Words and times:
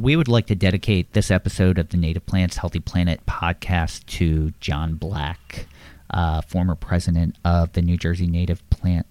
we 0.00 0.16
would 0.16 0.28
like 0.28 0.46
to 0.46 0.54
dedicate 0.54 1.12
this 1.12 1.30
episode 1.30 1.78
of 1.78 1.90
the 1.90 1.96
Native 1.96 2.24
Plants 2.24 2.56
Healthy 2.56 2.80
Planet 2.80 3.24
podcast 3.26 4.06
to 4.06 4.52
John 4.60 4.94
Black, 4.94 5.66
uh, 6.10 6.40
former 6.42 6.74
president 6.74 7.36
of 7.44 7.72
the 7.72 7.82
New 7.82 7.96
Jersey 7.98 8.26
Native 8.26 8.68
Plant 8.70 9.06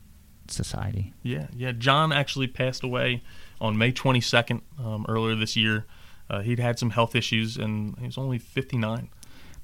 Society. 0.48 1.14
Yeah, 1.22 1.48
yeah. 1.56 1.74
John 1.74 2.12
actually 2.12 2.48
passed 2.48 2.84
away 2.84 3.22
on 3.62 3.78
May 3.78 3.92
22nd 3.92 4.62
um, 4.84 5.06
earlier 5.08 5.36
this 5.36 5.56
year. 5.56 5.86
Uh, 6.28 6.42
he'd 6.42 6.60
had 6.60 6.80
some 6.80 6.90
health 6.90 7.16
issues, 7.16 7.56
and 7.58 7.96
he 8.00 8.06
was 8.08 8.18
only 8.18 8.40
59. 8.40 9.10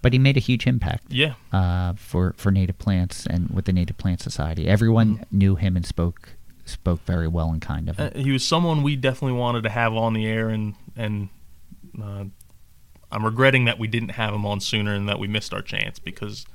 But 0.03 0.13
he 0.13 0.19
made 0.19 0.37
a 0.37 0.41
huge 0.41 0.67
impact. 0.67 1.05
Yeah. 1.09 1.33
Uh, 1.51 1.93
for 1.93 2.35
for 2.37 2.51
native 2.51 2.77
plants 2.77 3.25
and 3.25 3.49
with 3.49 3.65
the 3.65 3.73
Native 3.73 3.97
Plant 3.97 4.21
Society, 4.21 4.67
everyone 4.67 5.15
Mm-hmm. 5.15 5.37
knew 5.37 5.55
him 5.55 5.75
and 5.75 5.85
spoke 5.85 6.33
spoke 6.66 7.02
very 7.05 7.27
well 7.27 7.50
and 7.52 7.61
kind 7.61 7.89
of. 7.89 8.00
Uh, 8.00 8.09
he 8.16 8.31
was 8.31 8.45
someone 8.45 8.84
we 8.84 8.95
definitely 8.95 9.38
wanted 9.38 9.63
to 9.63 9.70
have 9.70 9.93
on 9.93 10.13
the 10.13 10.25
air, 10.25 10.50
and 10.50 10.75
and 10.95 11.30
uh, 12.02 12.25
I'm 13.12 13.26
regretting 13.26 13.66
that 13.66 13.80
we 13.80 13.88
didn't 13.88 14.09
have 14.09 14.34
him 14.34 14.45
on 14.45 14.59
sooner 14.59 14.94
and 14.94 15.08
that 15.08 15.20
we 15.20 15.27
missed 15.27 15.53
our 15.53 15.62
chance 15.62 15.99
because 15.99 16.45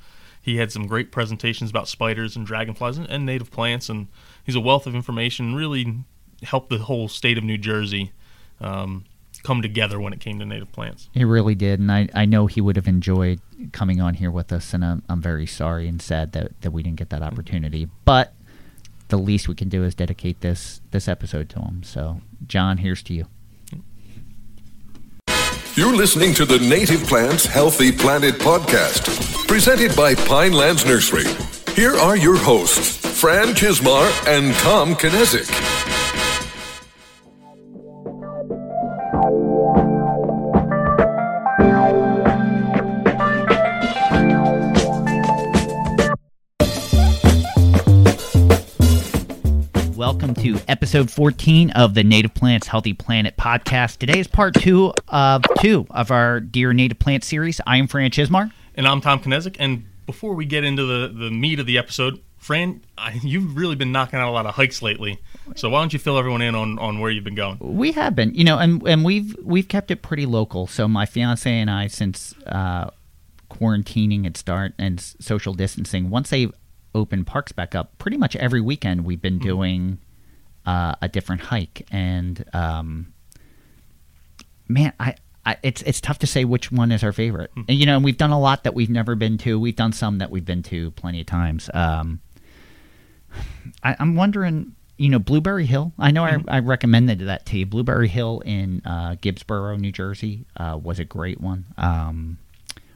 he 0.41 0.57
had 0.57 0.71
some 0.71 0.87
great 0.87 1.11
presentations 1.11 1.69
about 1.69 1.87
spiders 1.87 2.35
and 2.35 2.45
dragonflies 2.45 2.97
and, 2.97 3.09
and 3.09 3.25
native 3.25 3.51
plants, 3.51 3.89
and 3.89 4.07
he's 4.43 4.55
a 4.55 4.59
wealth 4.59 4.85
of 4.85 4.95
information. 4.95 5.55
Really 5.55 6.03
helped 6.43 6.69
the 6.69 6.79
whole 6.79 7.07
state 7.07 7.37
of 7.37 7.43
New 7.43 7.57
Jersey 7.57 8.11
um, 8.59 9.05
come 9.43 9.61
together 9.61 9.99
when 9.99 10.13
it 10.13 10.19
came 10.19 10.39
to 10.39 10.45
native 10.45 10.71
plants. 10.71 11.09
He 11.13 11.23
really 11.23 11.55
did, 11.55 11.79
and 11.79 11.91
I, 11.91 12.09
I 12.13 12.25
know 12.25 12.47
he 12.47 12.61
would 12.61 12.75
have 12.75 12.87
enjoyed 12.87 13.39
coming 13.71 14.01
on 14.01 14.15
here 14.15 14.31
with 14.31 14.51
us, 14.51 14.73
and 14.73 14.83
I'm, 14.83 15.03
I'm 15.09 15.21
very 15.21 15.45
sorry 15.45 15.87
and 15.87 16.01
sad 16.01 16.31
that, 16.33 16.59
that 16.61 16.71
we 16.71 16.83
didn't 16.83 16.97
get 16.97 17.09
that 17.11 17.21
opportunity. 17.21 17.87
But 18.05 18.33
the 19.11 19.17
least 19.17 19.47
we 19.47 19.53
can 19.53 19.69
do 19.69 19.83
is 19.83 19.93
dedicate 19.93 20.41
this 20.41 20.81
this 20.89 21.07
episode 21.07 21.49
to 21.49 21.59
him. 21.59 21.83
So, 21.83 22.21
John, 22.47 22.77
here's 22.77 23.03
to 23.03 23.13
you. 23.13 23.27
You're 25.75 25.95
listening 25.95 26.33
to 26.33 26.45
the 26.45 26.59
Native 26.59 27.03
Plants 27.03 27.45
Healthy 27.45 27.91
Planet 27.93 28.35
podcast, 28.35 29.47
presented 29.47 29.95
by 29.95 30.15
Pinelands 30.15 30.85
Nursery. 30.85 31.29
Here 31.75 31.95
are 31.95 32.17
your 32.17 32.35
hosts, 32.37 32.97
Fran 33.19 33.53
Chismar 33.53 34.09
and 34.27 34.53
Tom 34.55 34.95
Kinesic. 34.95 35.49
Welcome 50.01 50.33
to 50.33 50.57
episode 50.67 51.11
14 51.11 51.69
of 51.69 51.93
the 51.93 52.03
Native 52.03 52.33
Plants 52.33 52.65
Healthy 52.65 52.93
Planet 52.93 53.37
podcast. 53.37 53.99
Today 53.99 54.19
is 54.19 54.27
part 54.27 54.55
two 54.55 54.95
of 55.07 55.43
two 55.59 55.85
of 55.91 56.09
our 56.09 56.39
Dear 56.39 56.73
Native 56.73 56.97
Plant 56.97 57.23
series. 57.23 57.61
I 57.67 57.77
am 57.77 57.85
Fran 57.85 58.09
Chismar. 58.09 58.51
And 58.73 58.87
I'm 58.87 58.99
Tom 58.99 59.19
Kinesic. 59.19 59.57
And 59.59 59.85
before 60.07 60.33
we 60.33 60.45
get 60.45 60.63
into 60.63 60.85
the, 60.85 61.07
the 61.07 61.29
meat 61.29 61.59
of 61.59 61.67
the 61.67 61.77
episode, 61.77 62.19
Fran, 62.39 62.81
I, 62.97 63.19
you've 63.21 63.55
really 63.55 63.75
been 63.75 63.91
knocking 63.91 64.17
out 64.17 64.27
a 64.27 64.31
lot 64.31 64.47
of 64.47 64.55
hikes 64.55 64.81
lately. 64.81 65.21
So 65.55 65.69
why 65.69 65.81
don't 65.81 65.93
you 65.93 65.99
fill 65.99 66.17
everyone 66.17 66.41
in 66.41 66.55
on, 66.55 66.79
on 66.79 66.99
where 66.99 67.11
you've 67.11 67.23
been 67.23 67.35
going? 67.35 67.59
We 67.59 67.91
have 67.91 68.15
been, 68.15 68.33
you 68.33 68.43
know, 68.43 68.57
and 68.57 68.81
and 68.87 69.05
we've 69.05 69.35
we've 69.43 69.67
kept 69.67 69.91
it 69.91 70.01
pretty 70.01 70.25
local. 70.25 70.65
So 70.65 70.87
my 70.87 71.05
fiance 71.05 71.47
and 71.47 71.69
I, 71.69 71.85
since 71.85 72.33
uh, 72.47 72.89
quarantining 73.51 74.23
had 74.23 74.35
start 74.35 74.73
and 74.79 74.99
social 74.99 75.53
distancing, 75.53 76.09
once 76.09 76.31
they 76.31 76.47
opened 76.93 77.27
parks 77.27 77.51
back 77.51 77.75
up, 77.75 77.97
pretty 77.97 78.17
much 78.17 78.35
every 78.35 78.61
weekend 78.61 79.05
we've 79.05 79.21
been 79.21 79.39
doing 79.39 79.99
uh, 80.65 80.95
a 81.01 81.07
different 81.07 81.41
hike. 81.41 81.87
And 81.91 82.43
um, 82.53 83.13
man, 84.67 84.93
I, 84.99 85.15
I 85.45 85.57
it's 85.63 85.81
it's 85.83 86.01
tough 86.01 86.19
to 86.19 86.27
say 86.27 86.45
which 86.45 86.71
one 86.71 86.91
is 86.91 87.03
our 87.03 87.11
favorite. 87.11 87.51
And, 87.55 87.69
you 87.69 87.85
know, 87.85 87.95
and 87.95 88.05
we've 88.05 88.17
done 88.17 88.31
a 88.31 88.39
lot 88.39 88.63
that 88.63 88.73
we've 88.73 88.89
never 88.89 89.15
been 89.15 89.37
to. 89.39 89.59
We've 89.59 89.75
done 89.75 89.93
some 89.93 90.19
that 90.19 90.29
we've 90.31 90.45
been 90.45 90.63
to 90.63 90.91
plenty 90.91 91.21
of 91.21 91.27
times. 91.27 91.69
Um, 91.73 92.19
I, 93.83 93.95
I'm 93.99 94.15
wondering, 94.15 94.75
you 94.97 95.09
know, 95.09 95.19
Blueberry 95.19 95.65
Hill. 95.65 95.93
I 95.97 96.11
know 96.11 96.23
I, 96.23 96.37
I 96.47 96.59
recommended 96.59 97.19
that 97.19 97.45
to 97.47 97.57
you. 97.57 97.65
Blueberry 97.65 98.07
Hill 98.07 98.41
in 98.45 98.81
uh, 98.85 99.15
Gibbsboro, 99.19 99.77
New 99.77 99.91
Jersey, 99.91 100.45
uh, 100.57 100.79
was 100.81 100.99
a 100.99 101.05
great 101.05 101.41
one. 101.41 101.65
Um, 101.77 102.37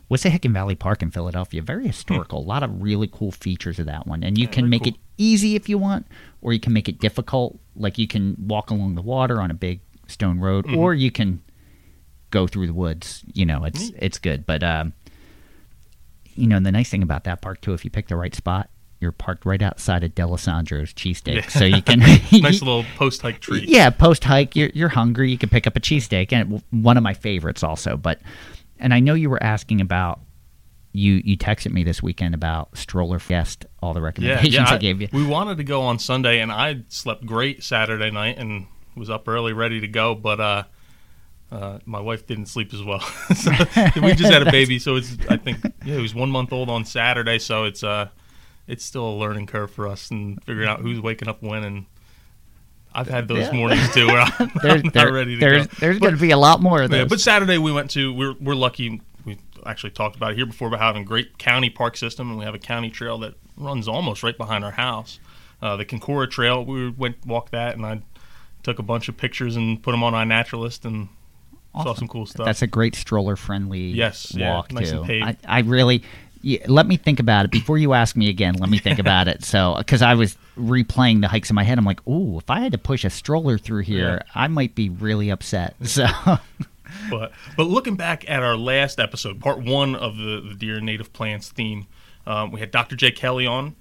Wissahickon 0.10 0.52
Valley 0.54 0.76
Park 0.76 1.02
in 1.02 1.10
Philadelphia, 1.12 1.62
very 1.62 1.88
historical. 1.88 2.40
A 2.40 2.46
lot 2.46 2.62
of 2.64 2.82
really 2.82 3.08
cool 3.08 3.32
features 3.32 3.80
of 3.80 3.88
that 3.88 4.06
one, 4.06 4.24
and 4.24 4.38
you 4.38 4.48
can 4.48 4.70
make 4.70 4.84
cool. 4.84 4.94
it 4.94 5.00
easy 5.18 5.56
if 5.56 5.68
you 5.68 5.78
want, 5.78 6.06
or 6.42 6.54
you 6.54 6.60
can 6.60 6.74
make 6.74 6.88
it 6.88 7.00
difficult. 7.00 7.58
Like 7.76 7.98
you 7.98 8.08
can 8.08 8.36
walk 8.40 8.70
along 8.70 8.96
the 8.96 9.02
water 9.02 9.42
on 9.42 9.50
a 9.50 9.56
big 9.56 9.82
stone 10.08 10.40
road, 10.40 10.70
or 10.76 10.94
you 10.94 11.10
can 11.12 11.42
go 12.30 12.46
through 12.48 12.68
the 12.68 12.74
woods. 12.74 13.24
You 13.34 13.46
know, 13.46 13.64
it's 13.64 13.92
it's 13.98 14.20
good. 14.20 14.46
But 14.46 14.62
um, 14.64 14.94
you 16.36 16.48
know, 16.48 16.60
the 16.60 16.72
nice 16.72 16.90
thing 16.90 17.02
about 17.04 17.24
that 17.24 17.42
park 17.42 17.62
too, 17.62 17.74
if 17.74 17.84
you 17.84 17.90
pick 17.90 18.08
the 18.08 18.16
right 18.16 18.36
spot, 18.36 18.70
you're 19.00 19.12
parked 19.12 19.46
right 19.46 19.62
outside 19.62 20.04
of 20.04 20.14
Dalessandro's 20.16 20.94
cheesesteak, 20.94 21.36
Yeah. 21.36 21.48
so 21.50 21.66
you 21.66 21.82
can 21.82 22.00
Nice 22.00 22.32
little 22.62 22.86
post 22.96 23.22
hike 23.22 23.40
treat. 23.40 23.68
yeah, 23.68 23.90
post 23.90 24.24
hike, 24.24 24.56
you're, 24.56 24.70
you're 24.74 24.90
hungry, 24.90 25.32
you 25.32 25.38
can 25.38 25.50
pick 25.50 25.66
up 25.68 25.76
a 25.76 25.80
cheesesteak, 25.80 26.32
and 26.32 26.62
one 26.72 26.98
of 26.98 27.04
my 27.04 27.14
favorites 27.14 27.64
also. 27.64 27.98
But, 27.98 28.20
and 28.80 28.94
I 28.94 29.00
know 29.00 29.14
you 29.14 29.30
were 29.30 29.42
asking 29.42 29.82
about. 29.82 30.22
You, 30.98 31.22
you 31.26 31.36
texted 31.38 31.74
me 31.74 31.84
this 31.84 32.02
weekend 32.02 32.34
about 32.36 32.78
stroller 32.78 33.20
fest, 33.20 33.66
all 33.82 33.94
the 33.94 34.00
Yeah, 34.00 34.06
recommendations 34.06 34.54
yeah. 34.54 34.66
I, 34.70 34.76
I- 34.76 34.78
gave 34.78 35.02
you. 35.02 35.10
We 35.12 35.26
wanted 35.26 35.58
to 35.58 35.66
go 35.66 35.82
on 35.82 36.00
Sunday, 36.00 36.40
and 36.40 36.50
I 36.54 36.84
slept 36.88 37.26
great 37.26 37.64
Saturday 37.66 38.12
night 38.12 38.38
and 38.38 38.68
was 38.96 39.10
up 39.10 39.28
early, 39.28 39.52
ready 39.52 39.82
to 39.82 39.90
go. 39.90 40.16
But 40.16 40.40
uh, 40.40 40.64
uh, 41.52 41.80
my 41.86 42.00
wife 42.00 42.26
didn't 42.26 42.46
sleep 42.46 42.74
as 42.74 42.82
well. 42.82 43.02
so 43.36 43.52
we 44.02 44.14
just 44.14 44.32
had 44.32 44.48
a 44.48 44.50
baby, 44.52 44.80
so 44.80 44.96
it's 44.96 45.18
I 45.30 45.36
think 45.36 45.58
yeah, 45.84 45.96
he 45.96 46.02
was 46.02 46.16
one 46.16 46.32
month 46.32 46.54
old 46.54 46.70
on 46.70 46.86
Saturday, 46.86 47.40
so 47.40 47.66
it's 47.66 47.84
uh, 47.84 48.08
it's 48.66 48.86
still 48.86 49.06
a 49.10 49.16
learning 49.18 49.48
curve 49.48 49.72
for 49.72 49.90
us 49.90 50.10
and 50.12 50.42
figuring 50.46 50.70
out 50.70 50.80
who's 50.80 51.02
waking 51.02 51.28
up 51.28 51.44
when. 51.44 51.66
And 51.66 51.86
I've 52.96 53.08
had 53.08 53.28
those 53.28 53.40
Yeah. 53.40 53.52
mornings 53.52 53.94
too, 53.94 54.08
where 54.08 54.22
I'm, 54.22 54.52
not 54.84 54.94
there- 54.94 55.14
ready 55.14 55.36
to 55.36 55.40
there's, 55.40 55.68
go. 55.68 55.74
there's 55.80 56.00
going 56.00 56.16
to 56.16 56.20
be 56.22 56.32
a 56.32 56.38
lot 56.38 56.62
more 56.62 56.82
of 56.84 56.90
those. 56.92 57.00
Yeah, 57.00 57.06
but 57.06 57.20
Saturday 57.20 57.58
we 57.58 57.72
went 57.72 57.92
to. 57.92 58.14
We're 58.14 58.34
we're 58.40 58.56
lucky. 58.56 59.02
We 59.26 59.38
actually 59.66 59.92
talked 59.92 60.16
about 60.16 60.32
it 60.32 60.36
here 60.38 60.46
before 60.46 60.68
about 60.70 60.80
having 60.80 61.02
a 61.02 61.06
great 61.06 61.38
county 61.38 61.70
park 61.70 61.98
system, 61.98 62.30
and 62.30 62.40
we 62.40 62.46
have 62.46 62.56
a 62.56 62.60
county 62.60 62.90
trail 62.90 63.18
that 63.20 63.34
runs 63.58 63.88
almost 63.88 64.24
right 64.24 64.38
behind 64.38 64.64
our 64.64 64.72
house. 64.72 65.20
Uh, 65.62 65.76
the 65.76 65.86
Concora 65.86 66.30
Trail. 66.30 66.64
We 66.66 66.90
went 66.90 67.26
walked 67.26 67.52
that, 67.52 67.76
and 67.76 67.86
I 67.86 68.02
took 68.64 68.80
a 68.80 68.84
bunch 68.84 69.10
of 69.10 69.18
pictures 69.18 69.56
and 69.56 69.82
put 69.82 69.92
them 69.92 70.04
on 70.04 70.14
iNaturalist 70.14 70.86
and 70.86 71.10
saw 71.74 71.94
some 71.94 72.08
cool 72.08 72.26
stuff. 72.26 72.46
That's 72.46 72.62
a 72.62 72.68
great 72.68 72.96
stroller 72.96 73.36
friendly 73.36 73.88
Yes, 73.90 74.34
yeah, 74.36 74.54
walk 74.54 74.72
nice 74.72 74.92
too. 74.92 74.98
and 75.00 75.06
paved. 75.06 75.26
I, 75.26 75.38
I 75.46 75.60
really 75.60 76.04
yeah, 76.46 76.60
let 76.68 76.86
me 76.86 76.96
think 76.96 77.20
about 77.20 77.46
it 77.46 77.52
before 77.52 77.80
you 77.80 77.94
ask 77.94 78.16
me 78.16 78.30
again. 78.30 78.54
Let 78.54 78.70
me 78.70 78.78
think 78.78 79.00
about 79.06 79.28
it. 79.28 79.44
So 79.44 79.74
because 79.80 80.04
I 80.04 80.14
was 80.14 80.38
replaying 80.56 81.22
the 81.22 81.28
hikes 81.28 81.50
in 81.50 81.56
my 81.56 81.64
head, 81.64 81.80
I'm 81.80 81.86
like, 81.86 82.08
ooh, 82.08 82.38
if 82.38 82.52
I 82.52 82.60
had 82.60 82.72
to 82.74 82.78
push 82.78 83.04
a 83.04 83.10
stroller 83.10 83.58
through 83.58 83.82
here, 83.82 84.24
I 84.36 84.48
might 84.48 84.76
be 84.76 84.90
really 84.90 85.32
upset. 85.32 85.76
So 85.86 86.06
but 87.10 87.32
but 87.58 87.64
looking 87.64 87.96
back 87.96 88.30
at 88.30 88.44
our 88.44 88.56
last 88.56 89.00
episode, 89.00 89.40
part 89.40 89.64
one 89.64 89.96
of 89.96 90.18
the, 90.18 90.40
the 90.40 90.54
Deer 90.54 90.80
Native 90.80 91.12
Plants 91.14 91.50
theme, 91.50 91.88
um, 92.28 92.52
we 92.52 92.60
had 92.60 92.70
Dr. 92.70 92.96
Jay 92.96 93.12
Kelly 93.12 93.48
on. 93.48 93.76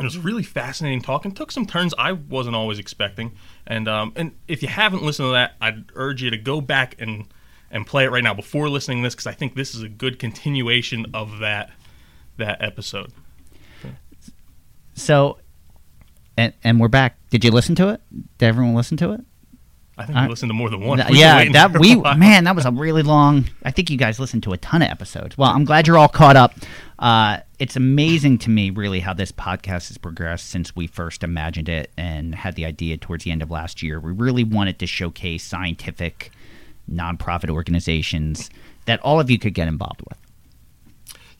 It 0.00 0.02
was 0.02 0.18
really 0.18 0.42
fascinating 0.42 1.02
talk 1.02 1.24
and 1.24 1.36
Took 1.36 1.52
some 1.52 1.66
turns 1.66 1.94
I 1.96 2.12
wasn't 2.12 2.56
always 2.56 2.80
expecting. 2.80 3.36
And 3.64 3.86
um, 3.86 4.12
and 4.16 4.32
if 4.48 4.60
you 4.60 4.68
haven't 4.68 5.04
listened 5.04 5.28
to 5.28 5.32
that, 5.32 5.54
I'd 5.60 5.84
urge 5.94 6.20
you 6.20 6.30
to 6.30 6.38
go 6.38 6.60
back 6.60 6.96
and 6.98 7.26
and 7.70 7.86
play 7.86 8.04
it 8.04 8.10
right 8.10 8.24
now 8.24 8.34
before 8.34 8.68
listening 8.68 8.98
to 8.98 9.06
this 9.06 9.14
because 9.14 9.28
I 9.28 9.32
think 9.34 9.54
this 9.54 9.74
is 9.74 9.82
a 9.82 9.88
good 9.88 10.18
continuation 10.18 11.06
of 11.14 11.38
that 11.38 11.70
that 12.38 12.62
episode. 12.62 13.12
so 14.94 15.38
and 16.36 16.52
and 16.64 16.80
we're 16.80 16.88
back. 16.88 17.16
Did 17.30 17.44
you 17.44 17.50
listen 17.50 17.74
to 17.76 17.88
it? 17.90 18.00
Did 18.38 18.46
everyone 18.46 18.74
listen 18.74 18.96
to 18.98 19.12
it? 19.12 19.20
I 19.98 20.06
think 20.06 20.18
I- 20.18 20.22
we 20.24 20.30
listened 20.30 20.50
to 20.50 20.54
more 20.54 20.70
than 20.70 20.80
one. 20.80 20.98
Th- 20.98 21.10
yeah, 21.18 21.44
that 21.52 21.78
we 21.78 21.96
man, 21.96 22.44
that 22.44 22.56
was 22.56 22.64
a 22.64 22.70
really 22.70 23.02
long. 23.02 23.46
I 23.62 23.70
think 23.70 23.90
you 23.90 23.96
guys 23.98 24.18
listened 24.18 24.42
to 24.44 24.52
a 24.52 24.56
ton 24.56 24.82
of 24.82 24.88
episodes. 24.90 25.36
Well, 25.36 25.50
I'm 25.50 25.64
glad 25.64 25.86
you're 25.86 25.98
all 25.98 26.08
caught 26.08 26.36
up. 26.36 26.54
Uh, 26.98 27.38
it's 27.58 27.76
amazing 27.76 28.38
to 28.38 28.50
me, 28.50 28.70
really, 28.70 29.00
how 29.00 29.12
this 29.12 29.32
podcast 29.32 29.88
has 29.88 29.98
progressed 29.98 30.48
since 30.48 30.74
we 30.74 30.86
first 30.86 31.22
imagined 31.22 31.68
it 31.68 31.90
and 31.96 32.34
had 32.34 32.54
the 32.54 32.64
idea 32.64 32.96
towards 32.96 33.24
the 33.24 33.30
end 33.30 33.42
of 33.42 33.50
last 33.50 33.82
year. 33.82 34.00
We 34.00 34.12
really 34.12 34.44
wanted 34.44 34.78
to 34.78 34.86
showcase 34.86 35.42
scientific, 35.44 36.30
nonprofit 36.90 37.50
organizations 37.50 38.50
that 38.86 39.00
all 39.00 39.20
of 39.20 39.30
you 39.30 39.38
could 39.38 39.54
get 39.54 39.68
involved 39.68 40.00
with. 40.08 40.18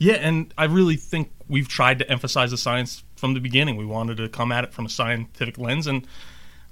Yeah, 0.03 0.15
and 0.15 0.53
I 0.59 0.65
really 0.65 0.97
think 0.97 1.31
we've 1.47 1.69
tried 1.69 2.01
to 2.01 2.11
emphasize 2.11 2.51
the 2.51 2.57
science 2.57 3.05
from 3.15 3.35
the 3.35 3.41
beginning. 3.41 3.77
We 3.77 3.87
wanted 3.87 4.17
to 4.17 4.29
come 4.29 4.51
at 4.51 4.65
it 4.65 4.75
from 4.75 4.87
a 4.87 4.89
scientific 4.89 5.59
lens, 5.59 5.87
and 5.87 6.05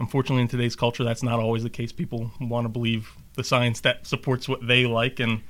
unfortunately, 0.00 0.42
in 0.42 0.48
today's 0.48 0.74
culture, 0.74 1.04
that's 1.04 1.22
not 1.22 1.38
always 1.38 1.62
the 1.62 1.70
case. 1.70 1.92
People 1.92 2.32
want 2.40 2.64
to 2.64 2.68
believe 2.68 3.12
the 3.36 3.44
science 3.44 3.82
that 3.82 4.04
supports 4.04 4.48
what 4.48 4.66
they 4.66 4.84
like, 4.84 5.20
and 5.20 5.42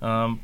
um, 0.00 0.40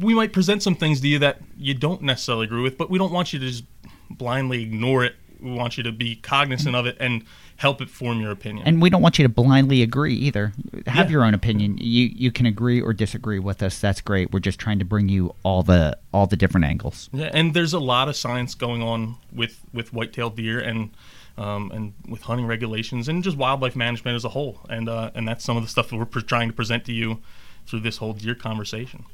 we 0.00 0.12
might 0.12 0.32
present 0.32 0.60
some 0.60 0.74
things 0.74 1.00
to 1.02 1.06
you 1.06 1.20
that 1.20 1.40
you 1.56 1.72
don't 1.72 2.02
necessarily 2.02 2.46
agree 2.46 2.62
with, 2.62 2.76
but 2.76 2.90
we 2.90 2.98
don't 2.98 3.12
want 3.12 3.32
you 3.32 3.38
to 3.38 3.46
just 3.46 3.62
blindly 4.10 4.64
ignore 4.64 5.04
it. 5.04 5.14
We 5.38 5.52
want 5.52 5.76
you 5.76 5.84
to 5.84 5.92
be 5.92 6.16
cognizant 6.16 6.74
of 6.74 6.86
it 6.86 6.96
and 6.98 7.24
help 7.56 7.80
it 7.80 7.88
form 7.88 8.20
your 8.20 8.30
opinion. 8.30 8.66
And 8.66 8.82
we 8.82 8.90
don't 8.90 9.00
want 9.02 9.18
you 9.18 9.22
to 9.22 9.28
blindly 9.28 9.82
agree 9.82 10.14
either. 10.14 10.52
Have 10.86 11.06
Yeah. 11.06 11.12
your 11.12 11.24
own 11.24 11.34
opinion. 11.34 11.78
You 11.78 12.10
you 12.14 12.30
can 12.30 12.46
agree 12.46 12.80
or 12.80 12.92
disagree 12.92 13.38
with 13.38 13.62
us. 13.62 13.78
That's 13.80 14.00
great. 14.00 14.32
We're 14.32 14.40
just 14.40 14.58
trying 14.58 14.78
to 14.78 14.84
bring 14.84 15.08
you 15.08 15.34
all 15.42 15.62
the 15.62 15.96
all 16.12 16.26
the 16.26 16.36
different 16.36 16.66
angles. 16.66 17.08
Yeah, 17.12 17.30
and 17.32 17.54
there's 17.54 17.72
a 17.72 17.78
lot 17.80 18.08
of 18.08 18.16
science 18.16 18.54
going 18.54 18.82
on 18.82 19.16
with 19.32 19.60
with 19.72 19.92
white-tailed 19.92 20.36
deer 20.36 20.58
and 20.60 20.90
um, 21.38 21.70
and 21.72 21.92
with 22.08 22.22
hunting 22.22 22.46
regulations 22.46 23.08
and 23.08 23.22
just 23.22 23.36
wildlife 23.36 23.76
management 23.76 24.16
as 24.16 24.24
a 24.24 24.30
whole. 24.30 24.60
And 24.68 24.88
uh, 24.88 25.10
and 25.14 25.26
that's 25.28 25.44
some 25.44 25.56
of 25.56 25.62
the 25.62 25.68
stuff 25.68 25.88
that 25.90 25.96
we're 25.96 26.04
pre- 26.06 26.22
trying 26.22 26.48
to 26.48 26.54
present 26.54 26.84
to 26.86 26.92
you 26.92 27.20
through 27.66 27.80
this 27.80 27.96
whole 27.98 28.12
deer 28.12 28.34
conversation. 28.34 29.04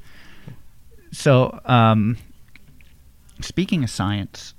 So, 1.11 1.59
um, 1.65 2.17
speaking 3.41 3.83
of 3.83 3.89
science, 3.89 4.53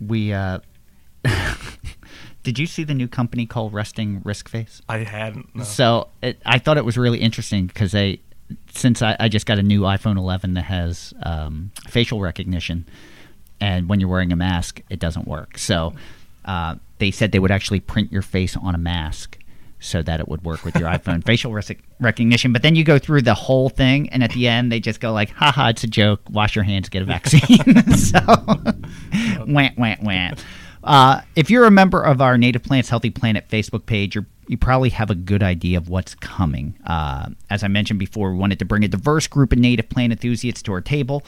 we 0.00 0.32
uh, 0.32 0.60
did 2.42 2.58
you 2.58 2.66
see 2.66 2.84
the 2.84 2.94
new 2.94 3.08
company 3.08 3.46
called 3.46 3.72
Resting 3.72 4.20
Risk 4.24 4.48
Face? 4.48 4.82
I 4.88 4.98
hadn't. 4.98 5.54
No. 5.54 5.64
So 5.64 6.08
it, 6.22 6.40
I 6.44 6.58
thought 6.58 6.76
it 6.76 6.84
was 6.84 6.98
really 6.98 7.20
interesting 7.20 7.66
because 7.66 7.92
they, 7.92 8.20
since 8.70 9.02
I, 9.02 9.16
I 9.20 9.28
just 9.28 9.46
got 9.46 9.58
a 9.58 9.62
new 9.62 9.82
iPhone 9.82 10.16
11 10.18 10.54
that 10.54 10.64
has 10.64 11.14
um, 11.22 11.70
facial 11.88 12.20
recognition, 12.20 12.86
and 13.60 13.88
when 13.88 14.00
you're 14.00 14.08
wearing 14.08 14.32
a 14.32 14.36
mask, 14.36 14.82
it 14.90 14.98
doesn't 14.98 15.28
work. 15.28 15.56
So 15.56 15.94
uh, 16.44 16.76
they 16.98 17.10
said 17.10 17.32
they 17.32 17.38
would 17.38 17.52
actually 17.52 17.80
print 17.80 18.10
your 18.12 18.22
face 18.22 18.56
on 18.56 18.74
a 18.74 18.78
mask 18.78 19.38
so 19.78 20.00
that 20.00 20.20
it 20.20 20.28
would 20.28 20.44
work 20.44 20.64
with 20.64 20.76
your 20.76 20.88
iPhone 20.88 21.24
facial 21.26 21.52
rec- 21.52 21.82
recognition. 22.00 22.52
But 22.52 22.62
then 22.62 22.74
you 22.74 22.84
go 22.84 22.98
through 22.98 23.22
the 23.22 23.34
whole 23.34 23.68
thing, 23.68 24.08
and 24.10 24.22
at 24.22 24.30
the 24.30 24.48
end, 24.48 24.72
they 24.72 24.80
just 24.80 25.00
go 25.00 25.12
like, 25.12 25.30
"Haha, 25.30 25.68
it's 25.68 25.84
a 25.84 25.88
joke. 25.88 26.20
Wash 26.30 26.54
your 26.56 26.64
hands, 26.64 26.88
get 26.88 27.02
a 27.02 27.04
vaccine." 27.04 27.92
so, 27.96 28.20
want, 29.46 29.76
want, 29.78 30.02
want. 30.02 30.44
Uh, 30.84 31.20
if 31.36 31.50
you're 31.50 31.64
a 31.64 31.70
member 31.70 32.02
of 32.02 32.20
our 32.20 32.36
Native 32.36 32.62
Plants 32.62 32.88
Healthy 32.88 33.10
Planet 33.10 33.48
Facebook 33.48 33.86
page, 33.86 34.14
you're, 34.14 34.26
you 34.48 34.56
probably 34.56 34.90
have 34.90 35.10
a 35.10 35.14
good 35.14 35.42
idea 35.42 35.78
of 35.78 35.88
what's 35.88 36.14
coming. 36.14 36.76
Uh, 36.86 37.30
as 37.50 37.62
I 37.62 37.68
mentioned 37.68 37.98
before, 37.98 38.32
we 38.32 38.38
wanted 38.38 38.58
to 38.58 38.64
bring 38.64 38.84
a 38.84 38.88
diverse 38.88 39.26
group 39.26 39.52
of 39.52 39.58
native 39.58 39.88
plant 39.88 40.12
enthusiasts 40.12 40.62
to 40.62 40.72
our 40.72 40.80
table, 40.80 41.24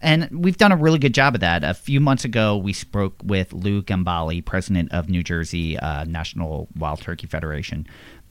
and 0.00 0.28
we've 0.30 0.56
done 0.56 0.72
a 0.72 0.76
really 0.76 0.98
good 0.98 1.14
job 1.14 1.34
of 1.34 1.40
that. 1.40 1.64
A 1.64 1.74
few 1.74 2.00
months 2.00 2.24
ago, 2.24 2.56
we 2.56 2.72
spoke 2.72 3.14
with 3.22 3.52
Lou 3.52 3.82
Gambale, 3.82 4.44
president 4.44 4.92
of 4.92 5.08
New 5.08 5.22
Jersey 5.22 5.78
uh, 5.78 6.04
National 6.04 6.68
Wild 6.76 7.00
Turkey 7.00 7.26
Federation. 7.26 7.86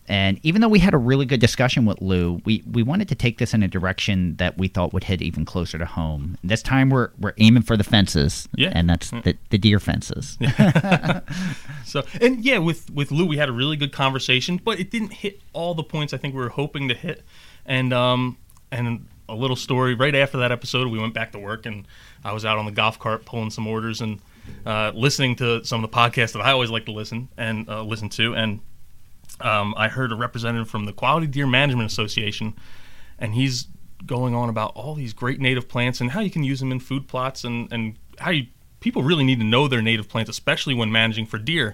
And 0.07 0.39
even 0.43 0.61
though 0.61 0.67
we 0.67 0.79
had 0.79 0.93
a 0.93 0.97
really 0.97 1.25
good 1.25 1.39
discussion 1.39 1.85
with 1.85 2.01
Lou, 2.01 2.41
we, 2.45 2.61
we 2.69 2.83
wanted 2.83 3.07
to 3.09 3.15
take 3.15 3.37
this 3.37 3.53
in 3.53 3.63
a 3.63 3.67
direction 3.69 4.35
that 4.35 4.57
we 4.57 4.67
thought 4.67 4.91
would 4.93 5.05
hit 5.05 5.21
even 5.21 5.45
closer 5.45 5.77
to 5.77 5.85
home. 5.85 6.37
This 6.43 6.61
time 6.61 6.89
we're 6.89 7.09
we're 7.19 7.33
aiming 7.37 7.63
for 7.63 7.77
the 7.77 7.83
fences, 7.85 8.47
Yeah. 8.55 8.71
and 8.75 8.89
that's 8.89 9.11
the, 9.11 9.37
the 9.49 9.57
deer 9.57 9.79
fences. 9.79 10.37
So 11.85 12.03
and 12.21 12.43
yeah, 12.43 12.57
with 12.57 12.89
with 12.91 13.11
Lou, 13.11 13.25
we 13.25 13.37
had 13.37 13.49
a 13.49 13.51
really 13.51 13.77
good 13.77 13.91
conversation, 13.91 14.59
but 14.63 14.79
it 14.79 14.89
didn't 14.89 15.13
hit 15.13 15.41
all 15.53 15.73
the 15.75 15.83
points 15.83 16.13
I 16.13 16.17
think 16.17 16.33
we 16.33 16.41
were 16.41 16.49
hoping 16.49 16.87
to 16.89 16.95
hit. 16.95 17.23
And 17.65 17.93
um 17.93 18.37
and 18.71 19.07
a 19.29 19.35
little 19.35 19.55
story 19.55 19.93
right 19.93 20.15
after 20.15 20.37
that 20.39 20.51
episode, 20.51 20.87
we 20.87 20.99
went 20.99 21.13
back 21.13 21.31
to 21.33 21.39
work, 21.39 21.65
and 21.65 21.87
I 22.23 22.33
was 22.33 22.45
out 22.45 22.57
on 22.57 22.65
the 22.65 22.71
golf 22.71 22.99
cart 22.99 23.25
pulling 23.25 23.51
some 23.51 23.67
orders 23.67 24.01
and 24.01 24.19
uh, 24.65 24.91
listening 24.93 25.35
to 25.37 25.63
some 25.63 25.83
of 25.83 25.89
the 25.89 25.95
podcasts 25.95 26.33
that 26.33 26.41
I 26.41 26.51
always 26.51 26.69
like 26.69 26.85
to 26.87 26.91
listen 26.91 27.29
and 27.37 27.69
uh, 27.69 27.83
listen 27.83 28.09
to, 28.09 28.33
and 28.35 28.59
um, 29.43 29.73
I 29.77 29.89
heard 29.89 30.11
a 30.11 30.15
representative 30.15 30.69
from 30.69 30.85
the 30.85 30.93
Quality 30.93 31.27
Deer 31.27 31.47
Management 31.47 31.91
Association, 31.91 32.55
and 33.19 33.33
he's 33.33 33.67
going 34.05 34.35
on 34.35 34.49
about 34.49 34.73
all 34.75 34.95
these 34.95 35.13
great 35.13 35.39
native 35.39 35.67
plants 35.67 36.01
and 36.01 36.11
how 36.11 36.19
you 36.19 36.29
can 36.29 36.43
use 36.43 36.59
them 36.59 36.71
in 36.71 36.79
food 36.79 37.07
plots 37.07 37.43
and, 37.43 37.71
and 37.71 37.97
how 38.19 38.31
you 38.31 38.47
people 38.79 39.01
really 39.01 39.23
need 39.23 39.39
to 39.39 39.45
know 39.45 39.67
their 39.67 39.81
native 39.81 40.09
plants, 40.09 40.29
especially 40.29 40.73
when 40.73 40.91
managing 40.91 41.25
for 41.25 41.37
deer. 41.37 41.73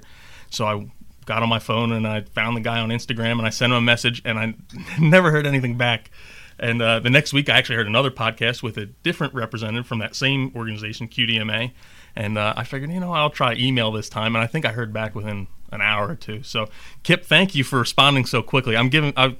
So 0.51 0.65
I 0.65 0.91
got 1.25 1.41
on 1.41 1.49
my 1.49 1.59
phone 1.59 1.91
and 1.91 2.07
I 2.07 2.21
found 2.21 2.55
the 2.55 2.61
guy 2.61 2.79
on 2.79 2.89
Instagram 2.89 3.33
and 3.33 3.41
I 3.41 3.49
sent 3.49 3.71
him 3.71 3.77
a 3.77 3.81
message 3.81 4.21
and 4.25 4.37
I 4.37 4.53
never 4.99 5.31
heard 5.31 5.47
anything 5.47 5.75
back. 5.75 6.11
And 6.59 6.81
uh, 6.81 6.99
the 6.99 7.09
next 7.09 7.33
week, 7.33 7.49
I 7.49 7.57
actually 7.57 7.77
heard 7.77 7.87
another 7.87 8.11
podcast 8.11 8.61
with 8.61 8.77
a 8.77 8.85
different 8.85 9.33
representative 9.33 9.87
from 9.87 9.99
that 9.99 10.15
same 10.15 10.51
organization, 10.55 11.07
QDMA. 11.07 11.71
And 12.15 12.37
uh, 12.37 12.53
I 12.55 12.63
figured, 12.63 12.91
you 12.91 12.99
know, 12.99 13.13
I'll 13.13 13.29
try 13.29 13.53
email 13.55 13.91
this 13.91 14.09
time. 14.09 14.35
And 14.35 14.43
I 14.43 14.47
think 14.47 14.65
I 14.65 14.71
heard 14.71 14.91
back 14.93 15.15
within 15.15 15.47
an 15.71 15.81
hour 15.81 16.07
or 16.09 16.15
two. 16.15 16.43
So, 16.43 16.67
Kip, 17.03 17.25
thank 17.25 17.55
you 17.55 17.63
for 17.63 17.79
responding 17.79 18.25
so 18.25 18.41
quickly. 18.41 18.75
I'm 18.75 18.89
giving, 18.89 19.13
I, 19.15 19.35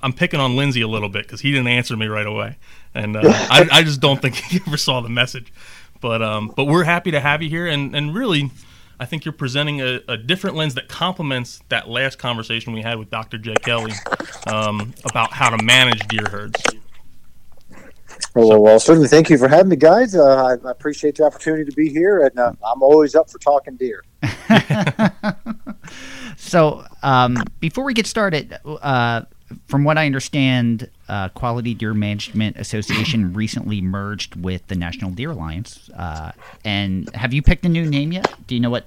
I'm 0.00 0.12
picking 0.12 0.40
on 0.40 0.56
Lindsay 0.56 0.80
a 0.80 0.88
little 0.88 1.08
bit 1.08 1.24
because 1.24 1.40
he 1.40 1.50
didn't 1.50 1.68
answer 1.68 1.96
me 1.96 2.06
right 2.06 2.26
away, 2.26 2.58
and 2.94 3.16
uh, 3.16 3.22
I, 3.24 3.68
I 3.70 3.82
just 3.82 4.00
don't 4.00 4.20
think 4.20 4.36
he 4.36 4.60
ever 4.66 4.76
saw 4.76 5.00
the 5.00 5.08
message. 5.08 5.52
But 6.00 6.22
um, 6.22 6.52
but 6.54 6.64
we're 6.66 6.84
happy 6.84 7.10
to 7.10 7.20
have 7.20 7.42
you 7.42 7.48
here, 7.48 7.66
and 7.66 7.94
and 7.94 8.14
really, 8.14 8.50
I 9.00 9.06
think 9.06 9.24
you're 9.24 9.32
presenting 9.32 9.80
a, 9.80 10.00
a 10.06 10.16
different 10.16 10.54
lens 10.54 10.74
that 10.74 10.88
complements 10.88 11.60
that 11.70 11.88
last 11.88 12.18
conversation 12.18 12.72
we 12.72 12.82
had 12.82 12.98
with 12.98 13.10
Dr. 13.10 13.38
Jay 13.38 13.56
Kelly 13.56 13.92
um, 14.46 14.94
about 15.04 15.32
how 15.32 15.50
to 15.50 15.62
manage 15.64 16.06
deer 16.06 16.26
herds. 16.30 16.62
Well, 18.34 18.62
well, 18.62 18.80
certainly 18.80 19.08
thank 19.08 19.30
you 19.30 19.38
for 19.38 19.48
having 19.48 19.68
me, 19.68 19.76
guys. 19.76 20.14
Uh, 20.14 20.22
I, 20.62 20.66
I 20.66 20.70
appreciate 20.70 21.16
the 21.16 21.24
opportunity 21.24 21.64
to 21.64 21.74
be 21.76 21.88
here, 21.88 22.24
and 22.24 22.38
uh, 22.38 22.52
I'm 22.64 22.82
always 22.82 23.14
up 23.14 23.30
for 23.30 23.38
talking 23.38 23.76
deer. 23.76 24.04
So, 26.38 26.84
um, 27.02 27.36
before 27.60 27.84
we 27.84 27.92
get 27.92 28.06
started, 28.06 28.56
uh, 28.64 29.22
from 29.66 29.84
what 29.84 29.98
I 29.98 30.06
understand, 30.06 30.88
uh, 31.08 31.28
Quality 31.30 31.74
Deer 31.74 31.92
Management 31.94 32.56
Association 32.56 33.32
recently 33.34 33.80
merged 33.80 34.36
with 34.36 34.66
the 34.68 34.76
National 34.76 35.10
Deer 35.10 35.32
Alliance. 35.32 35.90
Uh, 35.90 36.32
and 36.64 37.12
have 37.14 37.34
you 37.34 37.42
picked 37.42 37.66
a 37.66 37.68
new 37.68 37.84
name 37.84 38.12
yet? 38.12 38.32
Do 38.46 38.54
you 38.54 38.60
know 38.60 38.70
what? 38.70 38.86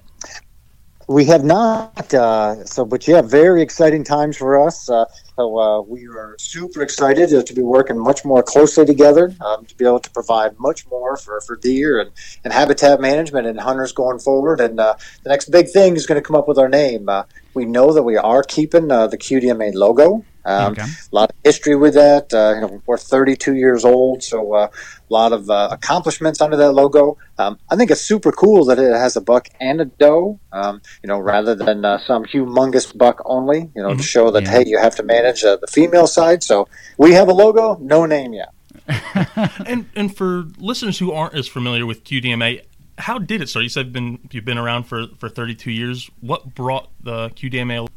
We 1.12 1.25
have 1.25 1.44
not, 1.44 2.13
uh, 2.13 2.63
so 2.63 2.86
but 2.86 3.06
yeah, 3.06 3.22
very 3.22 3.62
exciting 3.62 4.06
times 4.06 4.38
for 4.38 4.66
us. 4.66 4.90
Uh, 4.90 5.04
so 5.36 5.60
uh, 5.60 5.81
we 5.81 6.08
are 6.08 6.38
super 6.40 6.81
excited 6.81 7.34
uh, 7.34 7.44
to 7.44 7.54
be 7.54 7.62
working 7.62 8.00
much 8.00 8.24
more 8.24 8.42
closely 8.42 8.86
together 8.86 9.36
um, 9.42 9.66
to 9.66 9.75
be 9.75 9.84
able 9.84 10.00
to 10.00 10.10
provide 10.12 10.58
much 10.58 10.88
more 10.88 11.18
for, 11.18 11.42
for 11.42 11.58
deer 11.58 12.00
and, 12.00 12.12
and 12.46 12.54
habitat 12.54 13.02
management 13.02 13.46
and 13.46 13.60
hunters 13.60 13.92
going 13.92 14.19
forward. 14.19 14.62
And 14.62 14.80
uh, 14.80 14.96
the 15.24 15.30
next 15.30 15.50
big 15.50 15.69
thing 15.69 15.98
is 15.98 16.06
going 16.08 16.16
to 16.16 16.25
come 16.25 16.38
up 16.38 16.48
with 16.48 16.58
our 16.58 16.69
name. 16.69 17.10
We 17.53 17.65
know 17.65 17.94
that 17.94 18.03
we 18.03 18.18
are 18.18 18.44
keeping 18.44 18.92
uh, 18.92 19.07
the 19.07 19.18
QDMA 19.18 19.74
logo. 19.74 20.25
Um, 20.44 20.71
Okay. 20.71 20.81
A 20.81 21.15
lot 21.15 21.30
of 21.30 21.36
history 21.44 21.75
with 21.75 21.94
that. 21.94 22.33
Uh, 22.33 22.53
you 22.56 22.62
know, 22.62 22.81
we're 22.88 22.98
32 22.98 23.53
years 23.56 23.86
old, 23.86 24.24
so 24.24 24.53
uh, 24.53 24.68
a 24.71 25.13
lot 25.13 25.33
of 25.33 25.50
uh, 25.51 25.68
accomplishments 25.71 26.42
under 26.42 26.57
that 26.57 26.71
logo. 26.71 27.18
Um, 27.38 27.59
I 27.69 27.75
think 27.75 27.92
it's 27.92 28.01
super 28.01 28.31
cool 28.31 28.65
that 28.65 28.80
it 28.80 28.92
has 28.92 29.15
a 29.15 29.21
buck 29.21 29.50
and 29.59 29.80
a 29.81 29.86
doe. 29.86 30.39
Um, 30.51 30.81
you 31.03 31.07
know, 31.07 31.19
rather 31.19 31.53
than 31.53 31.86
uh, 31.86 32.00
some 32.07 32.25
humongous 32.25 32.98
buck 32.98 33.21
only. 33.25 33.69
You 33.75 33.83
know, 33.83 33.94
to 33.95 34.01
show 34.04 34.31
that 34.31 34.44
Yeah. 34.44 34.50
hey, 34.51 34.63
you 34.65 34.80
have 34.80 34.95
to 34.95 35.04
manage 35.04 35.44
uh, 35.44 35.57
the 35.57 35.68
female 35.68 36.07
side. 36.07 36.42
So 36.42 36.68
we 36.97 37.13
have 37.13 37.27
a 37.27 37.33
logo, 37.33 37.77
no 37.80 38.06
name 38.07 38.33
yet. 38.33 38.52
And 39.68 39.90
and 39.95 40.16
for 40.16 40.45
listeners 40.57 40.97
who 40.99 41.11
aren't 41.11 41.35
as 41.35 41.47
familiar 41.47 41.85
with 41.85 42.04
QDMA, 42.04 42.61
how 42.98 43.18
did 43.18 43.42
it 43.42 43.50
start? 43.50 43.64
You 43.64 43.69
said 43.69 43.94
been 43.94 44.19
you've 44.31 44.45
been 44.45 44.57
around 44.57 44.83
for 44.83 45.07
for 45.18 45.30
32 45.30 45.71
years. 45.71 46.10
What 46.21 46.54
brought 46.56 46.90
the 47.02 47.30
QDMA? 47.30 47.88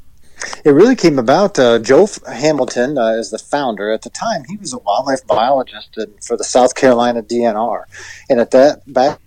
It 0.65 0.71
really 0.71 0.97
came 0.97 1.19
about. 1.19 1.59
Uh, 1.59 1.79
Joe 1.79 2.09
Hamilton 2.27 2.99
uh, 2.99 3.13
is 3.13 3.31
the 3.31 3.39
founder. 3.39 3.93
At 3.93 4.03
the 4.03 4.11
time, 4.11 4.45
he 4.49 4.57
was 4.57 4.73
a 4.73 4.79
wildlife 4.79 5.27
biologist 5.27 5.99
for 6.27 6.37
the 6.37 6.45
South 6.45 6.75
Carolina 6.75 7.23
DNR, 7.23 7.85
and 8.29 8.41
at 8.41 8.51
that 8.51 8.83
back 8.93 9.21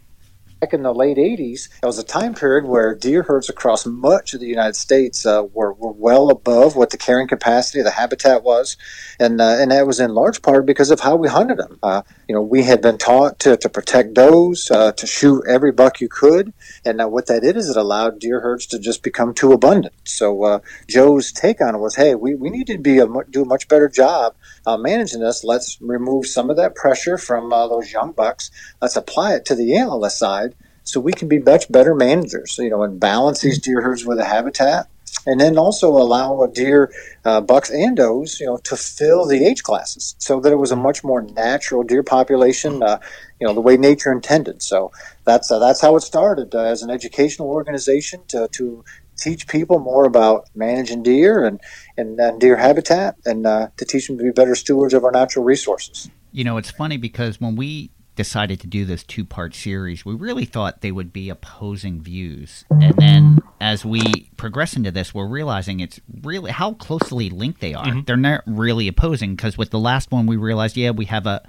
back 0.59 0.73
in 0.73 0.83
the 0.83 0.93
late 0.93 1.17
'80s, 1.17 1.69
it 1.81 1.85
was 1.85 1.99
a 1.99 2.03
time 2.03 2.33
period 2.33 2.65
where 2.65 2.95
deer 2.95 3.23
herds 3.23 3.49
across 3.49 3.85
much 3.85 4.33
of 4.33 4.39
the 4.39 4.47
United 4.47 4.75
States 4.75 5.25
uh, 5.25 5.43
were, 5.53 5.73
were 5.73 5.91
well 5.91 6.29
above 6.29 6.75
what 6.75 6.89
the 6.89 6.97
carrying 6.97 7.27
capacity 7.27 7.79
of 7.79 7.85
the 7.85 7.91
habitat 7.91 8.43
was, 8.43 8.77
and 9.19 9.39
uh, 9.39 9.57
and 9.59 9.71
that 9.71 9.85
was 9.85 9.99
in 9.99 10.13
large 10.13 10.41
part 10.41 10.65
because 10.65 10.91
of 10.91 10.99
how 10.99 11.15
we 11.15 11.27
hunted 11.27 11.57
them. 11.57 11.79
Uh, 11.83 12.01
you 12.27 12.35
know, 12.35 12.41
we 12.41 12.63
had 12.63 12.81
been 12.81 12.97
taught 12.97 13.39
to, 13.39 13.55
to 13.57 13.69
protect 13.69 14.13
does, 14.13 14.69
uh, 14.71 14.91
to 14.93 15.07
shoot 15.07 15.43
every 15.47 15.71
buck 15.71 16.01
you 16.01 16.09
could, 16.09 16.53
and 16.83 16.97
now 16.97 17.07
what 17.07 17.27
that 17.27 17.41
did 17.41 17.55
is 17.55 17.69
it 17.69 17.77
allowed 17.77 18.19
deer 18.19 18.39
herds 18.39 18.65
to 18.67 18.79
just 18.79 19.03
become 19.03 19.33
too 19.33 19.51
abundant. 19.53 19.93
So 20.05 20.43
uh, 20.43 20.59
Joe's 20.87 21.31
take 21.31 21.61
on 21.61 21.75
it 21.75 21.79
was, 21.79 21.95
hey, 21.95 22.15
we, 22.15 22.35
we 22.35 22.49
need 22.49 22.67
to 22.67 22.77
be 22.77 22.99
a, 22.99 23.07
do 23.29 23.43
a 23.43 23.45
much 23.45 23.67
better 23.67 23.87
job 23.87 24.35
uh, 24.65 24.77
managing 24.77 25.21
this. 25.21 25.43
Let's 25.43 25.77
remove 25.81 26.27
some 26.27 26.49
of 26.49 26.57
that 26.57 26.75
pressure 26.75 27.17
from 27.17 27.49
those 27.49 27.91
young 27.91 28.11
bucks. 28.11 28.51
Let's 28.81 28.95
apply 28.95 29.35
it 29.35 29.45
to 29.45 29.55
the 29.55 29.71
antlerless 29.71 30.11
side 30.11 30.46
so 30.87 31.01
we 31.01 31.11
can 31.11 31.27
be 31.27 31.39
much 31.39 31.69
better 31.69 31.93
managers, 31.93 32.57
you 32.57 32.69
know, 32.69 32.81
and 32.83 32.97
balance 32.99 33.41
these 33.41 33.59
deer 33.59 33.81
herds 33.81 34.05
with 34.05 34.19
a 34.19 34.25
habitat. 34.25 34.87
And 35.25 35.41
then 35.41 35.57
also 35.57 35.89
allow 35.89 36.41
a 36.41 36.49
deer, 36.49 36.89
uh, 37.25 37.41
bucks 37.41 37.69
and 37.69 37.97
does, 37.97 38.39
you 38.39 38.45
know, 38.45 38.57
to 38.63 38.77
fill 38.77 39.25
the 39.25 39.45
age 39.45 39.63
classes, 39.63 40.15
so 40.19 40.39
that 40.39 40.53
it 40.53 40.55
was 40.55 40.71
a 40.71 40.77
much 40.77 41.03
more 41.03 41.21
natural 41.21 41.83
deer 41.83 42.03
population, 42.03 42.81
uh, 42.81 42.99
you 43.41 43.45
know, 43.45 43.53
the 43.53 43.59
way 43.59 43.75
nature 43.75 44.13
intended. 44.13 44.61
So 44.61 44.91
that's 45.25 45.51
uh, 45.51 45.59
that's 45.59 45.81
how 45.81 45.97
it 45.97 46.01
started 46.01 46.55
uh, 46.55 46.59
as 46.59 46.81
an 46.81 46.89
educational 46.89 47.49
organization 47.49 48.21
to, 48.29 48.47
to 48.53 48.85
teach 49.17 49.47
people 49.47 49.79
more 49.79 50.05
about 50.05 50.47
managing 50.55 51.03
deer 51.03 51.43
and, 51.43 51.59
and, 51.97 52.17
and 52.19 52.39
deer 52.39 52.55
habitat 52.55 53.15
and 53.25 53.45
uh, 53.45 53.67
to 53.75 53.83
teach 53.83 54.07
them 54.07 54.17
to 54.17 54.23
be 54.23 54.31
better 54.31 54.55
stewards 54.55 54.93
of 54.93 55.03
our 55.03 55.11
natural 55.11 55.43
resources. 55.43 56.09
You 56.31 56.45
know, 56.45 56.55
it's 56.55 56.71
funny 56.71 56.95
because 56.95 57.41
when 57.41 57.57
we 57.57 57.89
decided 58.17 58.59
to 58.59 58.67
do 58.67 58.83
this 58.83 59.03
two 59.03 59.23
part 59.23 59.55
series, 59.55 60.03
we 60.03 60.13
really 60.13 60.43
thought 60.43 60.81
they 60.81 60.91
would 60.91 61.13
be 61.13 61.29
opposing 61.29 62.01
views. 62.01 62.65
And 62.69 62.93
then 62.97 63.39
as 63.61 63.85
we 63.85 64.29
progress 64.35 64.75
into 64.75 64.91
this, 64.91 65.13
we're 65.13 65.27
realizing 65.27 65.79
it's 65.79 66.01
really 66.21 66.51
how 66.51 66.73
closely 66.73 67.29
linked 67.29 67.61
they 67.61 67.73
are. 67.73 68.01
They're 68.05 68.17
not 68.17 68.43
really 68.45 68.89
opposing 68.89 69.35
because 69.35 69.57
with 69.57 69.69
the 69.69 69.79
last 69.79 70.11
one, 70.11 70.25
we 70.25 70.35
realized, 70.35 70.75
yeah, 70.75 70.91
we 70.91 71.05
have 71.05 71.25
a 71.25 71.47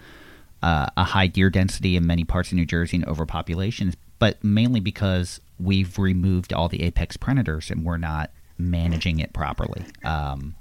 uh, 0.63 0.87
a 0.97 1.05
high 1.05 1.27
deer 1.29 1.51
density 1.51 1.97
in 1.97 2.07
many 2.07 2.25
parts 2.25 2.51
of 2.51 2.57
New 2.57 2.67
Jersey 2.67 2.97
and 2.97 3.07
overpopulations, 3.07 3.95
but 4.19 4.43
mainly 4.43 4.81
because 4.81 5.41
we've 5.59 5.99
removed 5.99 6.53
all 6.53 6.69
the 6.69 6.83
apex 6.83 7.17
predators 7.17 7.71
and 7.71 7.85
we're 7.85 7.97
not 7.97 8.31
managing 8.59 9.21
it 9.21 9.33
properly. 9.33 9.85
Um, 10.05 10.57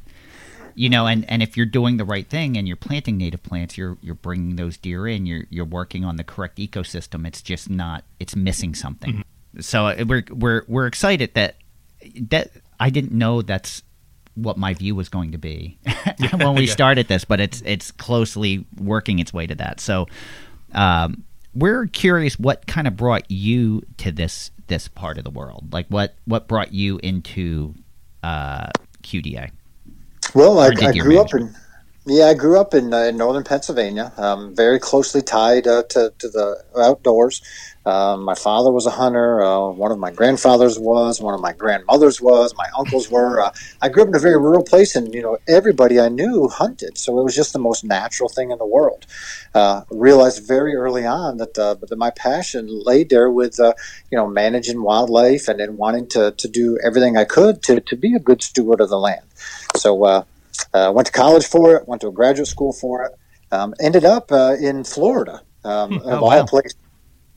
you 0.77 0.89
know, 0.89 1.07
and, 1.07 1.27
and 1.27 1.41
if 1.41 1.57
you're 1.57 1.65
doing 1.65 1.97
the 1.97 2.05
right 2.05 2.29
thing 2.29 2.55
and 2.55 2.67
you're 2.67 2.77
planting 2.77 3.17
native 3.17 3.41
plants, 3.41 3.79
you're 3.79 3.97
you're 3.99 4.13
bringing 4.13 4.57
those 4.57 4.77
deer 4.77 5.07
in. 5.07 5.25
You're 5.25 5.45
you're 5.49 5.65
working 5.65 6.05
on 6.05 6.17
the 6.17 6.23
correct 6.23 6.59
ecosystem. 6.59 7.25
It's 7.25 7.41
just 7.41 7.67
not. 7.67 8.03
It's 8.19 8.35
missing 8.35 8.75
something. 8.75 9.23
So 9.59 9.87
uh, 9.87 10.05
we're 10.07 10.23
we're 10.29 10.63
we're 10.67 10.85
excited 10.85 11.33
that 11.33 11.55
that 12.29 12.51
I 12.79 12.91
didn't 12.91 13.11
know 13.11 13.41
that's 13.41 13.81
what 14.35 14.59
my 14.59 14.75
view 14.75 14.93
was 14.93 15.09
going 15.09 15.31
to 15.31 15.39
be 15.39 15.79
when 16.35 16.53
we 16.53 16.61
yeah. 16.67 16.71
started 16.71 17.07
this, 17.07 17.25
but 17.25 17.39
it's 17.39 17.63
it's 17.65 17.89
closely 17.89 18.63
working 18.79 19.17
its 19.17 19.33
way 19.33 19.47
to 19.47 19.55
that. 19.55 19.79
So 19.79 20.07
um, 20.73 21.23
we're 21.55 21.87
curious 21.87 22.37
what 22.37 22.67
kind 22.67 22.87
of 22.87 22.95
brought 22.95 23.31
you 23.31 23.81
to 23.97 24.11
this 24.11 24.51
this 24.67 24.87
part 24.87 25.17
of 25.17 25.23
the 25.23 25.31
world. 25.31 25.73
Like 25.73 25.87
what 25.87 26.13
what 26.25 26.47
brought 26.47 26.71
you 26.71 26.99
into 27.01 27.73
uh, 28.21 28.69
QDA? 29.01 29.49
Well, 30.33 30.59
I, 30.59 30.71
I 30.85 30.93
grew 30.93 31.19
up 31.19 31.33
in 31.33 31.55
yeah, 32.05 32.27
I 32.27 32.33
grew 32.33 32.59
up 32.59 32.73
in, 32.73 32.93
uh, 32.93 33.03
in 33.03 33.17
northern 33.17 33.43
Pennsylvania, 33.43 34.11
um, 34.17 34.55
very 34.55 34.79
closely 34.79 35.21
tied 35.21 35.67
uh, 35.67 35.83
to 35.89 36.13
to 36.19 36.29
the 36.29 36.63
outdoors. 36.77 37.41
Um, 37.85 38.23
my 38.23 38.35
father 38.35 38.71
was 38.71 38.85
a 38.87 38.91
hunter. 38.91 39.43
Uh, 39.43 39.69
one 39.71 39.91
of 39.91 39.99
my 39.99 40.11
grandfathers 40.11 40.79
was. 40.79 41.21
One 41.21 41.33
of 41.35 41.41
my 41.41 41.53
grandmothers 41.53 42.21
was. 42.21 42.55
My 42.57 42.67
uncles 42.77 43.09
were. 43.11 43.41
Uh, 43.41 43.51
I 43.81 43.89
grew 43.89 44.03
up 44.03 44.09
in 44.09 44.15
a 44.15 44.19
very 44.19 44.37
rural 44.37 44.63
place, 44.63 44.95
and 44.95 45.13
you 45.13 45.21
know 45.21 45.37
everybody 45.47 45.99
I 45.99 46.09
knew 46.09 46.47
hunted, 46.47 46.97
so 46.97 47.19
it 47.19 47.23
was 47.23 47.35
just 47.35 47.53
the 47.53 47.59
most 47.59 47.83
natural 47.85 48.29
thing 48.29 48.51
in 48.51 48.57
the 48.57 48.65
world. 48.65 49.05
Uh, 49.53 49.83
realized 49.91 50.47
very 50.47 50.75
early 50.75 51.05
on 51.05 51.37
that, 51.37 51.57
uh, 51.57 51.75
that 51.75 51.97
my 51.97 52.11
passion 52.11 52.67
laid 52.69 53.09
there 53.11 53.29
with 53.29 53.59
uh, 53.59 53.73
you 54.11 54.17
know 54.17 54.27
managing 54.27 54.81
wildlife 54.81 55.47
and 55.49 55.59
then 55.59 55.77
wanting 55.77 56.07
to, 56.09 56.31
to 56.31 56.47
do 56.47 56.79
everything 56.85 57.17
I 57.17 57.25
could 57.25 57.63
to, 57.63 57.81
to 57.81 57.95
be 57.97 58.15
a 58.15 58.19
good 58.19 58.41
steward 58.41 58.81
of 58.81 58.89
the 58.89 58.99
land. 58.99 59.21
So 59.77 60.03
uh, 60.05 60.23
uh, 60.73 60.91
went 60.95 61.07
to 61.07 61.11
college 61.13 61.45
for 61.47 61.75
it, 61.75 61.87
went 61.87 62.01
to 62.01 62.07
a 62.09 62.11
graduate 62.11 62.47
school 62.47 62.73
for 62.73 63.03
it, 63.05 63.11
um, 63.51 63.73
ended 63.79 64.05
up 64.05 64.31
uh, 64.31 64.55
in 64.59 64.83
Florida, 64.83 65.43
um, 65.63 65.97
Hmm. 65.97 65.97
of 65.97 66.21
Oh, 66.21 66.23
all 66.23 66.29
wow. 66.39 66.45
places. 66.45 66.75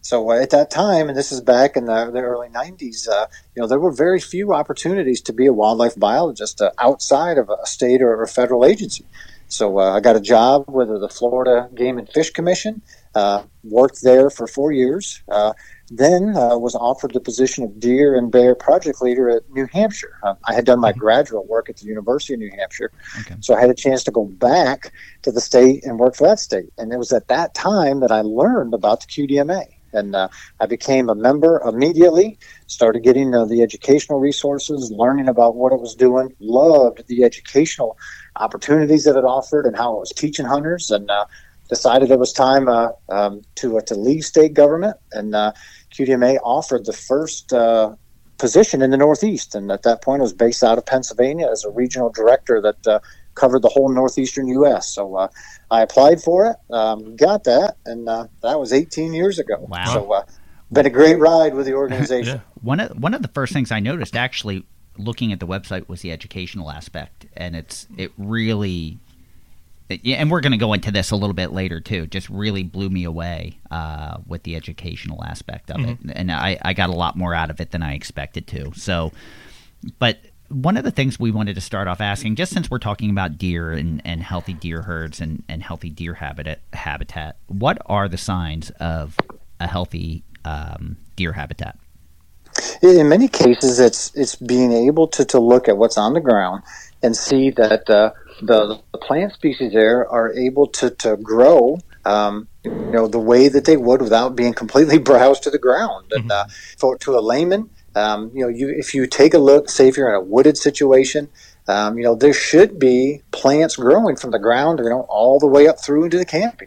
So 0.02 0.30
uh, 0.30 0.40
at 0.42 0.50
that 0.50 0.70
time, 0.70 1.08
and 1.08 1.16
this 1.18 1.32
is 1.32 1.40
back 1.42 1.76
in 1.76 1.86
the, 1.86 2.10
the 2.10 2.20
early 2.20 2.48
'90s, 2.48 3.08
uh, 3.08 3.26
you 3.54 3.62
know, 3.62 3.68
there 3.68 3.78
were 3.80 3.92
very 3.92 4.20
few 4.20 4.52
opportunities 4.54 5.20
to 5.22 5.32
be 5.32 5.46
a 5.46 5.52
wildlife 5.52 5.96
biologist 5.98 6.60
uh, 6.62 6.70
outside 6.78 7.38
of 7.38 7.50
a 7.50 7.66
state 7.66 8.02
or 8.02 8.22
a 8.22 8.28
federal 8.28 8.64
agency. 8.64 9.06
So 9.48 9.78
uh, 9.78 9.94
I 9.96 10.00
got 10.00 10.16
a 10.16 10.20
job 10.20 10.64
with 10.68 10.88
the 10.88 11.08
Florida 11.08 11.68
Game 11.74 11.98
and 11.98 12.08
Fish 12.08 12.30
Commission. 12.30 12.82
Uh, 13.14 13.42
worked 13.64 14.02
there 14.02 14.30
for 14.30 14.46
four 14.46 14.70
years. 14.70 15.22
Uh, 15.28 15.52
then 15.90 16.36
uh, 16.36 16.56
was 16.56 16.76
offered 16.76 17.12
the 17.12 17.20
position 17.20 17.64
of 17.64 17.80
deer 17.80 18.14
and 18.14 18.30
bear 18.30 18.54
project 18.54 19.02
leader 19.02 19.28
at 19.28 19.42
New 19.50 19.66
Hampshire. 19.72 20.16
Uh, 20.22 20.34
I 20.44 20.54
had 20.54 20.64
done 20.64 20.78
my 20.78 20.92
graduate 20.92 21.46
work 21.48 21.68
at 21.68 21.76
the 21.78 21.86
University 21.86 22.34
of 22.34 22.38
New 22.40 22.52
Hampshire, 22.56 22.92
Okay. 23.22 23.34
so 23.40 23.54
I 23.56 23.60
had 23.60 23.68
a 23.70 23.74
chance 23.74 24.04
to 24.04 24.12
go 24.12 24.26
back 24.26 24.92
to 25.22 25.32
the 25.32 25.40
state 25.40 25.84
and 25.84 25.98
work 25.98 26.14
for 26.14 26.28
that 26.28 26.38
state. 26.38 26.72
And 26.78 26.92
it 26.92 26.98
was 26.98 27.12
at 27.12 27.26
that 27.26 27.52
time 27.54 27.98
that 28.00 28.12
I 28.12 28.20
learned 28.20 28.74
about 28.74 29.00
the 29.00 29.06
QDMA. 29.08 29.64
And 29.92 30.14
uh, 30.14 30.28
I 30.60 30.66
became 30.66 31.08
a 31.10 31.16
member 31.16 31.60
immediately, 31.66 32.38
started 32.68 33.02
getting 33.02 33.34
uh, 33.34 33.44
the 33.44 33.60
educational 33.60 34.20
resources, 34.20 34.92
learning 34.92 35.28
about 35.28 35.56
what 35.56 35.72
it 35.72 35.80
was 35.80 35.96
doing, 35.96 36.32
loved 36.38 37.02
the 37.08 37.24
educational 37.24 37.98
opportunities 38.36 39.02
that 39.02 39.16
it 39.16 39.24
offered 39.24 39.66
and 39.66 39.76
how 39.76 39.96
it 39.96 39.98
was 39.98 40.12
teaching 40.12 40.46
hunters, 40.46 40.92
and 40.92 41.10
uh, 41.10 41.24
decided 41.70 42.10
it 42.10 42.18
was 42.18 42.34
time 42.34 42.68
uh, 42.68 42.90
um, 43.08 43.40
to, 43.54 43.78
uh, 43.78 43.80
to 43.82 43.94
leave 43.94 44.24
state 44.24 44.52
government. 44.52 44.98
And 45.12 45.34
uh, 45.34 45.52
QDMA 45.94 46.38
offered 46.44 46.84
the 46.84 46.92
first 46.92 47.54
uh, 47.54 47.94
position 48.36 48.82
in 48.82 48.90
the 48.90 48.98
Northeast. 48.98 49.54
And 49.54 49.72
at 49.72 49.84
that 49.84 50.02
point, 50.02 50.20
I 50.20 50.24
was 50.24 50.34
based 50.34 50.62
out 50.62 50.76
of 50.76 50.84
Pennsylvania 50.84 51.48
as 51.50 51.64
a 51.64 51.70
regional 51.70 52.10
director 52.10 52.60
that 52.60 52.86
uh, 52.86 53.00
covered 53.34 53.62
the 53.62 53.68
whole 53.68 53.88
northeastern 53.88 54.48
U.S. 54.48 54.92
So 54.92 55.14
uh, 55.14 55.28
I 55.70 55.82
applied 55.82 56.20
for 56.20 56.46
it, 56.46 56.74
um, 56.74 57.16
got 57.16 57.44
that, 57.44 57.76
and 57.86 58.08
uh, 58.08 58.26
that 58.42 58.58
was 58.58 58.72
18 58.72 59.14
years 59.14 59.38
ago. 59.38 59.56
Wow. 59.60 59.84
So 59.86 60.12
uh, 60.12 60.24
been 60.72 60.86
a 60.86 60.90
great 60.90 61.18
ride 61.18 61.54
with 61.54 61.66
the 61.66 61.74
organization. 61.74 62.40
Yeah. 62.60 62.62
One 62.62 62.80
of 62.80 63.00
one 63.00 63.14
of 63.14 63.22
the 63.22 63.28
first 63.28 63.54
things 63.54 63.72
I 63.72 63.80
noticed 63.80 64.14
actually 64.14 64.66
looking 64.98 65.32
at 65.32 65.40
the 65.40 65.46
website 65.46 65.88
was 65.88 66.02
the 66.02 66.12
educational 66.12 66.70
aspect, 66.70 67.26
and 67.34 67.56
it's 67.56 67.86
it 67.96 68.12
really. 68.18 68.98
It- 69.90 70.00
yeah, 70.04 70.16
and 70.16 70.30
we're 70.30 70.40
going 70.40 70.52
to 70.52 70.58
go 70.58 70.72
into 70.72 70.90
this 70.90 71.10
a 71.10 71.16
little 71.16 71.34
bit 71.34 71.52
later 71.52 71.80
too. 71.80 72.06
Just 72.06 72.30
really 72.30 72.62
blew 72.62 72.88
me 72.88 73.04
away 73.04 73.58
uh, 73.70 74.18
with 74.26 74.42
the 74.44 74.56
educational 74.56 75.22
aspect 75.24 75.70
of 75.70 75.84
it, 75.84 75.98
and 76.12 76.30
I, 76.32 76.58
I 76.62 76.72
got 76.72 76.90
a 76.90 76.94
lot 76.94 77.16
more 77.16 77.34
out 77.34 77.50
of 77.50 77.60
it 77.60 77.70
than 77.72 77.82
I 77.82 77.94
expected 77.94 78.46
to. 78.48 78.72
So, 78.74 79.12
but 79.98 80.18
one 80.48 80.76
of 80.76 80.84
the 80.84 80.90
things 80.90 81.18
we 81.18 81.30
wanted 81.30 81.54
to 81.54 81.60
start 81.60 81.86
off 81.88 82.00
asking, 82.00 82.36
just 82.36 82.52
since 82.52 82.70
we're 82.70 82.78
talking 82.78 83.10
about 83.10 83.38
deer 83.38 83.72
and, 83.72 84.02
and 84.04 84.22
healthy 84.22 84.52
deer 84.52 84.82
herds 84.82 85.20
and, 85.20 85.44
and 85.48 85.62
healthy 85.62 85.90
deer 85.90 86.14
habitat, 86.14 86.60
habitat, 86.72 87.36
what 87.46 87.78
are 87.86 88.08
the 88.08 88.18
signs 88.18 88.70
of 88.80 89.16
a 89.60 89.66
healthy 89.68 90.24
um, 90.44 90.96
deer 91.16 91.32
habitat? 91.32 91.78
In 92.82 93.08
many 93.08 93.28
cases, 93.28 93.78
it's 93.78 94.12
it's 94.16 94.34
being 94.34 94.72
able 94.72 95.06
to, 95.08 95.24
to 95.26 95.38
look 95.38 95.68
at 95.68 95.76
what's 95.76 95.96
on 95.96 96.14
the 96.14 96.20
ground 96.20 96.62
and 97.02 97.16
see 97.16 97.50
that 97.50 97.88
uh, 97.88 98.12
the, 98.42 98.80
the 98.92 98.98
plant 98.98 99.32
species 99.32 99.72
there 99.72 100.08
are 100.08 100.32
able 100.32 100.66
to, 100.66 100.90
to 100.90 101.16
grow, 101.16 101.78
um, 102.04 102.48
you 102.64 102.92
know, 102.92 103.06
the 103.06 103.18
way 103.18 103.48
that 103.48 103.64
they 103.64 103.76
would 103.76 104.02
without 104.02 104.36
being 104.36 104.52
completely 104.52 104.98
browsed 105.10 105.42
to 105.44 105.50
the 105.50 105.58
ground. 105.58 106.12
And 106.12 106.30
uh, 106.30 106.46
for 106.78 106.96
to 106.98 107.18
a 107.18 107.20
layman, 107.20 107.70
um, 107.94 108.30
you 108.34 108.42
know, 108.42 108.48
you 108.48 108.68
if 108.68 108.94
you 108.94 109.06
take 109.06 109.34
a 109.34 109.38
look, 109.38 109.68
say 109.68 109.88
if 109.88 109.96
you're 109.96 110.08
in 110.08 110.14
a 110.14 110.20
wooded 110.20 110.56
situation, 110.56 111.28
um, 111.68 111.98
you 111.98 112.04
know, 112.04 112.14
there 112.14 112.32
should 112.32 112.78
be 112.78 113.22
plants 113.32 113.76
growing 113.76 114.16
from 114.16 114.30
the 114.30 114.38
ground, 114.38 114.80
you 114.80 114.88
know, 114.88 115.06
all 115.08 115.38
the 115.38 115.46
way 115.46 115.68
up 115.68 115.80
through 115.80 116.04
into 116.04 116.18
the 116.18 116.24
canopy. 116.24 116.66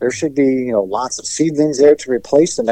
There 0.00 0.10
should 0.10 0.34
be, 0.34 0.44
you 0.44 0.72
know, 0.72 0.82
lots 0.82 1.18
of 1.18 1.26
seedlings 1.26 1.78
there 1.78 1.94
to 1.94 2.10
replace 2.10 2.56
the 2.56 2.62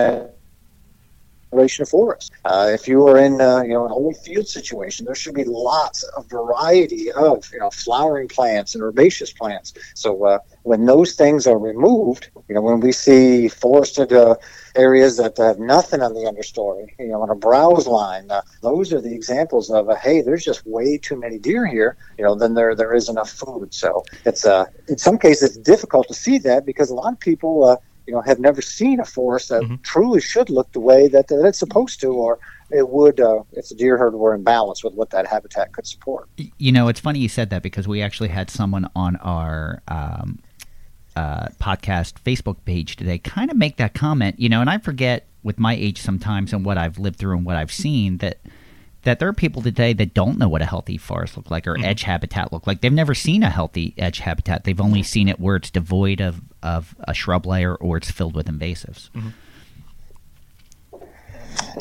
of 1.53 1.89
forest. 1.89 2.33
Uh, 2.45 2.71
if 2.73 2.89
you 2.89 3.07
are 3.07 3.19
in, 3.19 3.41
uh, 3.41 3.63
you 3.63 3.75
know, 3.75 3.85
an 3.85 3.93
old 3.93 4.17
field 4.19 4.49
situation, 4.49 5.05
there 5.05 5.15
should 5.15 5.35
be 5.35 5.45
lots 5.45 6.03
of 6.17 6.29
variety 6.29 7.13
of, 7.13 7.49
you 7.53 7.59
know, 7.59 7.71
flowering 7.71 8.29
plants 8.29 8.75
and 8.75 8.83
herbaceous 8.83 9.33
plants. 9.33 9.75
So 9.95 10.25
uh, 10.25 10.39
when 10.63 10.87
those 10.87 11.15
things 11.15 11.47
are 11.47 11.59
removed, 11.59 12.31
you 12.49 12.55
know, 12.55 12.63
when 12.63 12.81
we 12.81 12.93
see 12.93 13.49
forested 13.49 14.13
uh, 14.13 14.37
areas 14.75 15.17
that 15.19 15.37
have 15.37 15.59
nothing 15.59 16.01
on 16.03 16.15
the 16.15 16.21
understory, 16.21 16.87
you 16.99 17.09
know, 17.09 17.23
on 17.23 17.31
a 17.31 17.35
browse 17.35 17.87
line, 17.87 18.31
uh, 18.31 18.43
those 18.63 18.93
are 18.93 19.01
the 19.01 19.15
examples 19.15 19.71
of, 19.71 19.89
uh, 19.89 19.97
hey, 19.97 20.23
there's 20.23 20.45
just 20.45 20.67
way 20.67 20.99
too 20.99 21.17
many 21.17 21.39
deer 21.39 21.67
here. 21.67 21.97
You 22.19 22.25
know, 22.25 22.35
then 22.35 22.55
there 22.55 22.75
there 22.75 22.95
is 22.95 23.09
enough 23.09 23.31
food. 23.31 23.75
So 23.75 24.03
it's 24.25 24.47
uh, 24.47 24.65
in 24.89 24.99
some 24.99 25.19
cases 25.19 25.57
it's 25.57 25.59
difficult 25.59 26.09
to 26.09 26.15
see 26.15 26.39
that 26.39 26.65
because 26.65 26.91
a 26.91 26.95
lot 26.95 27.13
of 27.13 27.21
people. 27.21 27.83
You 28.13 28.19
know, 28.19 28.23
have 28.23 28.41
never 28.41 28.61
seen 28.61 29.01
a 29.01 29.07
forest 29.07 29.49
that 29.49 29.79
truly 29.83 30.21
should 30.21 30.51
look 30.51 30.71
the 30.73 30.81
way 30.81 31.09
that, 31.09 31.29
that 31.29 31.47
it's 31.47 31.59
supposed 31.59 31.99
to, 32.03 32.09
or 32.09 32.39
it 32.71 32.91
would 32.91 33.21
uh, 33.21 33.43
if 33.53 33.71
the 33.71 33.75
deer 33.75 33.97
herd 33.97 34.13
were 34.13 34.35
in 34.35 34.43
balance 34.43 34.85
with 34.85 34.93
what 34.93 35.09
that 35.11 35.27
habitat 35.27 35.73
could 35.73 35.87
support. 35.87 36.29
You 36.59 36.73
know, 36.73 36.89
it's 36.89 37.01
funny 37.01 37.21
you 37.21 37.31
said 37.31 37.49
that 37.49 37.63
because 37.63 37.89
we 37.89 38.03
actually 38.03 38.29
had 38.29 38.51
someone 38.51 38.87
on 38.95 39.17
our 39.17 39.81
um, 39.89 40.41
uh, 41.17 41.47
podcast 41.59 42.21
Facebook 42.23 42.57
page 42.67 42.97
today 42.97 43.17
kind 43.17 43.51
of 43.51 43.57
make 43.57 43.79
that 43.79 43.95
comment. 43.95 44.39
You 44.39 44.51
know, 44.51 44.61
and 44.61 44.69
I 44.69 44.77
forget 44.77 45.27
with 45.43 45.59
my 45.59 45.75
age 45.75 45.99
sometimes 45.99 46.53
and 46.53 46.67
what 46.67 46.77
I've 46.77 46.99
lived 46.99 47.17
through 47.19 47.39
and 47.39 47.47
what 47.47 47.57
I've 47.57 47.73
seen 47.73 48.19
that 48.19 48.41
that 49.05 49.21
there 49.21 49.29
are 49.29 49.33
people 49.33 49.63
today 49.63 49.95
that 49.95 50.13
don't 50.13 50.39
know 50.39 50.51
what 50.51 50.61
a 50.61 50.67
healthy 50.67 50.99
forest 50.99 51.37
look 51.37 51.51
like 51.51 51.67
or 51.67 51.79
edge 51.83 52.03
habitat 52.03 52.53
look 52.53 52.67
like. 52.67 52.83
They've 52.83 52.93
never 52.93 53.15
seen 53.15 53.43
a 53.43 53.51
healthy 53.51 53.95
edge 53.97 54.21
habitat. 54.21 54.65
They've 54.65 54.81
only 54.81 55.03
seen 55.03 55.29
it 55.29 55.41
where 55.41 55.57
it's 55.57 55.71
devoid 55.71 56.21
of, 56.21 56.41
of 56.63 56.95
a 57.01 57.15
shrub 57.15 57.47
layer 57.47 57.75
or 57.75 57.97
it's 57.97 58.11
filled 58.11 58.35
with 58.35 58.47
invasives. 58.47 59.09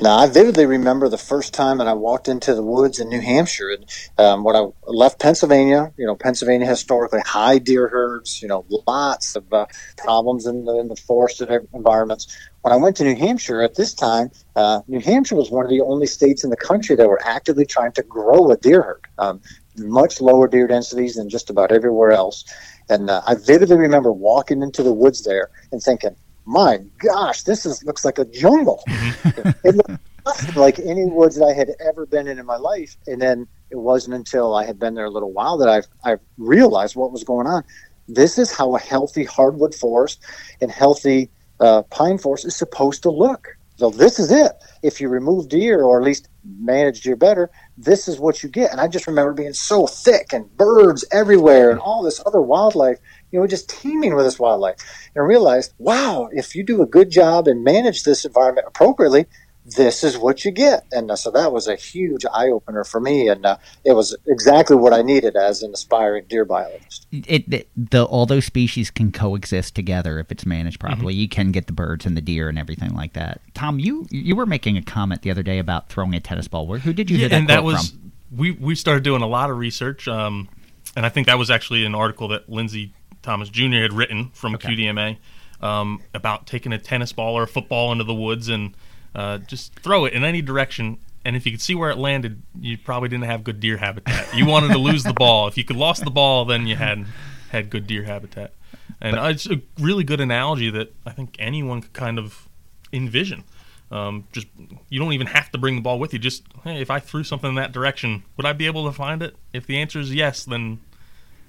Now, 0.02 0.18
I 0.18 0.28
vividly 0.28 0.66
remember 0.66 1.10
the 1.10 1.18
first 1.18 1.54
time 1.54 1.78
that 1.78 1.88
I 1.88 1.94
walked 1.94 2.28
into 2.28 2.54
the 2.54 2.64
woods 2.64 3.00
in 3.00 3.10
New 3.10 3.22
Hampshire. 3.22 3.70
And, 3.70 3.86
um, 4.18 4.44
when 4.44 4.56
I 4.56 4.68
left 4.86 5.20
Pennsylvania, 5.20 5.92
you 5.98 6.06
know, 6.06 6.16
Pennsylvania 6.16 6.68
historically 6.68 7.20
high 7.22 7.58
deer 7.58 7.88
herds, 7.88 8.42
you 8.42 8.48
know, 8.48 8.66
lots 8.88 9.36
of 9.36 9.52
uh, 9.54 9.66
problems 9.98 10.46
in 10.46 10.66
the, 10.66 10.78
in 10.80 10.88
the 10.88 10.96
forested 10.96 11.50
environments. 11.74 12.36
When 12.62 12.74
I 12.74 12.78
went 12.78 12.98
to 12.98 13.04
New 13.04 13.16
Hampshire 13.16 13.62
at 13.62 13.76
this 13.76 13.94
time, 13.94 14.32
uh, 14.56 14.82
New 14.88 15.00
Hampshire 15.00 15.36
was 15.36 15.52
one 15.52 15.66
of 15.66 15.70
the 15.70 15.82
only 15.82 16.08
states 16.08 16.44
in 16.44 16.50
the 16.50 16.58
country 16.58 16.96
that 16.96 17.08
were 17.08 17.22
actively 17.24 17.66
trying 17.66 17.92
to 17.94 18.04
grow 18.04 18.52
a 18.52 18.58
deer 18.58 18.82
herd. 18.82 19.08
Um, 19.18 19.42
much 19.78 20.22
lower 20.22 20.48
deer 20.48 20.68
densities 20.68 21.16
than 21.16 21.30
just 21.30 21.50
about 21.50 21.72
everywhere 21.72 22.12
else. 22.12 22.46
And 22.92 23.10
uh, 23.10 23.22
I 23.26 23.36
vividly 23.36 23.78
remember 23.78 24.12
walking 24.12 24.62
into 24.62 24.84
the 24.84 24.92
woods 24.92 25.24
there 25.24 25.50
and 25.72 25.82
thinking, 25.82 26.14
my 26.46 26.80
gosh, 26.98 27.44
this 27.44 27.66
is 27.66 27.84
looks 27.86 28.04
like 28.04 28.20
a 28.20 28.26
jungle. 28.26 28.84
it 28.88 29.76
looked 29.76 29.92
nothing 30.26 30.56
like 30.56 30.78
any 30.80 31.06
woods 31.06 31.38
that 31.38 31.46
I 31.46 31.54
had 31.54 31.70
ever 31.80 32.06
been 32.06 32.28
in 32.28 32.38
in 32.38 32.46
my 32.46 32.58
life. 32.58 32.98
And 33.08 33.22
then 33.22 33.48
it 33.70 33.78
wasn't 33.78 34.16
until 34.16 34.54
I 34.54 34.66
had 34.66 34.78
been 34.78 34.96
there 34.96 35.06
a 35.06 35.10
little 35.10 35.32
while 35.32 35.58
that 35.60 35.70
I've 35.70 35.88
I 36.04 36.18
realized 36.38 36.98
what 36.98 37.14
was 37.14 37.24
going 37.24 37.48
on. 37.48 37.64
This 38.10 38.38
is 38.38 38.52
how 38.52 38.76
a 38.76 38.80
healthy 38.80 39.24
hardwood 39.24 39.74
forest 39.74 40.22
and 40.60 40.70
healthy 40.70 41.30
uh, 41.62 41.84
pine 41.84 42.18
forest 42.18 42.46
is 42.46 42.58
supposed 42.58 43.04
to 43.04 43.10
look. 43.10 43.56
So 43.78 43.90
this 43.90 44.20
is 44.20 44.32
it. 44.32 44.52
If 44.84 45.00
you 45.00 45.08
remove 45.08 45.48
deer, 45.48 45.82
or 45.82 46.00
at 46.00 46.06
least 46.06 46.28
manage 46.60 47.02
deer 47.02 47.16
better, 47.16 47.50
this 47.84 48.08
is 48.08 48.20
what 48.20 48.44
you 48.44 48.50
get. 48.50 48.72
And 48.72 48.80
I 48.80 48.88
just 48.88 49.08
remember 49.08 49.34
being 49.34 49.54
so 49.54 49.88
thick 49.88 50.34
and 50.34 50.56
birds 50.58 51.06
everywhere 51.12 51.72
and 51.72 51.80
all 51.80 52.04
this 52.04 52.22
other 52.26 52.42
wildlife, 52.42 53.00
you 53.32 53.40
know, 53.40 53.48
just 53.48 53.70
teeming 53.70 54.16
with 54.16 54.26
this 54.26 54.40
wildlife. 54.40 54.76
And 55.16 55.24
I 55.24 55.26
realized, 55.26 55.74
wow, 55.78 56.30
if 56.32 56.56
you 56.56 56.64
do 56.64 56.82
a 56.82 56.88
good 56.88 57.10
job 57.10 57.48
and 57.48 57.64
manage 57.64 58.04
this 58.04 58.26
environment 58.26 58.68
appropriately, 58.68 59.26
this 59.66 60.04
is 60.04 60.18
what 60.18 60.44
you 60.44 60.52
get. 60.52 60.86
And 60.92 61.12
uh, 61.12 61.16
so 61.16 61.32
that 61.32 61.52
was 61.52 61.68
a 61.68 61.76
huge 61.76 62.26
eye 62.34 62.48
opener 62.48 62.84
for 62.84 63.00
me. 63.00 63.28
And 63.28 63.46
uh, 63.46 63.58
it 63.86 63.94
was 63.94 64.16
exactly 64.28 64.76
what 64.76 64.94
I 64.94 65.02
needed 65.02 65.36
as 65.36 65.62
an 65.62 65.74
aspiring 65.74 66.26
deer 66.28 66.46
biologist. 66.46 67.08
It, 67.12 67.54
it 67.54 67.68
the 67.76 68.04
all 68.04 68.26
those 68.26 68.46
species 68.46 68.90
can 68.90 69.12
coexist 69.12 69.76
together 69.76 70.20
if 70.20 70.32
it's 70.32 70.46
managed 70.46 70.80
properly. 70.80 71.14
You 71.14 71.30
can 71.30 71.52
get 71.52 71.68
the 71.68 71.74
birds 71.74 72.06
and 72.06 72.18
the 72.18 72.22
deer 72.22 72.50
and 72.50 72.58
everything 72.58 72.94
like 72.96 73.14
that. 73.14 73.42
Tom, 73.54 73.80
you 73.80 74.08
you 74.10 74.36
were 74.36 74.46
making 74.46 74.78
a 74.78 74.82
comment 74.82 75.22
the 75.22 75.32
other 75.32 75.44
day 75.44 75.60
about 75.60 75.90
throwing 75.90 76.16
a 76.16 76.20
tennis 76.20 76.48
ball. 76.48 76.66
Where 76.68 76.80
who 76.80 76.94
did 76.94 77.10
you 77.10 77.18
hear 77.18 77.30
that 77.30 77.36
and 77.36 77.50
that 77.50 77.64
was 77.64 77.92
from? 77.92 78.12
we 78.36 78.52
we 78.52 78.76
started 78.76 79.04
doing 79.04 79.22
a 79.22 79.28
lot 79.28 79.50
of 79.50 79.58
research, 79.58 80.08
um, 80.08 80.50
and 80.96 81.06
I 81.06 81.10
think 81.10 81.28
that 81.28 81.38
was 81.38 81.52
actually 81.52 81.86
an 81.86 81.96
article 81.96 82.30
that 82.30 82.50
Lindsay 82.50 82.94
Thomas 83.22 83.50
Jr. 83.50 83.82
had 83.82 83.94
written 83.94 84.32
from 84.34 84.56
Okay. 84.56 84.70
QDMA 84.70 85.18
um, 85.62 86.02
about 86.14 86.48
taking 86.48 86.74
a 86.74 86.78
tennis 86.80 87.14
ball 87.14 87.38
or 87.38 87.44
a 87.44 87.48
football 87.48 87.92
into 87.92 88.04
the 88.04 88.14
woods 88.14 88.50
and 88.50 88.74
uh, 89.16 89.40
just 89.40 89.74
throw 89.80 90.06
it 90.06 90.14
in 90.14 90.24
any 90.24 90.42
direction. 90.42 90.98
And 91.24 91.36
if 91.36 91.46
you 91.46 91.52
could 91.52 91.62
see 91.62 91.76
where 91.76 91.92
it 91.92 91.98
landed, 91.98 92.42
you 92.60 92.78
probably 92.78 93.10
didn't 93.10 93.26
have 93.26 93.44
good 93.44 93.60
deer 93.60 93.78
habitat. 93.78 94.36
You 94.36 94.46
wanted 94.46 94.70
to 94.70 94.80
lose 94.80 95.04
the 95.04 95.14
ball. 95.14 95.48
If 95.48 95.58
you 95.58 95.64
could 95.64 95.76
lost 95.76 96.04
the 96.04 96.12
ball, 96.12 96.46
then 96.46 96.66
you 96.66 96.76
had 96.76 97.06
had 97.52 97.70
good 97.70 97.86
deer 97.86 98.04
habitat. 98.04 98.54
And 99.00 99.18
uh, 99.18 99.26
it's 99.26 99.48
a 99.48 99.62
really 99.80 100.04
good 100.04 100.20
analogy 100.20 100.70
that 100.72 100.94
I 101.06 101.12
think 101.12 101.36
anyone 101.40 101.82
could 101.82 101.94
kind 101.94 102.18
of 102.18 102.48
envision. 102.94 103.44
Um, 103.92 104.26
just 104.32 104.48
you 104.90 105.00
don't 105.00 105.12
even 105.14 105.28
have 105.28 105.52
to 105.52 105.58
bring 105.58 105.76
the 105.76 105.82
ball 105.82 106.00
with 106.00 106.14
you. 106.14 106.20
Just 106.20 106.44
hey, 106.64 106.82
if 106.82 106.90
I 106.90 107.00
threw 107.00 107.24
something 107.24 107.50
in 107.50 107.56
that 107.56 107.74
direction, 107.74 108.24
would 108.38 108.46
I 108.46 108.54
be 108.54 108.66
able 108.66 108.86
to 108.86 108.92
find 108.94 109.22
it? 109.22 109.36
If 109.54 109.68
the 109.68 109.78
answer 109.78 110.00
is 110.00 110.14
yes, 110.14 110.46
then 110.46 110.80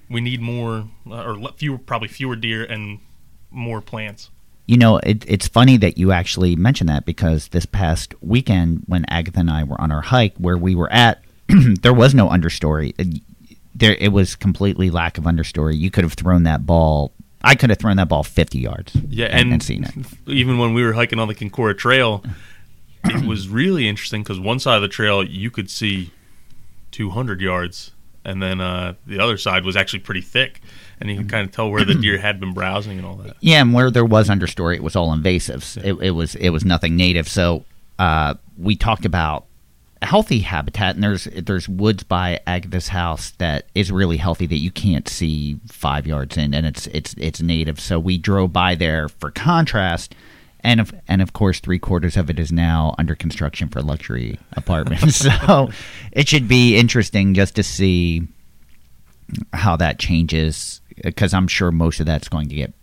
we 0.09 0.19
need 0.19 0.41
more 0.41 0.87
uh, 1.09 1.23
or 1.23 1.49
fewer, 1.55 1.77
probably 1.77 2.09
fewer 2.09 2.35
deer 2.35 2.65
and 2.65 2.99
more 3.49 3.81
plants. 3.81 4.29
You 4.65 4.77
know, 4.77 4.97
it, 4.97 5.25
it's 5.27 5.47
funny 5.47 5.75
that 5.77 5.97
you 5.97 6.11
actually 6.13 6.55
mentioned 6.55 6.89
that 6.89 7.05
because 7.05 7.49
this 7.49 7.65
past 7.65 8.13
weekend, 8.21 8.83
when 8.87 9.03
Agatha 9.09 9.39
and 9.41 9.49
I 9.51 9.63
were 9.65 9.79
on 9.79 9.91
our 9.91 10.01
hike, 10.01 10.35
where 10.37 10.57
we 10.57 10.73
were 10.73 10.91
at, 10.91 11.21
there 11.81 11.93
was 11.93 12.13
no 12.15 12.29
understory. 12.29 12.93
It- 12.97 13.21
There, 13.75 13.95
it 13.99 14.09
was 14.13 14.35
completely 14.35 14.91
lack 14.91 15.17
of 15.17 15.23
understory. 15.25 15.75
You 15.77 15.89
could 15.89 16.03
have 16.03 16.13
thrown 16.13 16.43
that 16.43 16.63
ball. 16.65 17.11
I 17.41 17.55
could 17.55 17.71
have 17.71 17.79
thrown 17.79 17.97
that 17.97 18.07
ball 18.07 18.23
fifty 18.23 18.59
yards. 18.59 18.95
Yeah, 19.09 19.25
and, 19.25 19.51
and, 19.51 19.63
seen 19.63 19.83
it. 19.83 19.93
even 20.27 20.59
when 20.59 20.73
we 20.75 20.83
were 20.83 20.93
hiking 20.93 21.17
on 21.19 21.27
the 21.27 21.33
Concora 21.35 21.75
Trail, 21.75 22.23
it 23.03 23.25
was 23.25 23.49
really 23.49 23.87
interesting 23.89 24.21
because 24.21 24.39
one 24.39 24.59
side 24.59 24.75
of 24.75 24.81
the 24.83 24.87
trail 24.87 25.23
you 25.23 25.49
could 25.51 25.69
see 25.71 26.11
200 26.91 27.41
yards, 27.41 27.91
and 28.23 28.41
then 28.41 28.61
uh, 28.61 28.93
the 29.07 29.19
other 29.19 29.37
side 29.37 29.65
was 29.65 29.75
actually 29.75 29.99
pretty 29.99 30.21
thick, 30.21 30.61
and 30.99 31.09
you 31.09 31.17
can 31.17 31.27
kind 31.27 31.47
of 31.47 31.53
tell 31.53 31.69
where 31.69 31.85
the 31.85 31.95
deer 31.95 32.17
had 32.17 32.39
been 32.39 32.53
browsing 32.53 32.97
and 32.97 33.05
all 33.05 33.15
that. 33.15 33.35
Yeah, 33.39 33.61
and 33.61 33.73
where 33.73 33.91
there 33.91 34.05
was 34.05 34.29
understory, 34.29 34.75
it 34.75 34.83
was 34.83 34.95
all 34.95 35.15
invasives. 35.15 35.77
It, 35.83 36.01
it 36.01 36.11
was 36.11 36.35
it 36.35 36.49
was 36.49 36.63
nothing 36.63 36.95
native. 36.95 37.27
So 37.27 37.65
uh, 37.99 38.35
we 38.57 38.75
talked 38.75 39.05
about 39.05 39.45
healthy 40.03 40.39
habitat, 40.39 40.95
and 40.95 41.03
there's 41.03 41.25
there's 41.25 41.67
woods 41.67 42.03
by 42.03 42.39
Agatha's 42.45 42.89
house 42.89 43.31
that 43.37 43.67
is 43.73 43.91
really 43.91 44.17
healthy 44.17 44.45
that 44.45 44.57
you 44.57 44.71
can't 44.71 45.07
see 45.07 45.59
five 45.67 46.05
yards 46.05 46.37
in, 46.37 46.53
and 46.53 46.65
it's 46.65 46.87
it's 46.87 47.15
it's 47.17 47.41
native. 47.41 47.79
So 47.79 47.99
we 47.99 48.17
drove 48.17 48.53
by 48.53 48.75
there 48.75 49.09
for 49.09 49.31
contrast. 49.31 50.15
And 50.65 50.79
of, 50.79 50.93
and 51.09 51.21
of 51.21 51.33
course, 51.33 51.59
three 51.59 51.77
quarters 51.77 52.15
of 52.15 52.29
it 52.29 52.39
is 52.39 52.49
now 52.49 52.95
under 52.97 53.15
construction 53.15 53.67
for 53.67 53.81
luxury 53.81 54.39
apartments. 54.53 55.15
so 55.47 55.71
it 56.13 56.29
should 56.29 56.47
be 56.47 56.77
interesting 56.77 57.33
just 57.33 57.55
to 57.55 57.63
see 57.63 58.25
how 59.51 59.75
that 59.75 59.99
changes 59.99 60.79
because 61.01 61.33
I'm 61.33 61.47
sure 61.47 61.71
most 61.71 61.99
of 61.99 62.05
that's 62.05 62.29
going 62.29 62.49
to 62.49 62.55
get 62.55 62.73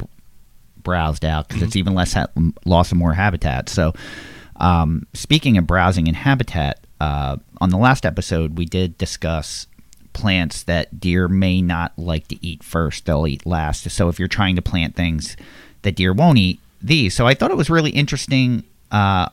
browsed 0.83 1.25
out 1.25 1.49
because 1.49 1.63
it's 1.63 1.77
even 1.77 1.95
less 1.95 2.15
ha- 2.15 2.29
loss 2.65 2.93
of 2.93 2.99
more 2.99 3.15
habitat. 3.15 3.69
So, 3.69 3.93
um, 4.57 5.07
speaking 5.15 5.57
of 5.59 5.67
browsing 5.67 6.09
and 6.09 6.17
habitat, 6.17 6.85
uh, 7.01 7.37
on 7.61 7.71
the 7.71 7.79
last 7.79 8.05
episode 8.05 8.59
we 8.59 8.65
did 8.65 8.99
discuss 8.99 9.67
plants 10.13 10.65
that 10.65 11.01
deer 11.01 11.29
may 11.29 11.63
not 11.63 11.93
like 11.97 12.29
to 12.29 12.47
eat 12.47 12.63
first; 12.63 13.07
they'll 13.07 13.27
eat 13.27 13.47
last. 13.47 13.89
So, 13.91 14.09
if 14.09 14.19
you're 14.19 14.29
trying 14.29 14.57
to 14.57 14.63
plant 14.63 14.97
things 14.97 15.37
that 15.83 15.95
deer 15.95 16.13
won't 16.13 16.39
eat, 16.39 16.61
these. 16.83 17.15
So, 17.15 17.27
I 17.27 17.35
thought 17.35 17.51
it 17.51 17.57
was 17.57 17.71
really 17.71 17.91
interesting 17.91 18.65
uh, 18.91 19.29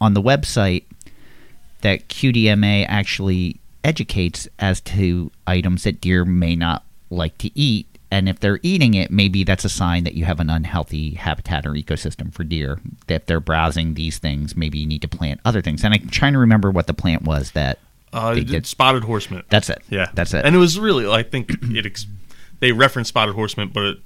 on 0.00 0.14
the 0.14 0.22
website 0.22 0.84
that 1.82 2.08
QDMA 2.08 2.86
actually 2.88 3.60
educates 3.84 4.48
as 4.58 4.80
to 4.80 5.30
items 5.46 5.84
that 5.84 6.00
deer 6.00 6.24
may 6.24 6.56
not 6.56 6.84
like 7.10 7.36
to 7.38 7.50
eat. 7.58 7.86
And 8.12 8.28
if 8.28 8.38
they're 8.40 8.60
eating 8.62 8.92
it, 8.92 9.10
maybe 9.10 9.42
that's 9.42 9.64
a 9.64 9.68
sign 9.70 10.04
that 10.04 10.12
you 10.14 10.26
have 10.26 10.38
an 10.38 10.50
unhealthy 10.50 11.14
habitat 11.14 11.64
or 11.66 11.70
ecosystem 11.70 12.32
for 12.32 12.44
deer. 12.44 12.78
That 13.06 13.22
if 13.22 13.26
they're 13.26 13.40
browsing 13.40 13.94
these 13.94 14.18
things, 14.18 14.54
maybe 14.54 14.78
you 14.78 14.86
need 14.86 15.00
to 15.02 15.08
plant 15.08 15.40
other 15.46 15.62
things. 15.62 15.82
And 15.82 15.94
I'm 15.94 16.08
trying 16.08 16.34
to 16.34 16.38
remember 16.38 16.70
what 16.70 16.86
the 16.86 16.92
plant 16.92 17.22
was 17.22 17.52
that 17.52 17.78
Uh, 18.12 18.34
they 18.34 18.44
did. 18.44 18.66
spotted 18.66 19.04
horsemint. 19.04 19.44
That's 19.48 19.70
it. 19.70 19.82
Yeah, 19.88 20.10
That's 20.12 20.34
it. 20.34 20.44
And 20.44 20.54
it 20.54 20.58
was 20.58 20.78
really, 20.78 21.10
I 21.10 21.22
think 21.22 21.50
it. 21.62 21.86
Ex- 21.86 22.06
they 22.60 22.70
reference 22.72 23.08
spotted 23.08 23.34
horsemint, 23.34 23.72
but 23.72 23.82
it, 23.82 23.98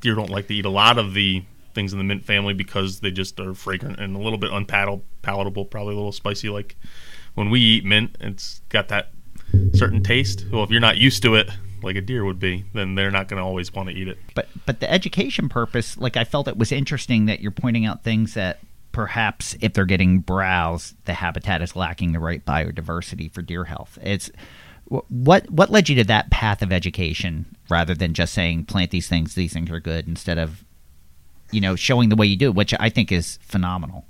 deer 0.00 0.14
don't 0.14 0.30
like 0.30 0.46
to 0.48 0.54
eat 0.54 0.64
a 0.64 0.70
lot 0.70 0.96
of 0.98 1.12
the 1.12 1.42
things 1.74 1.92
in 1.92 1.98
the 1.98 2.04
mint 2.04 2.24
family 2.24 2.54
because 2.54 3.00
they 3.00 3.10
just 3.10 3.38
are 3.38 3.52
fragrant 3.54 4.00
and 4.00 4.16
a 4.16 4.18
little 4.18 4.38
bit 4.38 4.50
unpalatable, 4.52 5.64
probably 5.66 5.92
a 5.92 5.96
little 5.96 6.12
spicy. 6.12 6.48
Like 6.48 6.76
when 7.34 7.50
we 7.50 7.60
eat 7.60 7.84
mint, 7.84 8.16
it's 8.20 8.62
got 8.70 8.88
that 8.88 9.10
certain 9.74 10.02
taste. 10.02 10.46
Well, 10.50 10.64
if 10.64 10.70
you're 10.70 10.80
not 10.80 10.96
used 10.96 11.22
to 11.24 11.34
it, 11.34 11.50
like 11.82 11.96
a 11.96 12.00
deer 12.00 12.24
would 12.24 12.38
be, 12.38 12.64
then 12.72 12.94
they're 12.94 13.10
not 13.10 13.28
going 13.28 13.38
to 13.38 13.44
always 13.44 13.72
want 13.72 13.88
to 13.88 13.94
eat 13.94 14.08
it. 14.08 14.18
but 14.34 14.48
but 14.66 14.80
the 14.80 14.90
education 14.90 15.48
purpose 15.48 15.96
like 15.98 16.16
i 16.16 16.24
felt 16.24 16.48
it 16.48 16.56
was 16.56 16.72
interesting 16.72 17.26
that 17.26 17.40
you're 17.40 17.50
pointing 17.50 17.84
out 17.86 18.02
things 18.02 18.34
that 18.34 18.60
perhaps 18.92 19.56
if 19.60 19.72
they're 19.72 19.84
getting 19.84 20.18
browsed 20.18 20.94
the 21.04 21.14
habitat 21.14 21.62
is 21.62 21.76
lacking 21.76 22.12
the 22.12 22.18
right 22.20 22.44
biodiversity 22.44 23.32
for 23.32 23.42
deer 23.42 23.64
health 23.64 23.98
it's 24.02 24.30
what 25.08 25.48
what 25.50 25.70
led 25.70 25.88
you 25.88 25.96
to 25.96 26.04
that 26.04 26.30
path 26.30 26.62
of 26.62 26.72
education 26.72 27.46
rather 27.68 27.94
than 27.94 28.12
just 28.12 28.34
saying 28.34 28.64
plant 28.64 28.90
these 28.90 29.08
things 29.08 29.34
these 29.34 29.52
things 29.52 29.70
are 29.70 29.80
good 29.80 30.08
instead 30.08 30.38
of 30.38 30.64
you 31.52 31.60
know 31.60 31.76
showing 31.76 32.08
the 32.08 32.16
way 32.16 32.26
you 32.26 32.36
do 32.36 32.50
which 32.50 32.74
i 32.80 32.88
think 32.88 33.12
is 33.12 33.38
phenomenal 33.42 34.04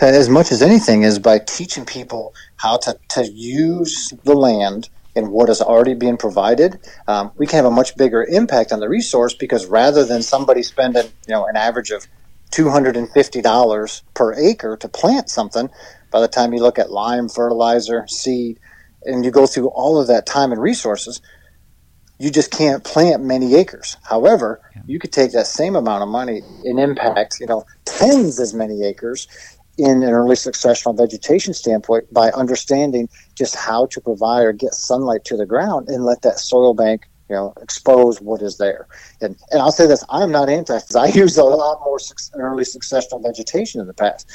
as 0.00 0.28
much 0.28 0.52
as 0.52 0.62
anything 0.62 1.02
is 1.02 1.18
by 1.18 1.38
teaching 1.38 1.84
people 1.84 2.34
how 2.56 2.76
to, 2.76 2.96
to 3.08 3.26
use 3.30 4.12
the 4.24 4.34
land 4.34 4.88
and 5.16 5.30
what 5.30 5.48
is 5.50 5.60
already 5.62 5.94
being 5.94 6.16
provided, 6.16 6.80
um, 7.08 7.32
we 7.36 7.46
can 7.46 7.56
have 7.58 7.66
a 7.66 7.70
much 7.70 7.96
bigger 7.96 8.24
impact 8.24 8.72
on 8.72 8.80
the 8.80 8.88
resource 8.88 9.34
because 9.34 9.66
rather 9.66 10.04
than 10.04 10.22
somebody 10.22 10.62
spending, 10.62 11.04
you 11.28 11.34
know, 11.34 11.46
an 11.46 11.56
average 11.56 11.90
of 11.90 12.06
$250 12.52 14.02
per 14.14 14.34
acre 14.34 14.76
to 14.78 14.88
plant 14.88 15.30
something, 15.30 15.70
by 16.10 16.20
the 16.20 16.28
time 16.28 16.52
you 16.54 16.60
look 16.62 16.78
at 16.78 16.90
lime, 16.90 17.28
fertilizer, 17.28 18.06
seed, 18.08 18.60
and 19.04 19.24
you 19.24 19.30
go 19.30 19.46
through 19.46 19.68
all 19.68 20.00
of 20.00 20.08
that 20.08 20.26
time 20.26 20.52
and 20.52 20.62
resources, 20.62 21.20
you 22.18 22.30
just 22.30 22.50
can't 22.50 22.84
plant 22.84 23.22
many 23.22 23.54
acres. 23.56 23.96
However, 24.04 24.60
you 24.86 24.98
could 24.98 25.12
take 25.12 25.32
that 25.32 25.46
same 25.46 25.76
amount 25.76 26.02
of 26.02 26.08
money 26.08 26.42
and 26.64 26.80
impact, 26.80 27.38
you 27.40 27.46
know, 27.46 27.64
tens 27.84 28.40
as 28.40 28.54
many 28.54 28.84
acres 28.84 29.28
in 29.78 30.02
an 30.02 30.10
early 30.10 30.36
successional 30.36 30.96
vegetation 30.96 31.54
standpoint 31.54 32.12
by 32.12 32.30
understanding 32.30 33.08
just 33.34 33.56
how 33.56 33.86
to 33.86 34.00
provide 34.00 34.42
or 34.42 34.52
get 34.52 34.74
sunlight 34.74 35.24
to 35.24 35.36
the 35.36 35.46
ground 35.46 35.88
and 35.88 36.04
let 36.04 36.22
that 36.22 36.38
soil 36.38 36.74
bank 36.74 37.08
you 37.28 37.34
know 37.34 37.54
expose 37.62 38.20
what 38.20 38.42
is 38.42 38.58
there. 38.58 38.86
And 39.20 39.36
and 39.50 39.60
i'll 39.60 39.72
say 39.72 39.86
this 39.86 40.04
i'm 40.08 40.30
not 40.30 40.48
anti 40.48 40.74
because 40.74 40.96
i 41.04 41.06
used 41.06 41.38
a 41.38 41.44
lot 41.44 41.80
more 41.84 41.98
early 42.34 42.64
successional 42.64 43.22
vegetation 43.22 43.80
in 43.80 43.86
the 43.86 43.94
past. 43.94 44.30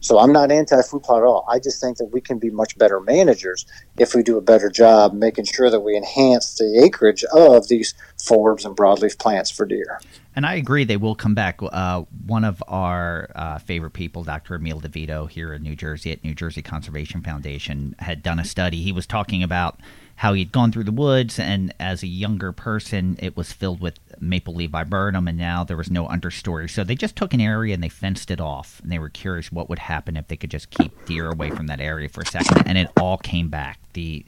So 0.00 0.18
i'm 0.18 0.32
not 0.32 0.52
anti 0.52 0.80
food 0.82 1.02
plot 1.02 1.22
at 1.22 1.26
all. 1.26 1.46
I 1.48 1.58
just 1.58 1.80
think 1.80 1.96
that 1.98 2.06
we 2.06 2.20
can 2.20 2.38
be 2.38 2.50
much 2.50 2.76
better 2.76 3.00
managers 3.00 3.66
if 3.98 4.14
we 4.14 4.22
do 4.22 4.36
a 4.36 4.42
better 4.42 4.70
job 4.70 5.14
making 5.14 5.46
sure 5.46 5.70
that 5.70 5.80
we 5.80 5.96
enhance 5.96 6.56
the 6.56 6.82
acreage 6.84 7.24
of 7.32 7.68
these 7.68 7.94
forbs 8.18 8.64
and 8.64 8.76
broadleaf 8.76 9.18
plants 9.18 9.50
for 9.50 9.66
deer 9.66 10.00
And 10.36 10.44
I 10.44 10.54
agree, 10.54 10.84
they 10.84 10.96
will 10.96 11.14
come 11.14 11.34
back. 11.34 11.60
Uh, 11.62 12.02
one 12.26 12.42
of 12.44 12.62
our 12.66 13.30
uh, 13.36 13.58
favorite 13.58 13.92
people, 13.92 14.24
Dr. 14.24 14.56
Emile 14.56 14.80
DeVito, 14.80 15.30
here 15.30 15.52
in 15.52 15.62
New 15.62 15.76
Jersey 15.76 16.10
at 16.10 16.24
New 16.24 16.34
Jersey 16.34 16.60
Conservation 16.60 17.22
Foundation, 17.22 17.94
had 18.00 18.22
done 18.22 18.40
a 18.40 18.44
study. 18.44 18.82
He 18.82 18.90
was 18.90 19.06
talking 19.06 19.44
about 19.44 19.78
how 20.16 20.32
he'd 20.32 20.50
gone 20.52 20.72
through 20.72 20.84
the 20.84 20.92
woods, 20.92 21.38
and 21.38 21.72
as 21.78 22.02
a 22.02 22.08
younger 22.08 22.50
person, 22.52 23.16
it 23.20 23.36
was 23.36 23.52
filled 23.52 23.80
with 23.80 23.98
maple 24.20 24.54
leaf 24.54 24.70
viburnum, 24.70 25.28
and 25.28 25.38
now 25.38 25.62
there 25.64 25.76
was 25.76 25.90
no 25.90 26.06
understory. 26.06 26.68
So 26.68 26.82
they 26.82 26.94
just 26.94 27.16
took 27.16 27.32
an 27.32 27.40
area 27.40 27.74
and 27.74 27.82
they 27.82 27.88
fenced 27.88 28.30
it 28.30 28.40
off, 28.40 28.80
and 28.82 28.90
they 28.90 28.98
were 28.98 29.08
curious 29.08 29.52
what 29.52 29.68
would 29.68 29.80
happen 29.80 30.16
if 30.16 30.28
they 30.28 30.36
could 30.36 30.50
just 30.50 30.70
keep 30.70 31.04
deer 31.06 31.30
away 31.30 31.50
from 31.50 31.66
that 31.68 31.80
area 31.80 32.08
for 32.08 32.22
a 32.22 32.26
second, 32.26 32.66
and 32.66 32.76
it 32.78 32.88
all 33.00 33.18
came 33.18 33.48
back. 33.48 33.78
the 33.92 34.24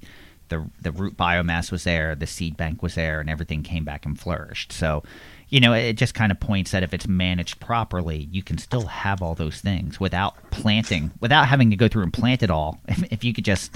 the 0.48 0.68
The 0.80 0.92
root 0.92 1.16
biomass 1.16 1.72
was 1.72 1.84
there, 1.84 2.14
the 2.14 2.26
seed 2.26 2.56
bank 2.56 2.82
was 2.82 2.94
there, 2.94 3.20
and 3.20 3.28
everything 3.28 3.62
came 3.62 3.84
back 3.84 4.06
and 4.06 4.18
flourished. 4.18 4.72
So, 4.72 5.02
you 5.48 5.60
know, 5.60 5.72
it 5.72 5.94
just 5.94 6.14
kind 6.14 6.32
of 6.32 6.40
points 6.40 6.72
that 6.72 6.82
if 6.82 6.92
it's 6.92 7.06
managed 7.06 7.60
properly, 7.60 8.28
you 8.32 8.42
can 8.42 8.58
still 8.58 8.86
have 8.86 9.22
all 9.22 9.34
those 9.34 9.60
things 9.60 10.00
without 10.00 10.34
planting, 10.50 11.12
without 11.20 11.46
having 11.46 11.70
to 11.70 11.76
go 11.76 11.88
through 11.88 12.02
and 12.02 12.12
plant 12.12 12.42
it 12.42 12.50
all. 12.50 12.80
If, 12.88 13.02
if 13.12 13.24
you 13.24 13.32
could 13.32 13.44
just 13.44 13.72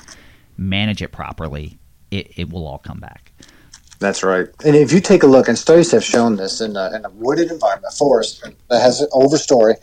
manage 0.56 1.02
it 1.02 1.12
properly, 1.12 1.78
it, 2.10 2.32
it 2.36 2.50
will 2.50 2.66
all 2.66 2.78
come 2.78 2.98
back. 2.98 3.32
That's 4.00 4.22
right. 4.22 4.48
And 4.64 4.74
if 4.74 4.92
you 4.92 5.00
take 5.00 5.22
a 5.22 5.26
look, 5.26 5.46
and 5.46 5.58
studies 5.58 5.92
have 5.92 6.02
shown 6.02 6.36
this 6.36 6.62
in 6.62 6.74
a, 6.74 6.90
in 6.96 7.04
a 7.04 7.10
wooded 7.10 7.50
environment, 7.50 7.92
a 7.92 7.96
forest 7.96 8.42
that 8.68 8.80
has 8.80 9.02
an 9.02 9.08
overstory, 9.12 9.74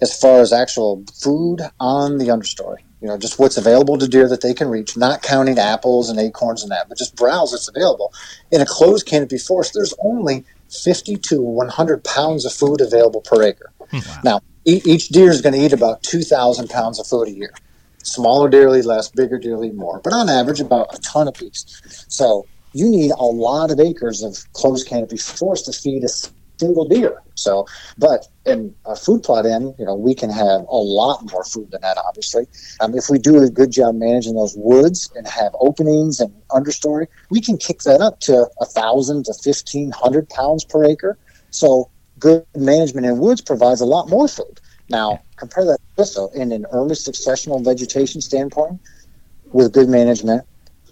as 0.00 0.18
far 0.18 0.40
as 0.40 0.52
actual 0.52 1.04
food 1.12 1.60
on 1.78 2.16
the 2.16 2.28
understory, 2.28 2.78
you 3.02 3.08
know, 3.08 3.18
just 3.18 3.38
what's 3.38 3.58
available 3.58 3.98
to 3.98 4.08
deer 4.08 4.26
that 4.28 4.40
they 4.40 4.54
can 4.54 4.68
reach, 4.68 4.96
not 4.96 5.22
counting 5.22 5.58
apples 5.58 6.08
and 6.08 6.18
acorns 6.18 6.62
and 6.62 6.72
that, 6.72 6.88
but 6.88 6.96
just 6.96 7.14
browse 7.14 7.52
that's 7.52 7.68
available. 7.68 8.12
In 8.50 8.62
a 8.62 8.66
closed 8.66 9.06
canopy 9.06 9.38
forest, 9.38 9.72
there's 9.74 9.94
only 10.02 10.44
50 10.70 11.16
to 11.16 11.40
100 11.40 12.04
pounds 12.04 12.44
of 12.44 12.52
food 12.52 12.80
available 12.80 13.20
per 13.20 13.42
acre. 13.42 13.72
Hmm. 13.90 13.98
Wow. 13.98 14.20
Now, 14.24 14.40
each 14.64 15.08
deer 15.08 15.30
is 15.30 15.40
going 15.40 15.54
to 15.54 15.60
eat 15.60 15.72
about 15.72 16.02
2,000 16.02 16.68
pounds 16.68 17.00
of 17.00 17.06
food 17.06 17.28
a 17.28 17.32
year. 17.32 17.52
Smaller 18.02 18.50
deer 18.50 18.76
eat 18.76 18.84
less, 18.84 19.08
bigger 19.08 19.38
deer 19.38 19.62
eat 19.64 19.74
more, 19.74 20.00
but 20.04 20.12
on 20.12 20.28
average, 20.28 20.60
about 20.60 20.94
a 20.94 21.00
ton 21.00 21.26
of 21.26 21.34
apiece. 21.34 22.04
So 22.08 22.46
you 22.72 22.88
need 22.88 23.10
a 23.12 23.24
lot 23.24 23.70
of 23.70 23.80
acres 23.80 24.22
of 24.22 24.50
closed 24.52 24.86
canopy 24.86 25.16
forest 25.16 25.66
to 25.66 25.72
feed 25.72 26.04
a 26.04 26.08
single 26.58 26.88
deer. 26.88 27.22
So, 27.34 27.66
but 27.96 28.26
in 28.44 28.74
a 28.84 28.96
food 28.96 29.22
plot 29.22 29.46
in, 29.46 29.74
you 29.78 29.84
know, 29.84 29.94
we 29.94 30.14
can 30.14 30.30
have 30.30 30.62
a 30.68 30.76
lot 30.76 31.30
more 31.30 31.44
food 31.44 31.70
than 31.70 31.80
that, 31.82 31.96
obviously. 31.98 32.46
Um, 32.80 32.94
if 32.96 33.08
we 33.08 33.18
do 33.18 33.42
a 33.42 33.48
good 33.48 33.70
job 33.70 33.94
managing 33.94 34.34
those 34.34 34.54
woods 34.56 35.10
and 35.14 35.26
have 35.26 35.54
openings 35.60 36.20
and 36.20 36.32
understory, 36.50 37.06
we 37.30 37.40
can 37.40 37.56
kick 37.56 37.80
that 37.82 38.00
up 38.00 38.20
to 38.20 38.48
a 38.60 38.64
thousand 38.66 39.24
to 39.26 39.34
fifteen 39.42 39.92
hundred 39.92 40.28
pounds 40.28 40.64
per 40.64 40.84
acre. 40.84 41.18
So, 41.50 41.90
good 42.18 42.44
management 42.56 43.06
in 43.06 43.18
woods 43.18 43.40
provides 43.40 43.80
a 43.80 43.86
lot 43.86 44.08
more 44.08 44.26
food. 44.28 44.60
Now, 44.90 45.20
compare 45.36 45.64
that 45.66 45.78
also 45.96 46.28
in 46.30 46.50
an 46.52 46.66
early 46.72 46.94
successional 46.94 47.64
vegetation 47.64 48.20
standpoint 48.20 48.80
with 49.52 49.72
good 49.72 49.88
management, 49.88 50.44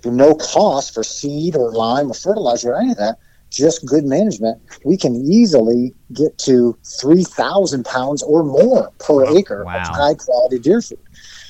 no 0.05 0.35
cost 0.35 0.95
for 0.95 1.03
seed 1.03 1.57
or 1.57 1.73
lime 1.73 2.11
or 2.11 2.15
fertilizer 2.15 2.73
or 2.73 2.79
any 2.79 2.93
of 2.93 2.99
that, 2.99 3.19
just 3.51 3.87
good 3.87 4.05
management, 4.05 4.61
we 4.85 4.97
can 4.97 5.15
easily 5.17 5.95
get 6.13 6.37
to 6.39 6.77
3,000 6.85 7.85
pounds 7.85 8.23
or 8.23 8.43
more 8.45 8.91
per 8.99 9.25
acre 9.37 9.65
wow. 9.65 9.81
of 9.81 9.89
high 9.89 10.15
quality 10.15 10.59
deer 10.59 10.83
food. 10.83 10.99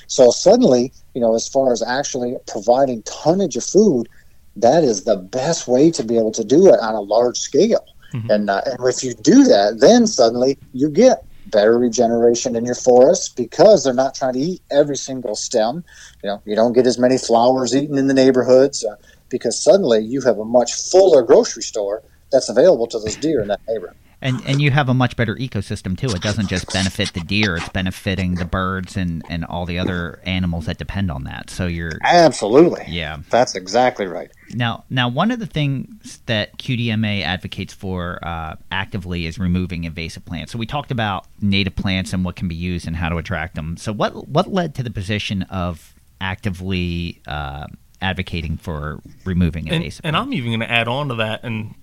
So 0.07 0.31
suddenly, 0.31 0.93
you 1.13 1.21
know, 1.21 1.35
as 1.35 1.47
far 1.47 1.73
as 1.73 1.83
actually 1.83 2.37
providing 2.47 3.03
tonnage 3.03 3.57
of 3.57 3.63
food, 3.63 4.07
that 4.55 4.83
is 4.83 5.03
the 5.03 5.17
best 5.17 5.67
way 5.67 5.91
to 5.91 6.03
be 6.03 6.17
able 6.17 6.31
to 6.31 6.43
do 6.43 6.67
it 6.67 6.79
on 6.79 6.95
a 6.95 7.01
large 7.01 7.37
scale. 7.37 7.85
Mm-hmm. 8.13 8.31
And, 8.31 8.49
uh, 8.49 8.61
and 8.65 8.79
if 8.87 9.03
you 9.03 9.13
do 9.13 9.43
that, 9.43 9.79
then 9.79 10.07
suddenly 10.07 10.57
you 10.73 10.89
get 10.89 11.25
better 11.51 11.77
regeneration 11.77 12.55
in 12.55 12.65
your 12.65 12.75
forests 12.75 13.29
because 13.29 13.83
they're 13.83 13.93
not 13.93 14.15
trying 14.15 14.33
to 14.33 14.39
eat 14.39 14.61
every 14.71 14.97
single 14.97 15.35
stem. 15.35 15.83
You 16.23 16.29
know, 16.29 16.41
you 16.45 16.55
don't 16.55 16.73
get 16.73 16.87
as 16.87 16.99
many 16.99 17.17
flowers 17.17 17.75
eaten 17.75 17.97
in 17.97 18.07
the 18.07 18.13
neighborhoods 18.13 18.83
uh, 18.83 18.95
because 19.29 19.61
suddenly 19.61 20.03
you 20.03 20.21
have 20.21 20.37
a 20.39 20.45
much 20.45 20.73
fuller 20.73 21.23
grocery 21.23 21.63
store 21.63 22.03
that's 22.31 22.49
available 22.49 22.87
to 22.87 22.99
those 22.99 23.17
deer 23.17 23.41
in 23.41 23.47
that 23.47 23.61
neighborhood. 23.67 23.97
And 24.19 24.41
and 24.47 24.59
you 24.59 24.71
have 24.71 24.89
a 24.89 24.95
much 24.95 25.15
better 25.15 25.35
ecosystem 25.35 25.95
too. 25.97 26.07
It 26.07 26.23
doesn't 26.23 26.47
just 26.47 26.71
benefit 26.73 27.13
the 27.13 27.19
deer; 27.19 27.57
it's 27.57 27.69
benefiting 27.69 28.35
the 28.35 28.45
birds 28.45 28.97
and 28.97 29.23
and 29.29 29.45
all 29.45 29.67
the 29.67 29.77
other 29.77 30.19
animals 30.23 30.65
that 30.65 30.79
depend 30.79 31.11
on 31.11 31.25
that. 31.25 31.51
So 31.51 31.67
you're 31.67 31.99
absolutely 32.03 32.85
yeah, 32.87 33.17
that's 33.29 33.53
exactly 33.53 34.07
right. 34.07 34.31
Now 34.53 34.85
now 34.89 35.07
one 35.07 35.29
of 35.29 35.39
the 35.39 35.45
things 35.45 36.19
that 36.25 36.57
QDMA 36.57 37.21
advocates 37.21 37.75
for 37.75 38.19
uh, 38.23 38.55
actively 38.71 39.27
is 39.27 39.37
removing 39.37 39.83
invasive 39.83 40.25
plants. 40.25 40.51
So 40.51 40.57
we 40.57 40.65
talked 40.65 40.89
about 40.89 41.27
native 41.39 41.75
plants 41.75 42.11
and 42.11 42.25
what 42.25 42.35
can 42.35 42.47
be 42.47 42.55
used 42.55 42.87
and 42.87 42.95
how 42.95 43.09
to 43.09 43.17
attract 43.17 43.53
them. 43.53 43.77
So 43.77 43.93
what 43.93 44.27
what 44.27 44.51
led 44.51 44.73
to 44.75 44.83
the 44.83 44.91
position 44.91 45.43
of 45.43 45.93
actively 46.19 47.21
uh, 47.27 47.67
advocating 48.01 48.57
for 48.57 48.99
removing 49.25 49.67
invasive? 49.67 50.01
And, 50.03 50.15
and 50.15 50.23
I'm 50.23 50.33
even 50.33 50.49
going 50.49 50.61
to 50.61 50.71
add 50.71 50.87
on 50.87 51.09
to 51.09 51.15
that 51.15 51.43
and. 51.43 51.75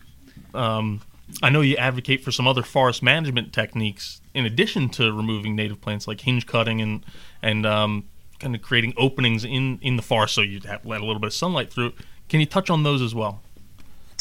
Um, 0.52 1.00
I 1.42 1.50
know 1.50 1.60
you 1.60 1.76
advocate 1.76 2.22
for 2.22 2.30
some 2.30 2.46
other 2.46 2.62
forest 2.62 3.02
management 3.02 3.52
techniques 3.52 4.20
in 4.34 4.46
addition 4.46 4.88
to 4.90 5.12
removing 5.12 5.56
native 5.56 5.80
plants 5.80 6.06
like 6.06 6.20
hinge 6.20 6.46
cutting 6.46 6.80
and 6.80 7.04
and 7.42 7.66
um, 7.66 8.08
kind 8.38 8.54
of 8.54 8.62
creating 8.62 8.94
openings 8.96 9.44
in 9.44 9.78
in 9.82 9.96
the 9.96 10.02
forest 10.02 10.34
so 10.34 10.40
you 10.40 10.60
have 10.66 10.84
let 10.84 11.00
a 11.00 11.04
little 11.04 11.20
bit 11.20 11.28
of 11.28 11.34
sunlight 11.34 11.72
through. 11.72 11.92
Can 12.28 12.40
you 12.40 12.46
touch 12.46 12.70
on 12.70 12.82
those 12.82 13.02
as 13.02 13.14
well? 13.14 13.42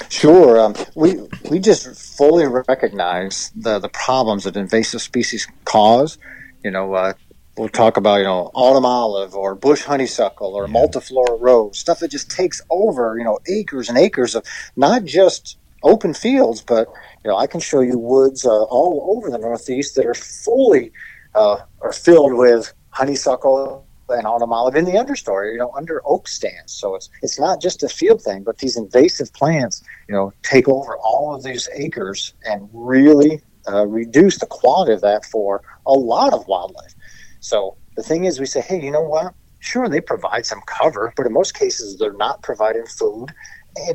Sure. 0.09 0.59
Um, 0.59 0.75
we 0.95 1.19
we 1.49 1.59
just 1.59 2.17
fully 2.17 2.45
recognize 2.45 3.51
the 3.55 3.79
the 3.79 3.89
problems 3.89 4.43
that 4.43 4.55
invasive 4.55 5.01
species 5.01 5.47
cause. 5.65 6.17
You 6.63 6.71
know, 6.71 6.93
uh, 6.93 7.13
we'll 7.57 7.69
talk 7.69 7.97
about 7.97 8.17
you 8.17 8.23
know 8.23 8.51
autumn 8.53 8.85
olive 8.85 9.35
or 9.35 9.55
bush 9.55 9.83
honeysuckle 9.83 10.53
or 10.53 10.67
yeah. 10.67 10.73
multiflora 10.73 11.37
rose 11.39 11.77
stuff 11.77 11.99
that 11.99 12.09
just 12.09 12.31
takes 12.31 12.61
over 12.69 13.17
you 13.17 13.23
know 13.23 13.39
acres 13.47 13.89
and 13.89 13.97
acres 13.97 14.35
of 14.35 14.45
not 14.75 15.03
just 15.05 15.57
open 15.83 16.13
fields, 16.13 16.61
but 16.61 16.87
you 17.23 17.29
know 17.29 17.37
I 17.37 17.47
can 17.47 17.59
show 17.59 17.81
you 17.81 17.97
woods 17.97 18.45
uh, 18.45 18.63
all 18.63 19.15
over 19.15 19.29
the 19.29 19.37
Northeast 19.37 19.95
that 19.95 20.05
are 20.05 20.13
fully 20.13 20.91
uh, 21.35 21.57
are 21.81 21.93
filled 21.93 22.33
with 22.33 22.73
honeysuckle 22.89 23.85
and 24.09 24.27
autumn 24.27 24.53
olive 24.53 24.75
in 24.75 24.85
the 24.85 24.91
understory, 24.91 25.53
you 25.53 25.57
know, 25.57 25.71
under 25.75 26.01
oak 26.05 26.27
stands. 26.27 26.73
So 26.73 26.95
it's 26.95 27.09
it's 27.21 27.39
not 27.39 27.61
just 27.61 27.83
a 27.83 27.89
field 27.89 28.21
thing, 28.21 28.43
but 28.43 28.57
these 28.57 28.77
invasive 28.77 29.33
plants, 29.33 29.83
you 30.07 30.15
know, 30.15 30.33
take 30.43 30.67
over 30.67 30.97
all 30.97 31.35
of 31.35 31.43
these 31.43 31.69
acres 31.73 32.33
and 32.45 32.69
really 32.73 33.41
uh, 33.67 33.85
reduce 33.87 34.39
the 34.39 34.45
quality 34.45 34.93
of 34.93 35.01
that 35.01 35.25
for 35.25 35.61
a 35.85 35.93
lot 35.93 36.33
of 36.33 36.47
wildlife. 36.47 36.93
So 37.39 37.77
the 37.95 38.03
thing 38.03 38.25
is, 38.25 38.39
we 38.39 38.45
say, 38.45 38.61
hey, 38.61 38.81
you 38.81 38.91
know 38.91 39.01
what? 39.01 39.33
Sure, 39.59 39.87
they 39.87 40.01
provide 40.01 40.45
some 40.45 40.61
cover, 40.65 41.13
but 41.15 41.25
in 41.25 41.31
most 41.31 41.53
cases, 41.53 41.97
they're 41.97 42.13
not 42.13 42.41
providing 42.43 42.85
food 42.85 43.31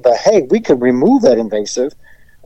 but 0.03 0.17
hey, 0.17 0.43
we 0.51 0.61
could 0.61 0.81
remove 0.81 1.23
that 1.23 1.39
invasive, 1.39 1.95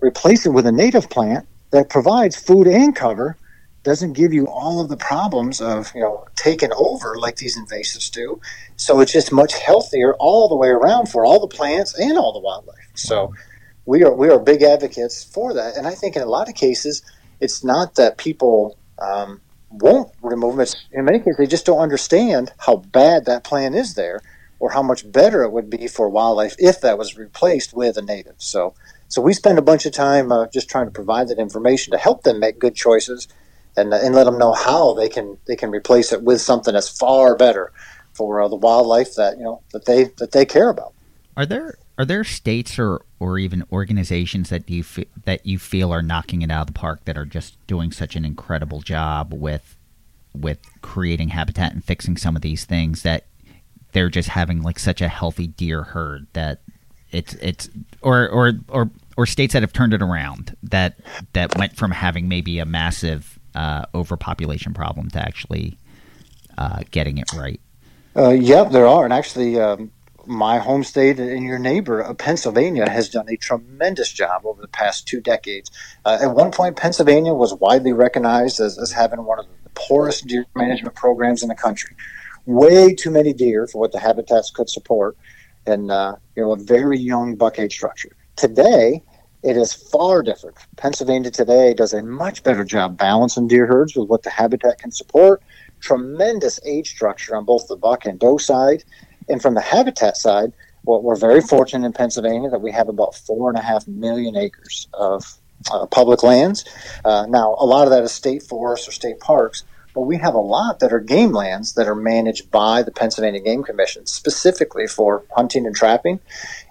replace 0.01 0.47
it 0.47 0.51
with 0.51 0.67
a 0.67 0.73
native 0.73 1.11
plant 1.11 1.47
that 1.71 1.89
provides 1.89 2.37
food 2.37 2.67
and 2.67 2.95
cover, 2.95 3.37
doesn't 3.83 4.13
give 4.13 4.33
you 4.33 4.47
all 4.47 4.81
of 4.81 4.89
the 4.89 4.97
problems 4.97 5.61
of 5.61 5.93
you 5.95 6.01
know 6.01 6.25
taking 6.37 6.71
over 6.77 7.17
like 7.19 7.37
these 7.37 7.59
invasives 7.59 8.11
do. 8.11 8.41
So 8.77 9.01
it's 9.01 9.13
just 9.13 9.33
much 9.33 9.55
healthier 9.55 10.15
all 10.15 10.49
the 10.49 10.57
way 10.57 10.69
around 10.69 11.07
for 11.09 11.25
all 11.25 11.41
the 11.41 11.49
plants 11.49 11.99
and 11.99 12.17
all 12.17 12.33
the 12.33 12.41
wildlife. 12.41 12.77
So 12.95 13.35
we 13.87 14.05
are 14.05 14.15
we 14.15 14.29
are 14.29 14.39
big 14.39 14.63
advocates 14.63 15.25
for 15.25 15.55
that, 15.55 15.77
and 15.77 15.87
I 15.87 15.95
think 15.95 16.17
in 16.17 16.23
a 16.23 16.27
lot 16.27 16.49
of 16.49 16.55
cases 16.55 17.03
it's 17.41 17.65
not 17.65 17.97
that 17.97 18.19
people 18.19 18.79
um, 19.01 19.41
won't 19.71 20.13
remove 20.23 20.53
them. 20.53 20.63
It's, 20.63 20.77
in 20.93 21.05
many 21.05 21.19
cases 21.19 21.37
they 21.39 21.47
just 21.47 21.67
don't 21.67 21.81
understand 21.81 22.53
how 22.59 22.77
bad 22.77 23.25
that 23.25 23.43
plant 23.43 23.75
is 23.75 23.95
there 23.95 24.21
or 24.63 24.71
how 24.71 24.83
much 24.83 25.11
better 25.11 25.43
it 25.43 25.51
would 25.51 25.69
be 25.69 25.89
for 25.89 26.09
wildlife 26.09 26.55
if 26.57 26.81
that 26.81 26.97
was 26.97 27.19
replaced 27.19 27.75
with 27.75 27.97
a 27.97 28.03
native. 28.03 28.37
So, 28.39 28.75
so 29.09 29.21
we 29.21 29.35
spend 29.35 29.59
a 29.59 29.63
bunch 29.63 29.87
of 29.87 29.93
time 29.93 30.31
uh, 30.31 30.47
just 30.47 30.71
trying 30.71 30.85
to 30.85 30.93
provide 30.93 31.27
that 31.29 31.41
information 31.41 31.91
to 31.91 31.99
help 31.99 32.23
them 32.23 32.39
make 32.39 32.61
good 32.61 32.77
choices, 32.77 33.27
and, 33.77 33.93
uh, 33.93 33.99
and 34.01 34.15
let 34.15 34.23
them 34.23 34.39
know 34.39 34.53
how 34.53 34.95
they 34.95 35.09
can 35.09 35.37
they 35.49 35.57
can 35.57 35.71
replace 35.71 36.13
it 36.13 36.23
with 36.23 36.41
something 36.41 36.75
that's 36.75 36.89
far 36.89 37.35
better 37.35 37.73
for 38.13 38.41
uh, 38.41 38.47
the 38.47 38.55
wildlife 38.55 39.17
that 39.17 39.37
you 39.37 39.43
know 39.43 39.63
that 39.73 39.85
they 39.87 40.05
that 40.19 40.31
they 40.31 40.47
care 40.47 40.71
about. 40.71 40.95
Are 41.37 41.45
there 41.47 41.77
are 41.99 42.05
there 42.05 42.23
states 42.23 42.79
or, 42.79 43.03
or 43.19 43.41
even 43.41 43.65
organizations 43.73 44.49
that 44.51 44.71
you 44.71 44.81
f- 44.81 45.07
that 45.25 45.45
you 45.45 45.59
feel 45.59 45.91
are 45.93 46.03
knocking 46.03 46.43
it 46.43 46.53
out 46.53 46.63
of 46.63 46.67
the 46.69 46.79
park 46.79 47.05
that 47.07 47.19
are 47.19 47.25
just 47.25 47.57
doing 47.67 47.91
such 47.91 48.15
an 48.15 48.25
incredible 48.25 48.81
job 48.81 49.35
with 49.35 49.77
with 50.33 50.61
creating 50.83 51.31
habitat 51.31 51.73
and 51.73 51.85
fixing 51.85 52.17
some 52.17 52.37
of 52.37 52.43
these 52.43 52.65
things 52.65 53.03
that 53.03 53.25
they're 53.93 54.11
just 54.11 54.29
having 54.29 54.63
like 54.63 54.79
such 54.79 55.01
a 55.01 55.09
healthy 55.09 55.47
deer 55.47 55.83
herd 55.83 56.27
that 56.33 56.61
it's 57.11 57.35
it's 57.35 57.69
or 58.01 58.29
or 58.29 58.53
or 58.69 58.91
or 59.17 59.27
states 59.27 59.53
that 59.53 59.63
have 59.63 59.73
turned 59.73 59.95
it 59.95 60.03
around 60.03 60.57
that 60.63 60.99
that 61.35 61.57
went 61.57 61.77
from 61.77 61.91
having 61.91 62.29
maybe 62.29 62.59
a 62.59 62.65
massive 62.65 63.39
uh, 63.55 63.85
overpopulation 63.95 64.73
problem 64.73 65.11
to 65.11 65.19
actually 65.19 65.77
uh, 66.59 66.81
getting 66.91 67.19
it 67.19 67.33
right. 67.35 67.61
Uh, 68.17 68.31
yep, 68.31 68.71
there 68.71 68.87
are, 68.87 69.05
and 69.05 69.13
actually, 69.13 69.59
um, 69.59 69.91
my 70.27 70.59
home 70.59 70.85
state 70.85 71.19
and 71.19 71.45
your 71.45 71.59
neighbor, 71.59 72.05
uh, 72.05 72.13
Pennsylvania, 72.15 72.89
has 72.89 73.09
done 73.09 73.27
a 73.29 73.37
tremendous 73.37 74.13
job 74.13 74.45
over 74.45 74.61
the 74.61 74.69
past 74.69 75.09
two 75.09 75.21
decades. 75.21 75.71
Uh, 76.05 76.19
at 76.21 76.35
one 76.35 76.51
point, 76.51 76.77
Pennsylvania 76.77 77.33
was 77.33 77.55
widely 77.55 77.93
recognized 77.93 78.61
as, 78.61 78.79
as 78.79 78.93
having 78.93 79.25
one 79.25 79.39
of 79.39 79.47
the 79.65 79.71
poorest 79.71 80.27
deer 80.27 80.45
management 80.55 80.95
programs 80.95 81.43
in 81.43 81.49
the 81.49 81.55
country 81.55 81.97
way 82.47 82.95
too 82.95 83.11
many 83.11 83.33
deer 83.33 83.67
for 83.67 83.81
what 83.81 83.93
the 83.93 83.99
habitats 83.99 84.51
could 84.51 84.69
support, 84.69 85.17
and 85.67 85.91
uh, 85.91 86.17
you 86.37 86.43
know 86.43 86.53
a 86.53 86.57
very 86.57 86.99
young 86.99 87.37
buck 87.37 87.59
age 87.59 87.73
structure. 87.73 88.17
Today, 88.37 89.03
it 89.43 89.57
is 89.57 89.73
far 89.73 90.23
different. 90.23 90.57
Pennsylvania 90.77 91.31
today 91.31 91.75
does 91.75 91.93
a 91.93 92.03
much 92.03 92.43
better 92.43 92.65
job 92.65 92.97
balancing 92.97 93.49
deer 93.49 93.67
herds 93.67 93.97
with 93.97 94.09
what 94.09 94.23
the 94.23 94.31
habitat 94.31 94.79
can 94.79 94.93
support. 94.93 95.43
Tremendous 95.81 96.61
age 96.65 96.89
structure 96.89 97.35
on 97.35 97.45
both 97.45 97.67
the 97.67 97.77
buck 97.77 98.07
and 98.07 98.19
doe 98.19 98.39
side. 98.39 98.85
And 99.29 99.43
from 99.43 99.55
the 99.55 99.61
habitat 99.61 100.17
side, 100.17 100.53
well, 100.85 101.03
we're 101.03 101.17
very 101.17 101.41
fortunate 101.41 101.87
in 101.87 101.93
Pennsylvania 101.93 102.51
that 102.51 102.61
we 102.61 102.73
have 102.73 102.89
about 102.89 103.15
four 103.15 103.49
and 103.49 103.59
a 103.59 103.63
half 103.63 103.87
million 103.89 104.37
acres 104.37 104.89
of 104.95 105.25
uh, 105.73 105.87
public 105.87 106.23
lands. 106.23 106.65
Uh, 107.05 107.27
now, 107.29 107.57
a 107.59 107.67
lot 107.67 107.87
of 107.87 107.91
that 107.91 108.03
is 108.03 108.13
state 108.13 108.43
forests 108.43 108.89
or 108.89 108.93
state 108.93 109.19
parks, 109.21 109.65
but 109.95 110.03
we 110.03 110.19
have 110.19 110.35
a 110.35 110.39
lot 110.39 110.81
that 110.81 110.93
are 110.93 111.01
game 111.01 111.33
lands 111.33 111.75
that 111.75 111.87
are 111.87 111.95
managed 111.95 112.51
by 112.51 112.83
the 112.83 112.91
Pennsylvania 112.91 113.41
Game 113.41 113.63
Commission 113.63 114.07
specifically 114.07 114.87
for 114.87 115.25
hunting 115.35 115.67
and 115.67 115.75
trapping. 115.75 116.21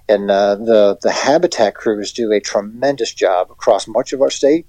And 0.09 0.29
uh, 0.29 0.55
the 0.55 0.97
the 1.01 1.11
habitat 1.11 1.75
crews 1.75 2.11
do 2.11 2.31
a 2.31 2.39
tremendous 2.39 3.13
job 3.13 3.49
across 3.51 3.87
much 3.87 4.11
of 4.11 4.21
our 4.21 4.29
state, 4.29 4.67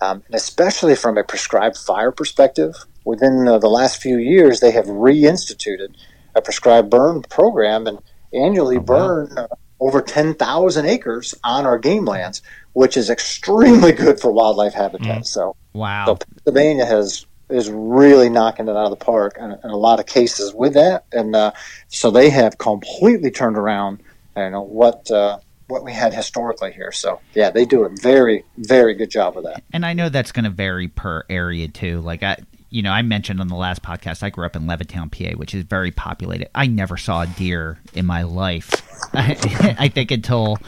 um, 0.00 0.22
and 0.26 0.34
especially 0.34 0.96
from 0.96 1.16
a 1.16 1.24
prescribed 1.24 1.78
fire 1.78 2.12
perspective. 2.12 2.74
Within 3.04 3.44
the 3.44 3.58
last 3.58 4.00
few 4.00 4.18
years, 4.18 4.60
they 4.60 4.70
have 4.72 4.86
reinstituted 4.86 5.94
a 6.34 6.42
prescribed 6.42 6.90
burn 6.90 7.22
program 7.22 7.86
and 7.86 7.98
annually 8.32 8.76
oh, 8.76 8.80
wow. 8.80 8.84
burn 8.86 9.38
uh, 9.38 9.46
over 9.80 10.00
10,000 10.00 10.86
acres 10.86 11.34
on 11.42 11.66
our 11.66 11.78
game 11.78 12.04
lands, 12.04 12.40
which 12.72 12.96
is 12.96 13.10
extremely 13.10 13.92
good 13.92 14.20
for 14.20 14.30
wildlife 14.30 14.74
habitat. 14.74 15.22
Mm. 15.22 15.26
So, 15.26 15.56
wow. 15.72 16.06
So 16.06 16.16
Pennsylvania 16.16 16.86
has 16.86 17.26
is 17.48 17.70
really 17.70 18.28
knocking 18.28 18.68
it 18.68 18.70
out 18.70 18.84
of 18.84 18.90
the 18.90 18.96
park 18.96 19.36
in, 19.38 19.50
in 19.50 19.70
a 19.70 19.76
lot 19.76 20.00
of 20.00 20.06
cases 20.06 20.54
with 20.54 20.74
that, 20.74 21.04
and 21.12 21.36
uh, 21.36 21.52
so 21.88 22.10
they 22.10 22.30
have 22.30 22.58
completely 22.58 23.30
turned 23.30 23.56
around. 23.56 24.02
Know 24.34 24.62
what 24.62 25.10
uh, 25.10 25.38
what 25.68 25.84
we 25.84 25.92
had 25.92 26.14
historically 26.14 26.72
here. 26.72 26.92
So 26.92 27.20
yeah, 27.34 27.50
they 27.50 27.64
do 27.64 27.84
a 27.84 27.88
very 27.88 28.44
very 28.56 28.94
good 28.94 29.10
job 29.10 29.36
of 29.36 29.44
that. 29.44 29.62
And 29.72 29.84
I 29.84 29.92
know 29.92 30.08
that's 30.08 30.32
going 30.32 30.44
to 30.44 30.50
vary 30.50 30.88
per 30.88 31.24
area 31.28 31.68
too. 31.68 32.00
Like 32.00 32.22
I, 32.22 32.38
you 32.70 32.82
know, 32.82 32.90
I 32.90 33.02
mentioned 33.02 33.40
on 33.40 33.48
the 33.48 33.56
last 33.56 33.82
podcast, 33.82 34.22
I 34.22 34.30
grew 34.30 34.46
up 34.46 34.56
in 34.56 34.62
Levittown, 34.62 35.10
PA, 35.10 35.36
which 35.36 35.54
is 35.54 35.64
very 35.64 35.90
populated. 35.90 36.48
I 36.54 36.66
never 36.66 36.96
saw 36.96 37.22
a 37.22 37.26
deer 37.26 37.78
in 37.92 38.06
my 38.06 38.22
life. 38.22 38.82
I, 39.12 39.76
I 39.78 39.88
think 39.88 40.10
until 40.10 40.58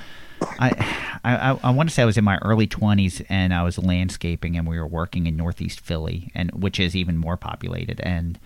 I, 0.58 1.03
I, 1.24 1.58
I 1.62 1.70
want 1.70 1.88
to 1.88 1.94
say 1.94 2.02
I 2.02 2.06
was 2.06 2.18
in 2.18 2.24
my 2.24 2.38
early 2.42 2.66
20s 2.66 3.24
and 3.28 3.54
I 3.54 3.62
was 3.62 3.78
landscaping 3.78 4.56
and 4.56 4.68
we 4.68 4.78
were 4.78 4.86
working 4.86 5.26
in 5.26 5.36
Northeast 5.36 5.80
Philly, 5.80 6.30
and 6.34 6.50
which 6.50 6.78
is 6.78 6.94
even 6.94 7.16
more 7.16 7.38
populated. 7.38 8.00
And 8.00 8.38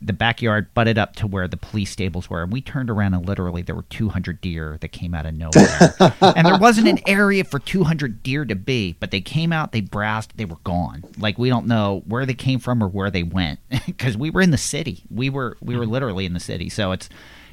the 0.00 0.12
backyard 0.12 0.72
butted 0.74 0.98
up 0.98 1.16
to 1.16 1.26
where 1.26 1.48
the 1.48 1.56
police 1.56 1.90
stables 1.90 2.28
were, 2.28 2.42
and 2.42 2.52
we 2.52 2.60
turned 2.60 2.90
around 2.90 3.14
and 3.14 3.26
literally 3.26 3.62
there 3.62 3.74
were 3.74 3.84
200 3.90 4.40
deer 4.40 4.78
that 4.80 4.88
came 4.88 5.14
out 5.14 5.26
of 5.26 5.34
nowhere, 5.34 5.94
and 6.20 6.46
there 6.46 6.58
wasn't 6.58 6.86
an 6.86 6.98
area 7.06 7.44
for 7.44 7.58
200 7.58 8.22
deer 8.22 8.44
to 8.44 8.54
be, 8.54 8.96
but 9.00 9.10
they 9.10 9.20
came 9.20 9.52
out, 9.52 9.72
they 9.72 9.80
browsed, 9.80 10.32
they 10.36 10.44
were 10.44 10.58
gone. 10.64 11.02
Like 11.18 11.38
we 11.38 11.48
don't 11.48 11.66
know 11.66 12.02
where 12.06 12.26
they 12.26 12.34
came 12.34 12.58
from 12.58 12.82
or 12.82 12.88
where 12.88 13.10
they 13.10 13.22
went 13.22 13.58
because 13.86 14.16
we 14.16 14.30
were 14.30 14.42
in 14.42 14.50
the 14.50 14.58
city. 14.58 15.04
We 15.10 15.30
were 15.30 15.56
we 15.60 15.76
were 15.76 15.84
mm-hmm. 15.84 15.92
literally 15.92 16.26
in 16.26 16.34
the 16.34 16.40
city, 16.40 16.68
so 16.68 16.92
it's 16.92 17.08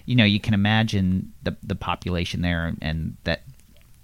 you 0.05 0.15
know 0.15 0.25
you 0.25 0.39
can 0.39 0.53
imagine 0.53 1.33
the 1.43 1.55
the 1.63 1.75
population 1.75 2.41
there 2.41 2.73
and 2.81 3.15
that 3.23 3.43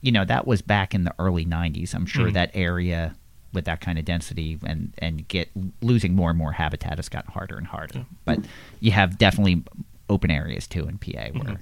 you 0.01 0.11
know 0.11 0.25
that 0.25 0.47
was 0.47 0.61
back 0.61 0.93
in 0.93 1.03
the 1.03 1.13
early 1.19 1.45
90s. 1.45 1.93
I'm 1.93 2.05
sure 2.05 2.27
mm. 2.27 2.33
that 2.33 2.51
area 2.53 3.15
with 3.53 3.65
that 3.65 3.81
kind 3.81 3.97
of 3.97 4.05
density 4.05 4.59
and 4.65 4.93
and 4.99 5.27
get 5.27 5.49
losing 5.81 6.15
more 6.15 6.29
and 6.29 6.37
more 6.37 6.53
habitat 6.53 6.97
has 6.97 7.09
gotten 7.09 7.31
harder 7.31 7.57
and 7.57 7.67
harder. 7.67 7.99
Yeah. 7.99 8.03
But 8.25 8.39
you 8.79 8.91
have 8.91 9.17
definitely 9.17 9.63
open 10.09 10.31
areas 10.31 10.67
too 10.67 10.87
in 10.87 10.97
PA 10.97 11.09
where. 11.11 11.31
Mm-hmm. 11.31 11.53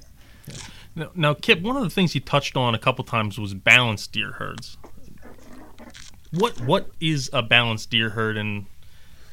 Yeah. 0.47 0.57
Now, 0.95 1.11
now, 1.13 1.33
Kip, 1.35 1.61
one 1.61 1.77
of 1.77 1.83
the 1.83 1.91
things 1.91 2.15
you 2.15 2.21
touched 2.21 2.57
on 2.57 2.73
a 2.73 2.79
couple 2.79 3.03
times 3.03 3.37
was 3.37 3.53
balanced 3.53 4.11
deer 4.13 4.31
herds. 4.33 4.77
What 6.31 6.59
what 6.61 6.89
is 6.99 7.29
a 7.31 7.43
balanced 7.43 7.91
deer 7.91 8.09
herd, 8.09 8.35
and 8.35 8.65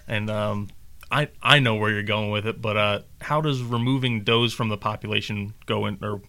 and 0.07 0.29
um, 0.29 0.69
I 1.11 1.29
I 1.43 1.61
know 1.61 1.75
where 1.75 1.91
you're 1.91 2.03
going 2.03 2.31
with 2.31 2.47
it, 2.47 2.61
but 2.61 2.77
uh, 2.77 3.01
how 3.23 3.41
does 3.41 3.63
removing 3.63 4.25
does 4.25 4.53
from 4.53 4.69
the 4.69 4.77
population 4.77 5.55
go 5.67 5.87
in 5.87 5.99
or 6.03 6.21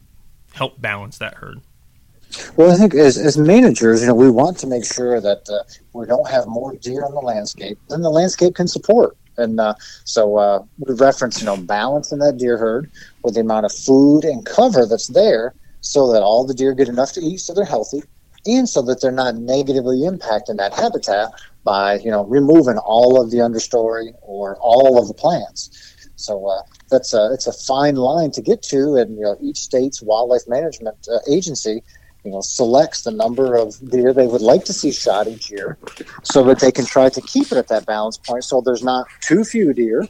help 0.53 0.79
balance 0.79 1.17
that 1.17 1.35
herd? 1.35 1.59
Well, 2.55 2.71
I 2.71 2.75
think 2.75 2.93
as, 2.93 3.17
as 3.17 3.37
managers, 3.37 4.01
you 4.01 4.07
know, 4.07 4.15
we 4.15 4.29
want 4.29 4.57
to 4.59 4.67
make 4.67 4.85
sure 4.85 5.21
that 5.21 5.47
uh, 5.49 5.63
we 5.93 6.05
don't 6.05 6.29
have 6.29 6.47
more 6.47 6.75
deer 6.75 7.03
on 7.03 7.13
the 7.13 7.21
landscape 7.21 7.77
than 7.89 8.01
the 8.01 8.09
landscape 8.09 8.55
can 8.55 8.67
support. 8.67 9.17
And 9.37 9.59
uh, 9.59 9.75
so 10.05 10.37
uh, 10.37 10.63
we 10.79 10.95
reference, 10.95 11.39
you 11.39 11.45
know, 11.45 11.57
balance 11.57 12.11
in 12.11 12.19
that 12.19 12.37
deer 12.37 12.57
herd 12.57 12.89
with 13.23 13.35
the 13.35 13.41
amount 13.41 13.65
of 13.65 13.73
food 13.73 14.23
and 14.23 14.45
cover 14.45 14.85
that's 14.85 15.07
there 15.07 15.53
so 15.81 16.11
that 16.11 16.23
all 16.23 16.45
the 16.45 16.53
deer 16.53 16.73
get 16.73 16.87
enough 16.87 17.11
to 17.13 17.21
eat 17.21 17.37
so 17.37 17.53
they're 17.53 17.65
healthy 17.65 18.01
and 18.45 18.69
so 18.69 18.81
that 18.83 19.01
they're 19.01 19.11
not 19.11 19.35
negatively 19.35 19.99
impacting 19.99 20.57
that 20.57 20.73
habitat 20.73 21.29
by, 21.63 21.95
you 21.99 22.11
know, 22.11 22.25
removing 22.25 22.77
all 22.77 23.21
of 23.21 23.31
the 23.31 23.37
understory 23.37 24.13
or 24.21 24.55
all 24.61 24.99
of 24.99 25.07
the 25.07 25.13
plants. 25.13 25.95
So 26.15 26.47
uh, 26.47 26.61
that's 26.89 27.13
a, 27.13 27.31
it's 27.33 27.47
a 27.47 27.53
fine 27.53 27.95
line 27.95 28.31
to 28.31 28.41
get 28.41 28.61
to, 28.63 28.95
and 28.95 29.17
you 29.17 29.23
know 29.23 29.37
each 29.41 29.57
state's 29.57 30.01
wildlife 30.01 30.47
management 30.47 31.07
uh, 31.11 31.19
agency 31.29 31.83
you 32.25 32.31
know, 32.31 32.41
selects 32.41 33.03
the 33.03 33.11
number 33.11 33.55
of 33.55 33.77
deer 33.89 34.13
they 34.13 34.27
would 34.27 34.41
like 34.41 34.65
to 34.65 34.73
see 34.73 34.91
shot 34.91 35.27
each 35.27 35.51
year 35.51 35.77
so 36.23 36.43
that 36.43 36.59
they 36.59 36.71
can 36.71 36.85
try 36.85 37.07
to 37.07 37.21
keep 37.21 37.51
it 37.51 37.57
at 37.57 37.67
that 37.67 37.85
balance 37.85 38.17
point 38.17 38.43
so 38.43 38.61
there's 38.61 38.83
not 38.83 39.07
too 39.21 39.43
few 39.43 39.73
deer 39.73 40.07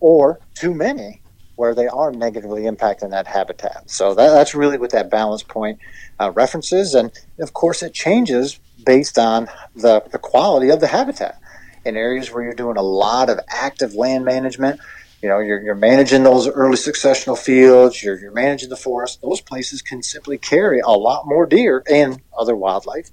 or 0.00 0.40
too 0.54 0.74
many 0.74 1.22
where 1.56 1.74
they 1.74 1.86
are 1.86 2.10
negatively 2.10 2.62
impacting 2.62 3.10
that 3.10 3.26
habitat. 3.26 3.88
So 3.88 4.14
that, 4.14 4.30
that's 4.30 4.54
really 4.54 4.76
what 4.76 4.90
that 4.90 5.10
balance 5.10 5.42
point 5.42 5.78
uh, 6.20 6.32
references. 6.32 6.94
And 6.94 7.12
of 7.38 7.52
course, 7.52 7.82
it 7.82 7.94
changes 7.94 8.58
based 8.84 9.18
on 9.18 9.48
the, 9.74 10.02
the 10.10 10.18
quality 10.18 10.70
of 10.70 10.80
the 10.80 10.88
habitat. 10.88 11.38
In 11.84 11.96
areas 11.96 12.32
where 12.32 12.42
you're 12.42 12.54
doing 12.54 12.76
a 12.76 12.82
lot 12.82 13.28
of 13.28 13.38
active 13.48 13.94
land 13.94 14.24
management, 14.24 14.80
you 15.24 15.30
know 15.30 15.38
you're, 15.38 15.62
you're 15.62 15.74
managing 15.74 16.22
those 16.22 16.46
early 16.46 16.76
successional 16.76 17.36
fields 17.36 18.02
you're, 18.02 18.20
you're 18.20 18.30
managing 18.30 18.68
the 18.68 18.76
forest 18.76 19.22
those 19.22 19.40
places 19.40 19.80
can 19.80 20.02
simply 20.02 20.36
carry 20.36 20.80
a 20.80 20.90
lot 20.90 21.26
more 21.26 21.46
deer 21.46 21.82
and 21.90 22.20
other 22.38 22.54
wildlife 22.54 23.08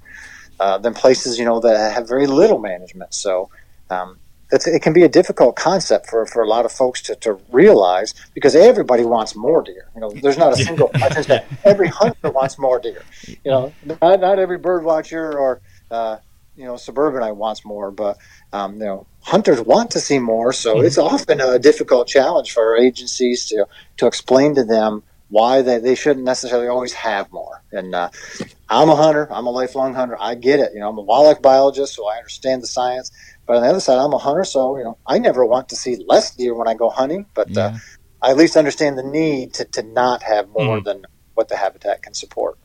uh, 0.60 0.78
than 0.78 0.94
places 0.94 1.40
you 1.40 1.46
know 1.46 1.62
that 1.62 1.94
have 1.94 2.10
very 2.10 2.28
little 2.28 2.60
management 2.60 3.14
so 3.14 3.50
um, 3.90 4.20
it 4.52 4.82
can 4.82 4.92
be 4.92 5.04
a 5.04 5.08
difficult 5.08 5.56
concept 5.56 6.10
for, 6.10 6.26
for 6.26 6.44
a 6.44 6.48
lot 6.48 6.66
of 6.66 6.74
folks 6.74 7.02
to, 7.04 7.16
to 7.16 7.40
realize 7.50 8.14
because 8.34 8.54
everybody 8.54 9.06
wants 9.06 9.34
more 9.34 9.64
deer. 9.64 9.90
You 9.96 10.02
know, 10.02 10.12
there's 10.12 10.38
not 10.38 10.52
a 10.52 10.58
single. 10.58 10.92
every 11.64 11.88
hunter 11.88 12.32
wants 12.32 12.60
more 12.60 12.78
deer. 12.78 13.02
You 13.26 13.50
know, 13.50 13.74
not, 13.86 14.20
not 14.20 14.40
every 14.40 14.58
bird 14.58 14.84
watcher 14.84 15.40
or 15.40 15.62
uh, 15.90 16.18
you 16.62 16.68
know 16.68 16.78
suburbanite 16.78 17.36
wants 17.36 17.66
more, 17.66 17.92
but 17.92 18.18
um, 18.54 18.74
you 18.74 18.86
know 18.86 19.08
hunters 19.22 19.60
want 19.60 19.92
to 19.92 20.00
see 20.00 20.20
more. 20.20 20.54
So 20.54 20.76
mm-hmm. 20.76 20.86
it's 20.86 20.98
often 20.98 21.42
a 21.42 21.58
difficult 21.58 22.08
challenge 22.08 22.52
for 22.52 22.64
our 22.64 22.78
agencies 22.78 23.48
to 23.48 23.68
to 23.98 24.08
explain 24.08 24.56
to 24.56 24.64
them 24.64 25.04
why 25.30 25.62
they, 25.62 25.80
they 25.80 25.96
shouldn't 25.96 26.26
necessarily 26.26 26.68
always 26.68 26.94
have 26.94 27.32
more. 27.32 27.64
And 27.72 27.96
uh, 27.96 28.10
I'm 28.70 28.90
a 28.90 28.96
hunter. 28.96 29.28
I'm 29.32 29.48
a 29.48 29.50
lifelong 29.50 29.96
hunter. 29.96 30.18
I 30.20 30.36
get 30.36 30.60
it. 30.60 30.74
You 30.74 30.82
know, 30.82 30.90
I'm 30.90 30.98
a 30.98 31.02
wildlife 31.02 31.42
biologist, 31.42 31.96
so 31.96 32.08
I 32.08 32.18
understand 32.18 32.62
the 32.62 32.68
science. 32.68 33.12
But 33.48 33.56
on 33.56 33.64
the 33.64 33.70
other 33.70 33.80
side, 33.80 33.98
I'm 33.98 34.14
a 34.14 34.18
hunter, 34.18 34.44
so 34.44 34.78
you 34.78 34.84
know, 34.84 34.98
I 35.08 35.18
never 35.18 35.46
want 35.46 35.70
to 35.70 35.76
see 35.76 36.04
less 36.06 36.36
deer 36.36 36.54
when 36.54 36.68
I 36.68 36.76
go 36.76 36.90
hunting. 36.90 37.26
But 37.34 37.48
uh, 37.50 37.54
yeah. 37.54 37.66
uh, 37.66 37.78
I 38.22 38.32
at 38.32 38.38
least 38.38 38.56
understand 38.56 38.98
the 38.98 39.04
need 39.04 39.56
to, 39.56 39.66
to 39.66 39.82
not 39.82 40.22
have 40.22 40.48
more 40.50 40.80
mm. 40.80 40.84
than 40.84 41.06
what 41.34 41.50
the 41.50 41.58
habitat 41.58 42.04
can 42.04 42.14
support. 42.14 42.60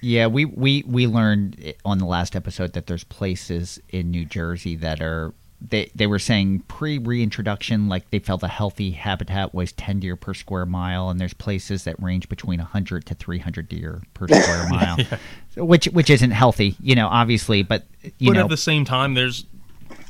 Yeah, 0.00 0.26
we, 0.28 0.44
we, 0.44 0.84
we 0.86 1.06
learned 1.06 1.74
on 1.84 1.98
the 1.98 2.06
last 2.06 2.36
episode 2.36 2.74
that 2.74 2.86
there's 2.86 3.04
places 3.04 3.80
in 3.90 4.10
New 4.10 4.24
Jersey 4.24 4.76
that 4.76 5.00
are 5.00 5.34
they 5.60 5.90
they 5.94 6.06
were 6.06 6.18
saying 6.18 6.60
pre 6.60 6.98
reintroduction 6.98 7.88
like 7.88 8.10
they 8.10 8.18
felt 8.18 8.42
a 8.42 8.48
healthy 8.48 8.90
habitat 8.90 9.54
was 9.54 9.72
10 9.72 10.00
deer 10.00 10.16
per 10.16 10.34
square 10.34 10.66
mile 10.66 11.08
and 11.08 11.20
there's 11.20 11.34
places 11.34 11.84
that 11.84 12.00
range 12.02 12.28
between 12.28 12.58
100 12.58 13.06
to 13.06 13.14
300 13.14 13.68
deer 13.68 14.02
per 14.12 14.26
square 14.28 14.68
mile 14.70 14.96
yeah. 14.98 15.18
which 15.62 15.86
which 15.86 16.10
isn't 16.10 16.32
healthy 16.32 16.76
you 16.80 16.94
know 16.94 17.08
obviously 17.08 17.62
but 17.62 17.84
you 18.18 18.30
but 18.30 18.34
know 18.34 18.44
at 18.44 18.50
the 18.50 18.56
same 18.56 18.84
time 18.84 19.14
there's 19.14 19.46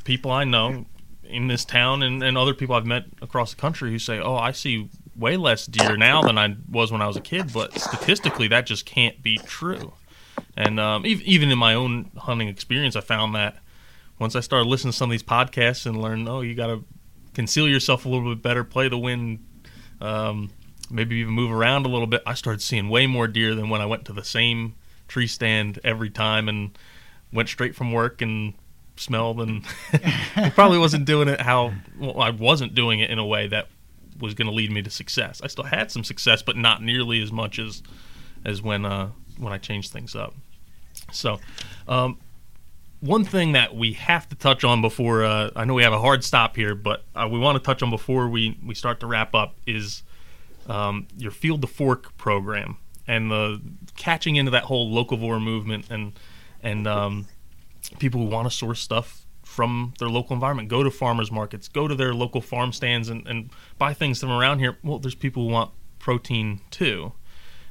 people 0.03 0.31
I 0.31 0.43
know 0.43 0.85
in 1.23 1.47
this 1.47 1.65
town 1.65 2.03
and, 2.03 2.21
and 2.21 2.37
other 2.37 2.53
people 2.53 2.75
I've 2.75 2.85
met 2.85 3.05
across 3.21 3.53
the 3.53 3.61
country 3.61 3.91
who 3.91 3.99
say 3.99 4.19
oh 4.19 4.35
I 4.35 4.51
see 4.51 4.89
way 5.17 5.37
less 5.37 5.65
deer 5.65 5.95
now 5.97 6.21
than 6.21 6.37
I 6.37 6.55
was 6.69 6.91
when 6.91 7.01
I 7.01 7.07
was 7.07 7.15
a 7.15 7.21
kid 7.21 7.53
but 7.53 7.77
statistically 7.79 8.47
that 8.49 8.65
just 8.65 8.85
can't 8.85 9.21
be 9.23 9.37
true 9.37 9.93
and 10.57 10.79
um, 10.79 11.05
even 11.05 11.51
in 11.51 11.57
my 11.57 11.73
own 11.73 12.11
hunting 12.17 12.47
experience 12.47 12.95
I 12.95 13.01
found 13.01 13.35
that 13.35 13.57
once 14.19 14.35
I 14.35 14.39
started 14.39 14.67
listening 14.67 14.91
to 14.91 14.97
some 14.97 15.09
of 15.09 15.11
these 15.11 15.23
podcasts 15.23 15.85
and 15.85 16.01
learned, 16.01 16.29
oh, 16.29 16.41
you 16.41 16.55
got 16.55 16.67
to 16.67 16.83
conceal 17.33 17.67
yourself 17.67 18.05
a 18.05 18.09
little 18.09 18.33
bit 18.33 18.41
better, 18.41 18.63
play 18.63 18.87
the 18.87 18.97
wind, 18.97 19.45
um, 19.99 20.51
maybe 20.89 21.17
even 21.17 21.33
move 21.33 21.51
around 21.51 21.85
a 21.85 21.89
little 21.89 22.07
bit. 22.07 22.21
I 22.25 22.33
started 22.33 22.61
seeing 22.61 22.89
way 22.89 23.07
more 23.07 23.27
deer 23.27 23.55
than 23.55 23.69
when 23.69 23.81
I 23.81 23.85
went 23.85 24.05
to 24.05 24.13
the 24.13 24.23
same 24.23 24.75
tree 25.07 25.27
stand 25.27 25.79
every 25.83 26.09
time 26.09 26.47
and 26.47 26.77
went 27.33 27.49
straight 27.49 27.75
from 27.75 27.91
work 27.91 28.21
and 28.21 28.53
smelled 28.95 29.41
and 29.41 29.65
probably 30.53 30.79
wasn't 30.79 31.03
doing 31.03 31.27
it 31.27 31.41
how 31.41 31.73
well, 31.99 32.21
I 32.21 32.29
wasn't 32.29 32.73
doing 32.73 33.01
it 33.01 33.09
in 33.09 33.19
a 33.19 33.25
way 33.25 33.47
that 33.47 33.67
was 34.19 34.33
going 34.33 34.47
to 34.47 34.53
lead 34.53 34.71
me 34.71 34.81
to 34.81 34.89
success. 34.89 35.41
I 35.43 35.47
still 35.47 35.65
had 35.65 35.91
some 35.91 36.03
success, 36.03 36.41
but 36.41 36.57
not 36.57 36.81
nearly 36.81 37.21
as 37.21 37.31
much 37.31 37.59
as 37.59 37.83
as 38.43 38.61
when 38.61 38.85
uh, 38.85 39.09
when 39.37 39.51
I 39.51 39.57
changed 39.57 39.91
things 39.91 40.15
up. 40.15 40.33
So, 41.11 41.39
um, 41.87 42.17
one 43.01 43.23
thing 43.23 43.51
that 43.51 43.75
we 43.75 43.93
have 43.93 44.27
to 44.29 44.35
touch 44.35 44.63
on 44.63 44.81
before 44.81 45.23
uh, 45.23 45.51
I 45.55 45.65
know 45.65 45.73
we 45.73 45.83
have 45.83 45.93
a 45.93 45.99
hard 45.99 46.23
stop 46.23 46.55
here, 46.55 46.75
but 46.75 47.03
uh, 47.15 47.27
we 47.31 47.39
want 47.39 47.57
to 47.57 47.63
touch 47.63 47.83
on 47.83 47.89
before 47.89 48.27
we, 48.27 48.57
we 48.65 48.73
start 48.73 48.99
to 49.01 49.07
wrap 49.07 49.35
up 49.35 49.55
is 49.67 50.03
um, 50.67 51.07
your 51.17 51.31
Field 51.31 51.61
to 51.61 51.67
Fork 51.67 52.17
program 52.17 52.77
and 53.07 53.29
the 53.29 53.61
catching 53.95 54.35
into 54.35 54.51
that 54.51 54.63
whole 54.63 54.91
locavore 54.93 55.41
movement 55.41 55.85
and 55.89 56.13
and 56.63 56.87
um, 56.87 57.27
people 57.99 58.21
who 58.21 58.27
want 58.27 58.49
to 58.49 58.55
source 58.55 58.79
stuff 58.79 59.24
from 59.55 59.93
their 59.99 60.09
local 60.09 60.33
environment, 60.33 60.67
go 60.67 60.83
to 60.83 60.91
farmers 60.91 61.31
markets, 61.31 61.69
go 61.69 61.87
to 61.87 61.95
their 61.95 62.13
local 62.13 62.41
farm 62.41 62.73
stands, 62.73 63.07
and, 63.07 63.25
and 63.25 63.49
buy 63.77 63.93
things 63.93 64.19
from 64.19 64.31
around 64.31 64.59
here. 64.59 64.77
Well, 64.83 64.99
there's 64.99 65.15
people 65.15 65.47
who 65.47 65.53
want 65.53 65.71
protein 65.97 66.59
too. 66.71 67.13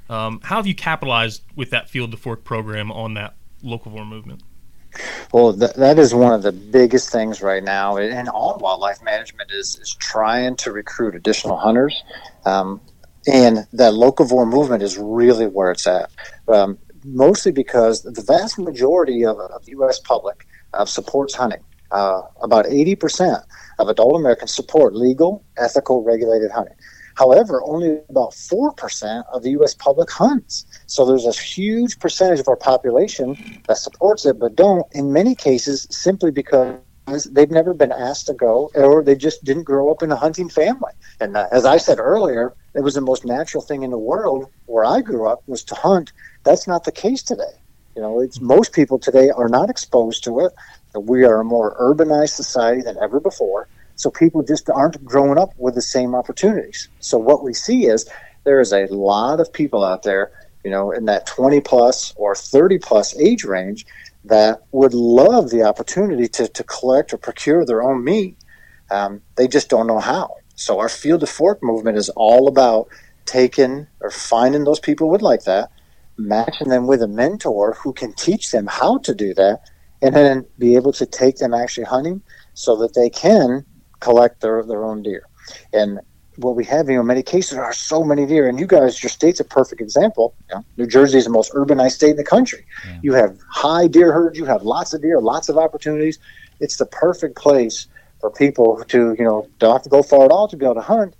Um, 0.08 0.40
how 0.42 0.56
have 0.56 0.66
you 0.66 0.74
capitalized 0.74 1.42
with 1.54 1.70
that 1.70 1.90
Field 1.90 2.10
to 2.12 2.16
Fork 2.16 2.42
program 2.42 2.90
on 2.90 3.14
that 3.14 3.36
locavore 3.62 4.06
movement? 4.06 4.42
Well, 5.30 5.52
th- 5.52 5.74
that 5.74 5.98
is 5.98 6.14
one 6.14 6.32
of 6.32 6.42
the 6.42 6.52
biggest 6.52 7.10
things 7.10 7.42
right 7.42 7.62
now, 7.62 7.98
and 7.98 8.28
all 8.30 8.56
wildlife 8.58 9.02
management 9.02 9.50
is 9.52 9.76
is 9.76 9.94
trying 9.94 10.56
to 10.56 10.72
recruit 10.72 11.14
additional 11.14 11.56
hunters, 11.56 12.02
um, 12.46 12.80
and 13.26 13.66
that 13.72 13.92
locavore 13.92 14.48
movement 14.48 14.82
is 14.82 14.96
really 14.96 15.48
where 15.48 15.70
it's 15.70 15.86
at. 15.86 16.10
Um, 16.48 16.78
mostly 17.04 17.52
because 17.52 18.02
the 18.02 18.22
vast 18.22 18.58
majority 18.58 19.24
of, 19.24 19.38
of 19.38 19.64
the 19.66 19.72
U.S. 19.72 19.98
public 20.00 20.46
uh, 20.72 20.84
supports 20.84 21.34
hunting. 21.34 21.62
Uh, 21.94 22.22
about 22.42 22.64
80% 22.64 23.40
of 23.78 23.88
adult 23.88 24.16
Americans 24.16 24.52
support 24.52 24.96
legal, 24.96 25.44
ethical, 25.56 26.02
regulated 26.02 26.50
hunting. 26.50 26.74
However, 27.14 27.62
only 27.62 28.00
about 28.08 28.32
4% 28.32 29.24
of 29.32 29.44
the 29.44 29.50
U.S. 29.50 29.74
public 29.74 30.10
hunts. 30.10 30.66
So 30.86 31.06
there's 31.06 31.24
a 31.24 31.32
huge 31.32 32.00
percentage 32.00 32.40
of 32.40 32.48
our 32.48 32.56
population 32.56 33.62
that 33.68 33.78
supports 33.78 34.26
it, 34.26 34.40
but 34.40 34.56
don't, 34.56 34.84
in 34.92 35.12
many 35.12 35.36
cases, 35.36 35.86
simply 35.88 36.32
because 36.32 36.80
they've 37.30 37.52
never 37.52 37.72
been 37.72 37.92
asked 37.92 38.26
to 38.26 38.34
go 38.34 38.72
or 38.74 39.04
they 39.04 39.14
just 39.14 39.44
didn't 39.44 39.62
grow 39.62 39.92
up 39.92 40.02
in 40.02 40.10
a 40.10 40.16
hunting 40.16 40.48
family. 40.48 40.92
And 41.20 41.36
uh, 41.36 41.46
as 41.52 41.64
I 41.64 41.76
said 41.76 42.00
earlier, 42.00 42.54
it 42.74 42.80
was 42.80 42.94
the 42.94 43.02
most 43.02 43.24
natural 43.24 43.62
thing 43.62 43.84
in 43.84 43.92
the 43.92 43.98
world 43.98 44.50
where 44.66 44.84
I 44.84 45.00
grew 45.00 45.28
up 45.28 45.44
was 45.46 45.62
to 45.64 45.76
hunt. 45.76 46.12
That's 46.42 46.66
not 46.66 46.82
the 46.82 46.90
case 46.90 47.22
today. 47.22 47.54
You 47.94 48.02
know, 48.02 48.20
it's 48.20 48.40
most 48.40 48.72
people 48.72 48.98
today 48.98 49.30
are 49.30 49.48
not 49.48 49.70
exposed 49.70 50.24
to 50.24 50.40
it. 50.40 50.52
We 51.00 51.24
are 51.24 51.40
a 51.40 51.44
more 51.44 51.76
urbanized 51.80 52.30
society 52.30 52.82
than 52.82 52.96
ever 53.02 53.20
before. 53.20 53.68
So 53.96 54.10
people 54.10 54.42
just 54.42 54.68
aren't 54.70 55.04
growing 55.04 55.38
up 55.38 55.50
with 55.56 55.74
the 55.74 55.82
same 55.82 56.14
opportunities. 56.14 56.88
So 57.00 57.18
what 57.18 57.44
we 57.44 57.54
see 57.54 57.86
is 57.86 58.08
there 58.44 58.60
is 58.60 58.72
a 58.72 58.86
lot 58.86 59.40
of 59.40 59.52
people 59.52 59.84
out 59.84 60.02
there, 60.02 60.32
you 60.64 60.70
know, 60.70 60.90
in 60.90 61.04
that 61.06 61.26
20 61.26 61.60
plus 61.60 62.12
or 62.16 62.34
30 62.34 62.78
plus 62.78 63.16
age 63.18 63.44
range 63.44 63.86
that 64.24 64.62
would 64.72 64.94
love 64.94 65.50
the 65.50 65.62
opportunity 65.62 66.26
to, 66.28 66.48
to 66.48 66.64
collect 66.64 67.12
or 67.12 67.18
procure 67.18 67.64
their 67.64 67.82
own 67.82 68.02
meat. 68.02 68.36
Um, 68.90 69.20
they 69.36 69.48
just 69.48 69.68
don't 69.68 69.86
know 69.86 70.00
how. 70.00 70.36
So 70.56 70.78
our 70.78 70.88
field 70.88 71.20
to 71.20 71.26
fork 71.26 71.62
movement 71.62 71.98
is 71.98 72.08
all 72.10 72.48
about 72.48 72.88
taking 73.26 73.86
or 74.00 74.10
finding 74.10 74.64
those 74.64 74.80
people 74.80 75.10
would 75.10 75.22
like 75.22 75.44
that, 75.44 75.70
matching 76.16 76.68
them 76.68 76.86
with 76.86 77.02
a 77.02 77.08
mentor 77.08 77.74
who 77.82 77.92
can 77.92 78.12
teach 78.12 78.50
them 78.50 78.66
how 78.66 78.98
to 78.98 79.14
do 79.14 79.34
that, 79.34 79.62
and 80.04 80.14
then 80.14 80.46
be 80.58 80.76
able 80.76 80.92
to 80.92 81.06
take 81.06 81.36
them 81.36 81.54
actually 81.54 81.84
hunting 81.84 82.20
so 82.52 82.76
that 82.76 82.94
they 82.94 83.08
can 83.08 83.64
collect 84.00 84.42
their, 84.42 84.62
their 84.62 84.84
own 84.84 85.02
deer. 85.02 85.26
And 85.72 85.98
what 86.36 86.56
we 86.56 86.64
have, 86.66 86.88
you 86.88 86.96
know, 86.96 87.00
in 87.00 87.06
many 87.06 87.22
cases 87.22 87.52
there 87.52 87.64
are 87.64 87.72
so 87.72 88.04
many 88.04 88.26
deer, 88.26 88.46
and 88.46 88.60
you 88.60 88.66
guys, 88.66 89.02
your 89.02 89.08
state's 89.08 89.40
a 89.40 89.44
perfect 89.44 89.80
example. 89.80 90.34
You 90.50 90.56
know, 90.56 90.64
New 90.76 90.86
Jersey 90.86 91.18
is 91.18 91.24
the 91.24 91.30
most 91.30 91.52
urbanized 91.54 91.92
state 91.92 92.10
in 92.10 92.16
the 92.16 92.24
country. 92.24 92.66
Yeah. 92.86 92.98
You 93.02 93.12
have 93.14 93.38
high 93.50 93.86
deer 93.86 94.12
herds, 94.12 94.38
you 94.38 94.44
have 94.44 94.62
lots 94.62 94.92
of 94.92 95.00
deer, 95.00 95.20
lots 95.20 95.48
of 95.48 95.56
opportunities. 95.56 96.18
It's 96.60 96.76
the 96.76 96.86
perfect 96.86 97.36
place 97.36 97.86
for 98.20 98.30
people 98.30 98.84
to, 98.88 99.16
you 99.18 99.24
know, 99.24 99.48
don't 99.58 99.72
have 99.72 99.82
to 99.82 99.88
go 99.88 100.02
far 100.02 100.26
at 100.26 100.30
all 100.30 100.48
to 100.48 100.56
be 100.56 100.66
able 100.66 100.74
to 100.74 100.82
hunt 100.82 101.14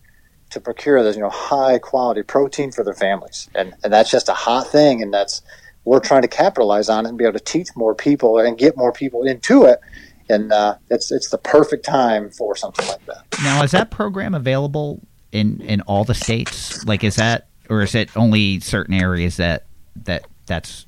to 0.51 0.61
procure 0.61 1.03
this, 1.03 1.17
you 1.17 1.23
know, 1.23 1.31
high 1.31 1.79
quality 1.79 2.23
protein 2.23 2.71
for 2.71 2.85
their 2.85 2.95
families. 2.95 3.49
And 3.55 3.75
and 3.83 3.93
that's 3.93 4.11
just 4.11 4.29
a 4.29 4.35
hot 4.35 4.67
thing 4.67 5.03
and 5.03 5.13
that's 5.13 5.43
we're 5.85 6.01
trying 6.01 6.23
to 6.23 6.29
capitalize 6.29 6.89
on 6.89 7.07
it 7.07 7.11
and 7.11 7.19
be 7.19 7.25
able 7.25 7.39
to 7.39 7.45
teach 7.45 7.69
more 7.77 7.95
people 7.95 8.39
and 8.39 8.57
get 8.59 8.77
more 8.77 8.93
people 8.93 9.25
into 9.25 9.65
it. 9.65 9.81
And 10.29 10.53
uh, 10.53 10.77
it's 10.91 11.13
it's 11.13 11.29
the 11.29 11.39
perfect 11.39 11.85
time 11.85 12.31
for 12.31 12.57
something 12.57 12.87
like 12.89 13.05
that. 13.07 13.25
Now, 13.43 13.63
is 13.63 13.73
that 13.73 13.91
program 13.91 14.35
available 14.35 15.01
in 15.33 15.61
in 15.61 15.83
all 15.83 16.05
the 16.05 16.15
states? 16.15 16.85
Like, 16.87 17.05
is 17.05 17.17
that 17.17 17.49
or 17.69 17.83
is 17.83 17.95
it 17.95 18.17
only 18.17 18.61
certain 18.61 18.95
areas 18.95 19.37
that 19.37 19.67
that 20.05 20.27
that's 20.47 20.87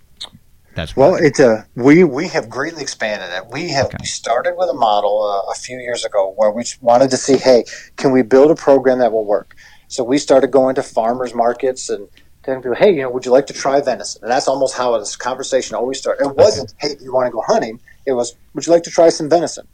that's 0.75 0.95
well, 0.95 1.17
it's 1.17 1.41
a 1.41 1.67
we 1.75 2.05
we 2.05 2.29
have 2.29 2.49
greatly 2.49 2.83
expanded 2.83 3.31
it. 3.31 3.47
We 3.51 3.71
have 3.71 3.87
okay. 3.87 3.97
we 4.01 4.07
started 4.07 4.55
with 4.57 4.69
a 4.69 4.75
model 4.75 5.23
uh, 5.23 5.51
a 5.51 5.55
few 5.55 5.79
years 5.79 6.05
ago 6.05 6.33
where 6.37 6.51
we 6.51 6.65
wanted 6.81 7.11
to 7.11 7.17
see, 7.17 7.39
hey, 7.39 7.65
can 7.97 8.13
we 8.13 8.23
build 8.23 8.51
a 8.51 8.55
program 8.55 8.99
that 9.01 9.11
will 9.11 9.25
work? 9.25 9.57
So 9.89 10.05
we 10.05 10.19
started 10.19 10.49
going 10.49 10.75
to 10.75 10.83
farmers 10.83 11.35
markets 11.35 11.89
and 11.89 12.09
telling 12.47 12.63
people, 12.63 12.77
hey, 12.77 12.95
you 12.95 13.03
know, 13.03 13.11
would 13.11 13.27
you 13.27 13.33
like 13.33 13.47
to 13.49 13.53
try 13.53 13.81
venison? 13.81 14.23
And 14.23 14.31
that's 14.31 14.49
almost 14.49 14.77
how 14.77 14.97
this 14.99 15.17
conversation 15.17 15.75
always 15.75 15.99
started. 15.99 16.25
It 16.25 16.37
wasn't, 16.37 16.75
hey, 16.79 16.95
do 16.95 17.05
you 17.05 17.13
want 17.13 17.27
to 17.27 17.33
go 17.33 17.43
hunting? 17.43 17.81
It 18.07 18.13
was, 18.13 18.37
would 18.55 18.67
you 18.67 18.73
like 18.73 18.85
to 18.85 18.91
try 18.91 19.11
some 19.11 19.29
venison? 19.29 19.67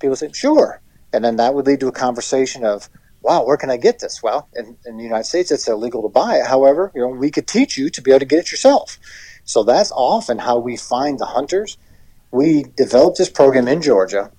People 0.00 0.16
say, 0.16 0.32
sure, 0.32 0.80
and 1.12 1.24
then 1.24 1.36
that 1.36 1.54
would 1.54 1.66
lead 1.66 1.80
to 1.80 1.88
a 1.88 1.92
conversation 1.92 2.64
of, 2.64 2.88
wow, 3.22 3.44
where 3.44 3.56
can 3.56 3.70
I 3.70 3.76
get 3.76 3.98
this? 3.98 4.22
Well, 4.22 4.48
in, 4.54 4.76
in 4.86 4.96
the 4.96 5.02
United 5.02 5.24
States, 5.24 5.50
it's 5.50 5.68
illegal 5.68 6.02
to 6.02 6.08
buy 6.08 6.36
it. 6.36 6.46
However, 6.46 6.90
you 6.94 7.02
know, 7.02 7.08
we 7.08 7.30
could 7.30 7.46
teach 7.46 7.76
you 7.76 7.90
to 7.90 8.02
be 8.02 8.10
able 8.10 8.20
to 8.20 8.26
get 8.26 8.40
it 8.40 8.50
yourself. 8.50 8.98
So 9.44 9.62
that's 9.62 9.92
often 9.92 10.38
how 10.38 10.58
we 10.58 10.76
find 10.76 11.18
the 11.18 11.26
hunters. 11.26 11.76
We 12.30 12.64
developed 12.76 13.18
this 13.18 13.30
program 13.30 13.68
in 13.68 13.82
Georgia, 13.82 14.32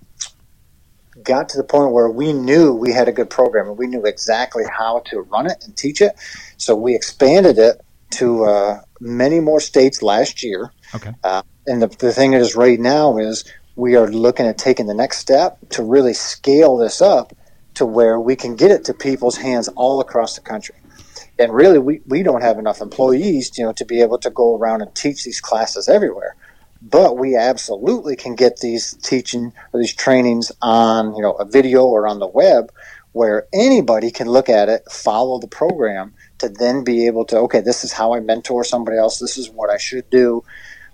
got 1.27 1.49
to 1.49 1.57
the 1.57 1.63
point 1.63 1.91
where 1.91 2.09
we 2.09 2.33
knew 2.33 2.73
we 2.73 2.91
had 2.91 3.07
a 3.07 3.11
good 3.11 3.29
program 3.29 3.67
and 3.67 3.77
we 3.77 3.87
knew 3.87 4.03
exactly 4.03 4.63
how 4.65 4.99
to 5.07 5.21
run 5.21 5.45
it 5.45 5.63
and 5.65 5.75
teach 5.75 6.01
it. 6.01 6.13
So 6.57 6.75
we 6.75 6.95
expanded 6.95 7.59
it 7.59 7.81
to 8.11 8.45
uh, 8.45 8.81
many 9.01 9.39
more 9.39 9.59
states 9.59 10.01
last 10.01 10.41
year. 10.41 10.71
Okay. 10.95 11.11
Uh, 11.23 11.41
and 11.67 11.81
the, 11.81 11.87
the 11.87 12.13
thing 12.13 12.33
is, 12.33 12.55
right 12.55 12.79
now, 12.79 13.17
is 13.17 13.43
we 13.75 13.95
are 13.95 14.07
looking 14.07 14.47
at 14.47 14.57
taking 14.57 14.87
the 14.87 14.93
next 14.93 15.19
step 15.19 15.57
to 15.71 15.83
really 15.83 16.13
scale 16.13 16.77
this 16.77 17.01
up 17.01 17.35
to 17.75 17.85
where 17.85 18.19
we 18.19 18.35
can 18.35 18.55
get 18.55 18.71
it 18.71 18.85
to 18.85 18.93
people's 18.93 19.37
hands 19.37 19.67
all 19.75 19.99
across 19.99 20.35
the 20.35 20.41
country 20.41 20.75
and 21.37 21.53
really 21.53 21.77
we, 21.77 22.01
we 22.07 22.23
don't 22.23 22.41
have 22.41 22.57
enough 22.57 22.81
employees 22.81 23.55
you 23.57 23.63
know 23.63 23.71
to 23.73 23.85
be 23.85 24.01
able 24.01 24.17
to 24.17 24.29
go 24.31 24.55
around 24.57 24.81
and 24.81 24.93
teach 24.95 25.23
these 25.23 25.39
classes 25.39 25.87
everywhere 25.87 26.35
but 26.89 27.17
we 27.17 27.35
absolutely 27.35 28.15
can 28.15 28.35
get 28.35 28.57
these 28.57 28.93
teaching 29.03 29.51
or 29.73 29.79
these 29.79 29.95
trainings 29.95 30.51
on 30.61 31.15
you 31.15 31.21
know 31.21 31.33
a 31.33 31.45
video 31.45 31.85
or 31.85 32.07
on 32.07 32.19
the 32.19 32.27
web 32.27 32.71
where 33.11 33.47
anybody 33.53 34.11
can 34.11 34.27
look 34.27 34.49
at 34.49 34.69
it 34.69 34.83
follow 34.91 35.39
the 35.39 35.47
program 35.47 36.13
to 36.37 36.47
then 36.47 36.83
be 36.83 37.07
able 37.07 37.25
to 37.25 37.37
okay 37.37 37.61
this 37.61 37.83
is 37.83 37.91
how 37.91 38.13
i 38.13 38.19
mentor 38.19 38.63
somebody 38.63 38.97
else 38.97 39.19
this 39.19 39.37
is 39.37 39.49
what 39.49 39.69
i 39.69 39.77
should 39.77 40.09
do 40.09 40.43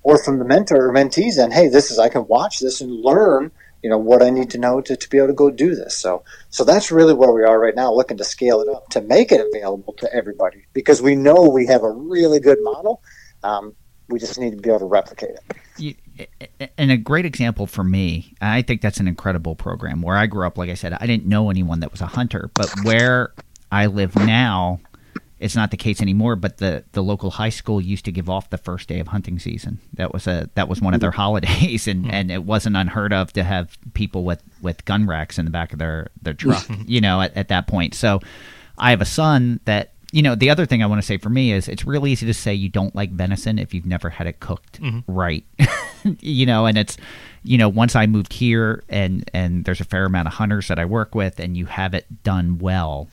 or 0.04 0.22
from 0.24 0.40
the 0.40 0.46
mentor 0.46 0.90
or 0.90 0.94
mentees 0.94 1.42
and 1.42 1.54
hey 1.54 1.68
this 1.68 1.92
is 1.92 2.00
i 2.00 2.10
can 2.10 2.26
watch 2.28 2.60
this 2.60 2.82
and 2.82 2.92
learn 2.92 3.52
you 3.84 3.90
know 3.90 3.98
what 3.98 4.24
I 4.24 4.30
need 4.30 4.50
to 4.52 4.58
know 4.58 4.80
to, 4.80 4.96
to 4.96 5.10
be 5.10 5.18
able 5.18 5.28
to 5.28 5.34
go 5.34 5.52
do 5.52 5.76
this. 5.76 5.98
So 5.98 6.24
so 6.50 6.64
that's 6.64 6.90
really 6.90 7.14
where 7.14 7.34
we 7.34 7.44
are 7.44 7.60
right 7.60 7.76
now, 7.76 7.94
looking 7.94 8.16
to 8.16 8.24
scale 8.24 8.62
it 8.62 8.70
up 8.70 8.88
to 8.92 9.02
make 9.02 9.34
it 9.34 9.46
available 9.46 9.92
to 9.98 10.12
everybody 10.14 10.66
because 10.72 11.02
we 11.02 11.16
know 11.16 11.50
we 11.50 11.68
have 11.68 11.84
a 11.84 11.92
really 11.92 12.40
good 12.40 12.60
model. 12.62 13.04
Um, 13.44 13.76
we 14.10 14.20
just 14.20 14.40
need 14.40 14.52
to 14.52 14.58
be 14.58 14.70
able 14.70 14.80
to 14.80 14.86
replicate 14.86 15.32
it. 15.32 15.58
You, 15.78 15.96
and 16.78 16.92
a 16.92 16.98
great 16.98 17.26
example 17.26 17.66
for 17.68 17.84
me, 17.84 18.36
I 18.42 18.62
think 18.62 18.82
that's 18.82 19.00
an 19.00 19.08
incredible 19.08 19.56
program. 19.56 20.02
Where 20.02 20.16
I 20.16 20.28
grew 20.28 20.46
up, 20.46 20.58
like 20.58 20.70
I 20.70 20.76
said, 20.76 20.94
I 20.94 21.08
didn't 21.08 21.26
know 21.26 21.50
anyone 21.50 21.80
that 21.80 21.92
was 21.92 22.02
a 22.02 22.06
hunter, 22.06 22.52
but 22.54 22.72
where 22.84 23.34
I 23.72 23.88
live 23.88 24.16
now, 24.16 24.80
it's 25.40 25.56
not 25.56 25.72
the 25.72 25.78
case 25.78 26.02
anymore. 26.02 26.36
But 26.36 26.58
the, 26.58 26.84
the 26.92 27.02
local 27.02 27.32
high 27.32 27.50
school 27.50 27.82
used 27.82 28.06
to 28.06 28.12
give 28.12 28.30
off 28.30 28.50
the 28.50 28.58
first 28.58 28.88
day 28.88 29.00
of 29.00 29.08
hunting 29.08 29.40
season. 29.40 29.80
That 29.94 30.14
was 30.14 30.28
a 30.28 30.50
that 30.56 30.70
was 30.70 30.82
one 30.82 30.94
of 30.94 31.00
their 31.00 31.10
mm-hmm. 31.10 31.22
holidays, 31.22 31.88
and, 31.88 32.06
mm-hmm. 32.06 32.14
and 32.14 32.32
it 32.32 32.44
wasn't 32.44 32.78
unheard 32.78 33.14
of 33.14 33.34
to 33.34 33.44
have 33.44 33.76
people 33.94 34.24
with, 34.24 34.44
with 34.62 34.86
gun 34.86 35.08
racks 35.08 35.40
in 35.40 35.46
the 35.46 35.52
back 35.52 35.74
of 35.74 35.80
their 35.80 36.10
their 36.22 36.34
truck. 36.34 36.64
Mm-hmm. 36.64 36.84
you 36.86 37.02
know, 37.02 37.22
at, 37.22 37.36
at 37.36 37.48
that 37.48 37.68
point. 37.68 37.96
So 37.96 38.20
I 38.78 38.92
have 38.92 39.02
a 39.02 39.06
son 39.06 39.60
that 39.66 39.93
you 40.14 40.22
know 40.22 40.36
the 40.36 40.50
other 40.50 40.66
thing 40.66 40.84
I 40.84 40.86
want 40.86 41.02
to 41.02 41.06
say 41.06 41.18
for 41.18 41.30
me 41.30 41.52
is 41.52 41.68
it's 41.68 41.86
really 41.86 42.12
easy 42.12 42.26
to 42.28 42.34
say 42.34 42.54
you 42.54 42.70
don't 42.70 42.96
like 42.96 43.12
venison 43.12 43.58
if 43.58 43.74
you've 43.74 43.86
never 43.86 44.10
had 44.10 44.28
it 44.28 44.40
cooked 44.40 44.82
mm-hmm. 44.82 45.00
right. 45.12 45.44
you 46.20 46.46
know, 46.46 46.66
and 46.66 46.78
it's 46.78 46.98
you 47.44 47.58
know 47.58 47.68
once 47.68 47.96
I 47.96 48.06
moved 48.06 48.32
here 48.32 48.84
and 48.88 49.30
and 49.34 49.66
there's 49.66 49.82
a 49.82 49.86
fair 49.86 50.06
amount 50.06 50.28
of 50.28 50.36
hunters 50.36 50.68
that 50.68 50.80
I 50.80 50.86
work 50.86 51.16
with, 51.16 51.40
and 51.40 51.58
you 51.58 51.66
have 51.66 51.94
it 51.94 52.24
done 52.24 52.60
well 52.60 53.10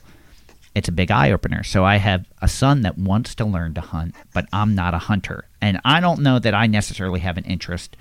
it's 0.73 0.87
a 0.87 0.93
big 0.93 1.11
eye 1.11 1.31
opener. 1.31 1.63
So 1.63 1.83
I 1.83 1.97
have 1.97 2.25
a 2.41 2.47
son 2.47 2.81
that 2.81 2.97
wants 2.97 3.35
to 3.35 3.45
learn 3.45 3.73
to 3.73 3.81
hunt, 3.81 4.15
but 4.33 4.47
I'm 4.53 4.73
not 4.73 4.93
a 4.93 4.99
hunter. 4.99 5.45
And 5.59 5.81
I 5.83 5.99
don't 5.99 6.21
know 6.21 6.39
that 6.39 6.53
I 6.53 6.67
necessarily 6.67 7.19
have 7.19 7.37
an 7.37 7.43
interest, 7.43 7.97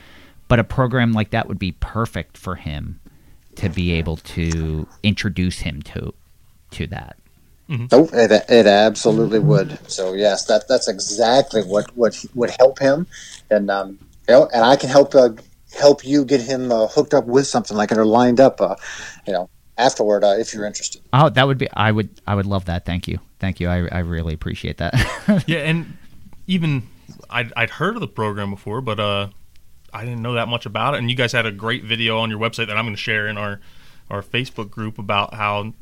but 0.46 0.60
a 0.60 0.64
program 0.64 1.12
like 1.12 1.30
that 1.30 1.48
would 1.48 1.58
be 1.58 1.72
perfect 1.72 2.38
for 2.38 2.54
him 2.54 3.00
to 3.56 3.68
be 3.68 3.92
able 3.92 4.16
to 4.18 4.86
introduce 5.02 5.60
him 5.60 5.82
to 5.82 6.14
to 6.70 6.86
that. 6.86 7.16
Mm-hmm. 7.70 7.86
Oh, 7.92 8.08
it, 8.12 8.32
it 8.48 8.66
absolutely 8.66 9.38
would. 9.38 9.78
So 9.88 10.14
yes, 10.14 10.44
that 10.46 10.66
that's 10.68 10.88
exactly 10.88 11.62
what 11.62 11.96
what 11.96 12.24
would 12.34 12.50
help 12.58 12.80
him, 12.80 13.06
and 13.48 13.70
um, 13.70 13.98
you 14.28 14.34
know, 14.34 14.48
and 14.52 14.64
I 14.64 14.74
can 14.74 14.88
help 14.88 15.14
uh, 15.14 15.30
help 15.78 16.04
you 16.04 16.24
get 16.24 16.40
him 16.40 16.72
uh, 16.72 16.88
hooked 16.88 17.14
up 17.14 17.26
with 17.26 17.46
something 17.46 17.76
like 17.76 17.92
it 17.92 17.98
or 17.98 18.04
lined 18.04 18.40
up, 18.40 18.60
uh, 18.60 18.74
you 19.26 19.32
know, 19.32 19.48
afterward 19.78 20.24
uh, 20.24 20.34
if 20.38 20.52
you're 20.52 20.66
interested. 20.66 21.02
Oh, 21.12 21.28
that 21.28 21.46
would 21.46 21.58
be. 21.58 21.68
I 21.72 21.92
would. 21.92 22.20
I 22.26 22.34
would 22.34 22.46
love 22.46 22.64
that. 22.66 22.84
Thank 22.84 23.06
you. 23.06 23.18
Thank 23.38 23.60
you. 23.60 23.68
I, 23.68 23.86
I 23.86 23.98
really 24.00 24.34
appreciate 24.34 24.78
that. 24.78 24.94
yeah, 25.46 25.58
and 25.60 25.96
even 26.46 26.82
I'd, 27.30 27.52
I'd 27.56 27.70
heard 27.70 27.94
of 27.94 28.00
the 28.00 28.08
program 28.08 28.50
before, 28.50 28.80
but 28.80 28.98
uh, 29.00 29.28
I 29.92 30.04
didn't 30.04 30.22
know 30.22 30.34
that 30.34 30.48
much 30.48 30.66
about 30.66 30.94
it. 30.94 30.98
And 30.98 31.10
you 31.10 31.16
guys 31.16 31.32
had 31.32 31.46
a 31.46 31.52
great 31.52 31.84
video 31.84 32.18
on 32.18 32.30
your 32.30 32.38
website 32.38 32.66
that 32.66 32.76
I'm 32.76 32.84
going 32.84 32.96
to 32.96 33.00
share 33.00 33.28
in 33.28 33.38
our 33.38 33.60
our 34.10 34.22
Facebook 34.22 34.70
group 34.70 34.98
about 34.98 35.34
how 35.34 35.72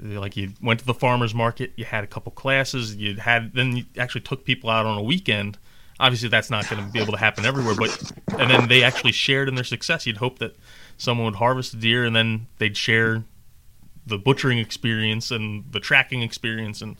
like 0.00 0.36
you 0.36 0.52
went 0.62 0.80
to 0.80 0.86
the 0.86 0.94
farmers 0.94 1.34
market, 1.34 1.72
you 1.76 1.84
had 1.84 2.04
a 2.04 2.06
couple 2.06 2.32
classes, 2.32 2.94
you 2.96 3.16
had 3.16 3.52
then 3.54 3.76
you 3.76 3.84
actually 3.96 4.20
took 4.20 4.44
people 4.44 4.70
out 4.70 4.86
on 4.86 4.98
a 4.98 5.02
weekend. 5.02 5.58
Obviously, 6.00 6.28
that's 6.28 6.50
not 6.50 6.68
going 6.70 6.84
to 6.84 6.92
be 6.92 7.00
able 7.00 7.12
to 7.12 7.18
happen 7.18 7.44
everywhere, 7.44 7.74
but 7.74 8.12
and 8.38 8.50
then 8.50 8.68
they 8.68 8.84
actually 8.84 9.12
shared 9.12 9.48
in 9.48 9.56
their 9.56 9.64
success. 9.64 10.06
You'd 10.06 10.18
hope 10.18 10.38
that 10.38 10.56
someone 10.96 11.24
would 11.24 11.36
harvest 11.36 11.74
a 11.74 11.76
deer 11.76 12.04
and 12.04 12.14
then 12.14 12.46
they'd 12.58 12.76
share 12.76 13.24
the 14.06 14.18
butchering 14.18 14.58
experience 14.58 15.30
and 15.30 15.64
the 15.70 15.80
tracking 15.80 16.22
experience 16.22 16.80
and 16.82 16.96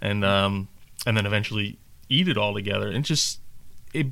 and 0.00 0.24
um, 0.24 0.68
and 1.06 1.16
then 1.16 1.26
eventually 1.26 1.78
eat 2.08 2.28
it 2.28 2.36
all 2.36 2.54
together. 2.54 2.88
And 2.88 3.04
just 3.04 3.40
it, 3.94 4.08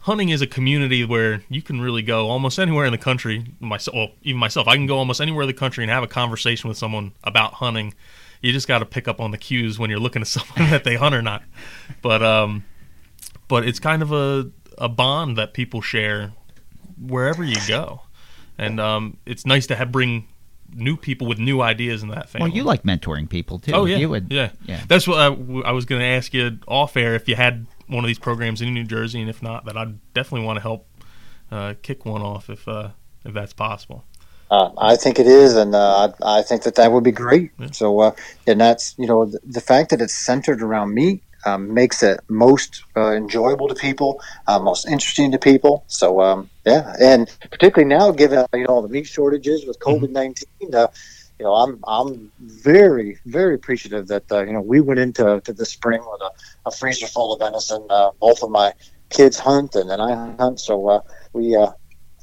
hunting 0.00 0.30
is 0.30 0.40
a 0.40 0.46
community 0.46 1.04
where 1.04 1.42
you 1.48 1.62
can 1.62 1.80
really 1.80 2.02
go 2.02 2.28
almost 2.28 2.58
anywhere 2.58 2.86
in 2.86 2.92
the 2.92 2.98
country. 2.98 3.44
Myself, 3.60 3.94
well, 3.94 4.08
even 4.22 4.38
myself, 4.38 4.66
I 4.68 4.76
can 4.76 4.86
go 4.86 4.98
almost 4.98 5.20
anywhere 5.20 5.42
in 5.42 5.46
the 5.48 5.54
country 5.54 5.84
and 5.84 5.90
have 5.90 6.02
a 6.02 6.08
conversation 6.08 6.68
with 6.68 6.78
someone 6.78 7.12
about 7.24 7.54
hunting. 7.54 7.94
You 8.40 8.52
just 8.52 8.66
got 8.68 8.78
to 8.78 8.86
pick 8.86 9.06
up 9.08 9.20
on 9.20 9.30
the 9.30 9.38
cues 9.38 9.78
when 9.78 9.90
you're 9.90 9.98
looking 9.98 10.22
at 10.22 10.28
someone 10.36 10.70
that 10.70 10.84
they 10.84 10.96
hunt 10.96 11.14
or 11.14 11.22
not. 11.22 11.42
But 12.02 12.22
um, 12.22 12.64
but 13.48 13.66
it's 13.66 13.78
kind 13.78 14.02
of 14.02 14.12
a 14.12 14.50
a 14.78 14.88
bond 14.88 15.36
that 15.36 15.52
people 15.52 15.82
share 15.82 16.32
wherever 16.98 17.44
you 17.44 17.56
go, 17.68 18.02
and 18.56 18.80
um, 18.80 19.18
it's 19.26 19.44
nice 19.44 19.66
to 19.66 19.76
have 19.76 19.92
bring 19.92 20.26
new 20.72 20.96
people 20.96 21.26
with 21.26 21.38
new 21.38 21.60
ideas 21.60 22.02
in 22.02 22.08
that 22.10 22.28
family. 22.28 22.48
well, 22.48 22.56
you 22.56 22.62
like 22.62 22.82
mentoring 22.84 23.28
people 23.28 23.58
too. 23.58 23.72
Oh 23.72 23.84
yeah, 23.84 23.96
You 23.96 24.08
would. 24.08 24.28
yeah, 24.30 24.50
Yeah. 24.64 24.80
That's 24.88 25.06
what 25.06 25.18
I, 25.18 25.26
I 25.26 25.72
was 25.72 25.84
going 25.84 26.00
to 26.00 26.06
ask 26.06 26.32
you 26.32 26.58
off 26.68 26.96
air 26.96 27.14
if 27.14 27.28
you 27.28 27.34
had 27.36 27.66
one 27.90 28.04
of 28.04 28.08
these 28.08 28.18
programs 28.18 28.60
in 28.60 28.72
New 28.72 28.84
Jersey, 28.84 29.20
and 29.20 29.28
if 29.28 29.42
not, 29.42 29.64
that 29.66 29.76
I'd 29.76 29.98
definitely 30.14 30.46
want 30.46 30.56
to 30.56 30.62
help 30.62 30.86
uh, 31.50 31.74
kick 31.82 32.04
one 32.04 32.22
off 32.22 32.48
if 32.48 32.66
uh, 32.68 32.90
if 33.24 33.34
that's 33.34 33.52
possible. 33.52 34.04
Uh, 34.50 34.70
I 34.78 34.96
think 34.96 35.20
it 35.20 35.26
is, 35.26 35.54
and 35.54 35.74
uh, 35.74 36.12
I, 36.22 36.38
I 36.38 36.42
think 36.42 36.64
that 36.64 36.74
that 36.74 36.90
would 36.90 37.04
be 37.04 37.12
great. 37.12 37.52
So, 37.72 38.00
uh, 38.00 38.12
and 38.46 38.60
that's 38.60 38.94
you 38.98 39.06
know 39.06 39.26
the, 39.26 39.38
the 39.44 39.60
fact 39.60 39.90
that 39.90 40.00
it's 40.00 40.14
centered 40.14 40.62
around 40.62 40.92
meat 40.94 41.22
um, 41.46 41.72
makes 41.72 42.02
it 42.02 42.20
most 42.28 42.82
uh, 42.96 43.12
enjoyable 43.12 43.68
to 43.68 43.74
people, 43.74 44.20
uh, 44.46 44.58
most 44.58 44.86
interesting 44.88 45.30
to 45.32 45.38
people. 45.38 45.84
So, 45.86 46.20
um, 46.20 46.50
yeah, 46.66 46.94
and 47.00 47.30
particularly 47.50 47.88
now, 47.88 48.10
given 48.10 48.44
you 48.54 48.66
know 48.66 48.74
all 48.74 48.82
the 48.82 48.88
meat 48.88 49.06
shortages 49.06 49.66
with 49.66 49.78
COVID 49.78 50.10
nineteen, 50.10 50.74
uh, 50.74 50.88
you 51.40 51.44
know, 51.46 51.54
I'm 51.54 51.80
I'm 51.88 52.30
very 52.40 53.18
very 53.24 53.54
appreciative 53.54 54.06
that 54.08 54.30
uh, 54.30 54.44
you 54.44 54.52
know 54.52 54.60
we 54.60 54.82
went 54.82 55.00
into 55.00 55.40
to 55.42 55.52
the 55.54 55.64
spring 55.64 56.00
with 56.00 56.20
a, 56.20 56.30
a 56.66 56.70
freezer 56.70 57.06
full 57.06 57.32
of 57.32 57.40
venison. 57.40 57.86
Uh, 57.88 58.10
both 58.20 58.42
of 58.42 58.50
my 58.50 58.74
kids 59.08 59.38
hunt, 59.38 59.74
and 59.74 59.88
then 59.88 60.00
I 60.00 60.36
hunt, 60.36 60.60
so 60.60 60.86
uh, 60.88 61.00
we. 61.32 61.56
Uh, 61.56 61.70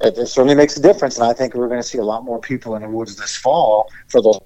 it, 0.02 0.16
it 0.20 0.28
certainly 0.28 0.54
makes 0.54 0.78
a 0.78 0.82
difference, 0.82 1.18
and 1.18 1.26
I 1.26 1.34
think 1.34 1.56
we're 1.56 1.68
going 1.68 1.82
to 1.82 1.88
see 1.88 1.98
a 1.98 2.04
lot 2.06 2.24
more 2.24 2.40
people 2.40 2.76
in 2.76 2.84
the 2.84 2.88
woods 2.88 3.16
this 3.16 3.36
fall 3.36 3.90
for 4.10 4.22
those 4.22 4.40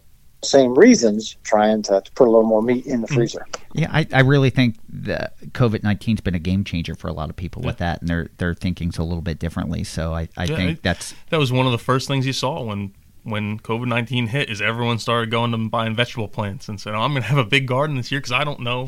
same 0.43 0.73
reasons, 0.73 1.35
trying 1.43 1.83
to, 1.83 1.99
to 1.99 2.11
put 2.13 2.25
a 2.25 2.31
little 2.31 2.47
more 2.47 2.61
meat 2.63 2.85
in 2.87 3.01
the 3.01 3.07
freezer. 3.07 3.45
Yeah, 3.73 3.89
I, 3.91 4.07
I 4.13 4.21
really 4.21 4.49
think 4.49 4.77
that 4.87 5.37
COVID 5.51 5.83
nineteen's 5.83 6.21
been 6.21 6.35
a 6.35 6.39
game 6.39 6.63
changer 6.63 6.95
for 6.95 7.09
a 7.09 7.13
lot 7.13 7.29
of 7.29 7.35
people 7.35 7.61
with 7.63 7.79
that, 7.79 7.99
and 7.99 8.09
their 8.09 8.29
their 8.37 8.53
thinking's 8.53 8.97
a 8.97 9.03
little 9.03 9.21
bit 9.21 9.39
differently. 9.39 9.83
So 9.83 10.13
I, 10.13 10.29
I 10.37 10.45
Yeah, 10.45 10.55
think 10.55 10.71
it- 10.77 10.83
that's 10.83 11.13
That 11.31 11.37
was 11.37 11.51
one 11.51 11.65
of 11.65 11.73
the 11.73 11.77
first 11.77 12.07
things 12.07 12.25
you 12.25 12.33
saw 12.33 12.63
when 12.63 12.93
when 13.23 13.59
COVID 13.59 13.87
nineteen 13.87 14.27
hit. 14.27 14.49
Is 14.49 14.61
everyone 14.61 14.99
started 14.99 15.31
going 15.31 15.53
and 15.53 15.69
buying 15.69 15.95
vegetable 15.95 16.27
plants 16.27 16.67
and 16.69 16.79
said, 16.79 16.93
oh, 16.93 17.01
"I'm 17.01 17.11
going 17.11 17.23
to 17.23 17.29
have 17.29 17.37
a 17.37 17.45
big 17.45 17.67
garden 17.67 17.97
this 17.97 18.11
year 18.11 18.19
because 18.19 18.31
I 18.31 18.43
don't 18.43 18.61
know 18.61 18.87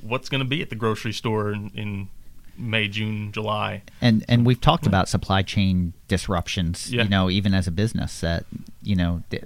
what's 0.00 0.28
going 0.28 0.40
to 0.40 0.48
be 0.48 0.62
at 0.62 0.70
the 0.70 0.76
grocery 0.76 1.12
store 1.12 1.52
in, 1.52 1.70
in 1.74 2.08
May, 2.56 2.88
June, 2.88 3.32
July." 3.32 3.82
and 4.00 4.24
and 4.28 4.44
we've 4.46 4.60
talked 4.60 4.86
about 4.86 5.08
supply 5.08 5.42
chain 5.42 5.92
disruptions. 6.08 6.92
Yeah. 6.92 7.04
You 7.04 7.08
know, 7.08 7.30
even 7.30 7.54
as 7.54 7.66
a 7.66 7.72
business, 7.72 8.20
that 8.20 8.44
you 8.82 8.96
know 8.96 9.22
th- 9.30 9.44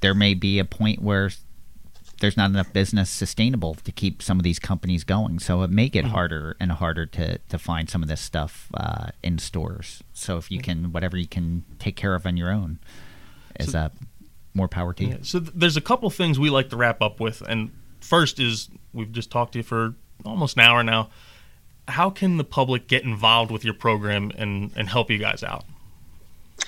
there 0.00 0.14
may 0.14 0.34
be 0.34 0.58
a 0.58 0.64
point 0.64 1.02
where 1.02 1.30
there's 2.22 2.36
not 2.36 2.50
enough 2.50 2.72
business 2.72 3.10
sustainable 3.10 3.74
to 3.74 3.90
keep 3.90 4.22
some 4.22 4.38
of 4.38 4.44
these 4.44 4.60
companies 4.60 5.02
going. 5.02 5.40
So 5.40 5.62
it 5.62 5.70
may 5.70 5.88
get 5.88 6.04
harder 6.06 6.56
and 6.58 6.70
harder 6.72 7.04
to 7.06 7.38
to 7.38 7.58
find 7.58 7.90
some 7.90 8.02
of 8.02 8.08
this 8.08 8.20
stuff 8.20 8.68
uh, 8.74 9.08
in 9.22 9.38
stores. 9.38 10.02
So 10.14 10.38
if 10.38 10.50
you 10.50 10.60
can, 10.60 10.92
whatever 10.92 11.16
you 11.16 11.26
can 11.26 11.64
take 11.78 11.96
care 11.96 12.14
of 12.14 12.24
on 12.24 12.36
your 12.36 12.50
own, 12.50 12.78
is 13.68 13.74
uh, 13.74 13.88
more 14.54 14.68
power 14.68 14.92
to 14.92 15.04
you. 15.04 15.10
Yeah, 15.10 15.18
so 15.22 15.40
th- 15.40 15.52
there's 15.54 15.76
a 15.76 15.80
couple 15.80 16.08
things 16.10 16.38
we 16.38 16.50
like 16.50 16.70
to 16.70 16.76
wrap 16.76 17.00
up 17.02 17.20
with, 17.20 17.42
and 17.42 17.70
first 18.00 18.38
is 18.38 18.68
we've 18.92 19.12
just 19.12 19.30
talked 19.30 19.52
to 19.52 19.60
you 19.60 19.62
for 19.62 19.94
almost 20.24 20.56
an 20.56 20.62
hour 20.62 20.82
now. 20.82 21.10
How 21.88 22.10
can 22.10 22.36
the 22.36 22.44
public 22.44 22.86
get 22.86 23.02
involved 23.02 23.50
with 23.50 23.64
your 23.64 23.74
program 23.74 24.30
and, 24.36 24.70
and 24.76 24.88
help 24.88 25.10
you 25.10 25.18
guys 25.18 25.42
out? 25.42 25.64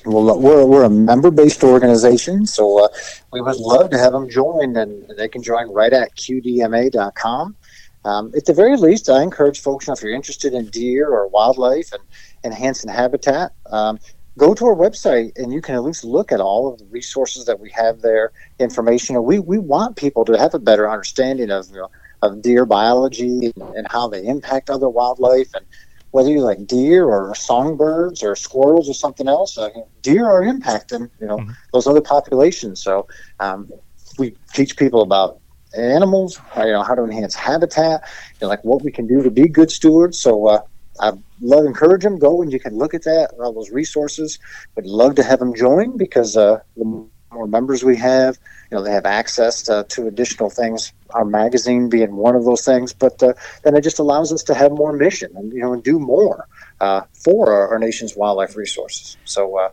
Well, 0.04 0.38
we're, 0.38 0.64
we're 0.66 0.84
a 0.84 0.90
member 0.90 1.30
based 1.30 1.62
organization, 1.62 2.46
so 2.46 2.84
uh, 2.84 2.88
we 3.32 3.40
would 3.40 3.56
love 3.56 3.90
to 3.90 3.98
have 3.98 4.12
them 4.12 4.28
join, 4.28 4.76
and 4.76 5.06
they 5.16 5.28
can 5.28 5.42
join 5.42 5.72
right 5.72 5.92
at 5.92 6.14
qdma.com. 6.16 7.56
Um, 8.04 8.32
at 8.36 8.44
the 8.44 8.52
very 8.52 8.76
least, 8.76 9.08
I 9.08 9.22
encourage 9.22 9.60
folks, 9.60 9.86
you 9.86 9.90
know, 9.90 9.94
if 9.94 10.02
you're 10.02 10.14
interested 10.14 10.52
in 10.52 10.66
deer 10.66 11.08
or 11.08 11.28
wildlife 11.28 11.90
and 11.92 12.02
enhancing 12.44 12.90
habitat, 12.90 13.52
um, 13.66 13.98
go 14.38 14.54
to 14.54 14.66
our 14.66 14.74
website 14.74 15.32
and 15.36 15.52
you 15.52 15.60
can 15.60 15.74
at 15.74 15.84
least 15.84 16.04
look 16.04 16.32
at 16.32 16.40
all 16.40 16.72
of 16.72 16.78
the 16.78 16.86
resources 16.86 17.44
that 17.46 17.60
we 17.60 17.70
have 17.70 18.00
there, 18.00 18.32
information. 18.58 19.16
And 19.16 19.24
we, 19.24 19.38
we 19.38 19.58
want 19.58 19.96
people 19.96 20.24
to 20.24 20.38
have 20.38 20.54
a 20.54 20.58
better 20.58 20.90
understanding 20.90 21.50
of, 21.50 21.68
you 21.68 21.76
know, 21.76 21.90
of 22.22 22.42
deer 22.42 22.64
biology 22.64 23.52
and 23.56 23.86
how 23.90 24.08
they 24.08 24.24
impact 24.24 24.70
other 24.70 24.88
wildlife 24.88 25.54
and 25.54 25.66
whether 26.14 26.30
you 26.30 26.40
like 26.40 26.64
deer 26.66 27.06
or 27.06 27.34
songbirds 27.34 28.22
or 28.22 28.36
squirrels 28.36 28.88
or 28.88 28.94
something 28.94 29.26
else, 29.26 29.58
uh, 29.58 29.68
deer 30.00 30.24
are 30.24 30.42
impacting 30.42 31.10
you 31.20 31.26
know 31.26 31.44
those 31.72 31.88
other 31.88 32.00
populations. 32.00 32.80
So 32.80 33.08
um, 33.40 33.68
we 34.16 34.36
teach 34.52 34.76
people 34.76 35.02
about 35.02 35.40
animals, 35.76 36.36
how, 36.36 36.64
you 36.64 36.72
know 36.72 36.84
how 36.84 36.94
to 36.94 37.02
enhance 37.02 37.34
habitat, 37.34 38.02
you 38.40 38.44
know, 38.44 38.48
like 38.48 38.62
what 38.62 38.82
we 38.82 38.92
can 38.92 39.08
do 39.08 39.24
to 39.24 39.30
be 39.30 39.48
good 39.48 39.72
stewards. 39.72 40.20
So 40.20 40.46
uh, 40.46 40.60
I 41.00 41.12
love 41.40 41.64
encourage 41.64 42.02
them 42.02 42.18
go 42.18 42.42
and 42.42 42.52
you 42.52 42.60
can 42.60 42.76
look 42.76 42.94
at 42.94 43.02
that 43.04 43.32
all 43.38 43.52
those 43.52 43.70
resources. 43.70 44.38
Would 44.76 44.86
love 44.86 45.16
to 45.16 45.22
have 45.22 45.38
them 45.38 45.54
join 45.54 45.96
because 45.96 46.36
uh, 46.36 46.60
the 46.76 47.06
more 47.32 47.46
members 47.46 47.82
we 47.82 47.96
have, 47.96 48.38
you 48.70 48.76
know, 48.76 48.82
they 48.82 48.92
have 48.92 49.06
access 49.06 49.62
to, 49.62 49.84
to 49.90 50.06
additional 50.06 50.50
things. 50.50 50.92
Our 51.10 51.24
magazine 51.24 51.88
being 51.88 52.16
one 52.16 52.34
of 52.36 52.44
those 52.44 52.64
things, 52.64 52.92
but 52.92 53.22
uh, 53.22 53.34
then 53.62 53.76
it 53.76 53.82
just 53.82 53.98
allows 53.98 54.32
us 54.32 54.42
to 54.44 54.54
have 54.54 54.72
more 54.72 54.92
mission 54.92 55.32
and 55.36 55.52
you 55.52 55.60
know 55.60 55.72
and 55.72 55.82
do 55.82 55.98
more 55.98 56.48
uh, 56.80 57.02
for 57.12 57.52
our, 57.52 57.68
our 57.72 57.78
nation's 57.78 58.16
wildlife 58.16 58.56
resources. 58.56 59.16
So 59.24 59.58
uh, 59.58 59.70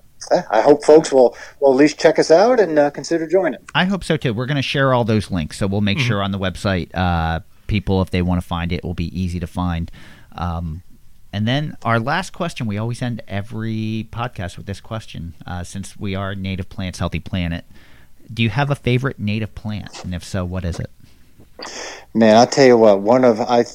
I 0.51 0.61
hope 0.61 0.84
folks 0.84 1.11
will 1.11 1.36
will 1.59 1.72
at 1.72 1.78
least 1.78 1.99
check 1.99 2.19
us 2.19 2.30
out 2.30 2.59
and 2.59 2.78
uh, 2.78 2.89
consider 2.91 3.28
joining. 3.28 3.59
I 3.74 3.86
hope 3.86 4.03
so 4.03 4.17
too. 4.17 4.34
We're 4.34 4.45
going 4.45 4.57
to 4.57 4.61
share 4.61 4.93
all 4.93 5.03
those 5.03 5.32
links, 5.32 5.57
so 5.57 5.67
we'll 5.67 5.82
make 5.82 5.99
sure 5.99 6.22
on 6.22 6.32
the 6.32 6.39
website, 6.39 6.93
uh, 6.93 7.39
people, 7.67 8.01
if 8.01 8.11
they 8.11 8.22
want 8.22 8.41
to 8.41 8.47
find 8.47 8.72
it, 8.72 8.78
it 8.78 8.84
will 8.84 8.93
be 8.93 9.19
easy 9.19 9.39
to 9.39 9.47
find. 9.47 9.91
Um, 10.34 10.84
and 11.34 11.48
then 11.48 11.78
our 11.84 12.00
last 12.00 12.34
question, 12.34 12.68
we 12.68 12.78
always 12.78 13.02
end 13.02 13.22
every 13.28 14.08
podcast 14.12 14.58
with 14.58 14.66
this 14.66 14.82
question, 14.82 15.34
uh, 15.48 15.64
since 15.64 15.98
we 15.98 16.16
are 16.16 16.36
Native 16.36 16.70
Plants 16.70 17.00
Healthy 17.00 17.20
Planet. 17.20 17.66
Do 18.34 18.44
you 18.44 18.50
have 18.50 18.70
a 18.70 18.76
favorite 18.76 19.20
native 19.20 19.56
plant, 19.56 20.04
and 20.04 20.14
if 20.14 20.24
so, 20.24 20.46
what 20.46 20.66
is 20.66 20.80
it? 20.80 20.90
Man, 22.14 22.36
I'll 22.36 22.48
tell 22.48 22.66
you 22.66 22.78
what, 22.78 23.00
one 23.00 23.24
of 23.24 23.40
I. 23.40 23.66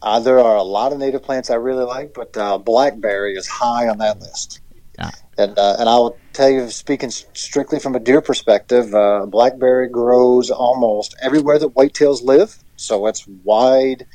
Uh, 0.00 0.18
there 0.18 0.40
are 0.40 0.56
a 0.56 0.62
lot 0.62 0.92
of 0.92 0.98
native 0.98 1.22
plants 1.22 1.48
I 1.48 1.54
really 1.54 1.84
like, 1.84 2.12
but 2.12 2.36
uh, 2.36 2.58
blackberry 2.58 3.36
is 3.36 3.46
high 3.46 3.88
on 3.88 3.98
that 3.98 4.18
list. 4.18 4.60
Ah. 4.98 5.12
And 5.38 5.58
uh, 5.58 5.76
and 5.78 5.88
I 5.88 5.94
will 5.96 6.18
tell 6.32 6.50
you, 6.50 6.68
speaking 6.70 7.10
strictly 7.10 7.78
from 7.78 7.94
a 7.94 8.00
deer 8.00 8.20
perspective, 8.20 8.92
uh, 8.94 9.26
blackberry 9.26 9.88
grows 9.88 10.50
almost 10.50 11.14
everywhere 11.22 11.58
that 11.58 11.74
whitetails 11.74 12.22
live. 12.22 12.56
So 12.76 13.06
it's 13.06 13.26
wide, 13.26 14.06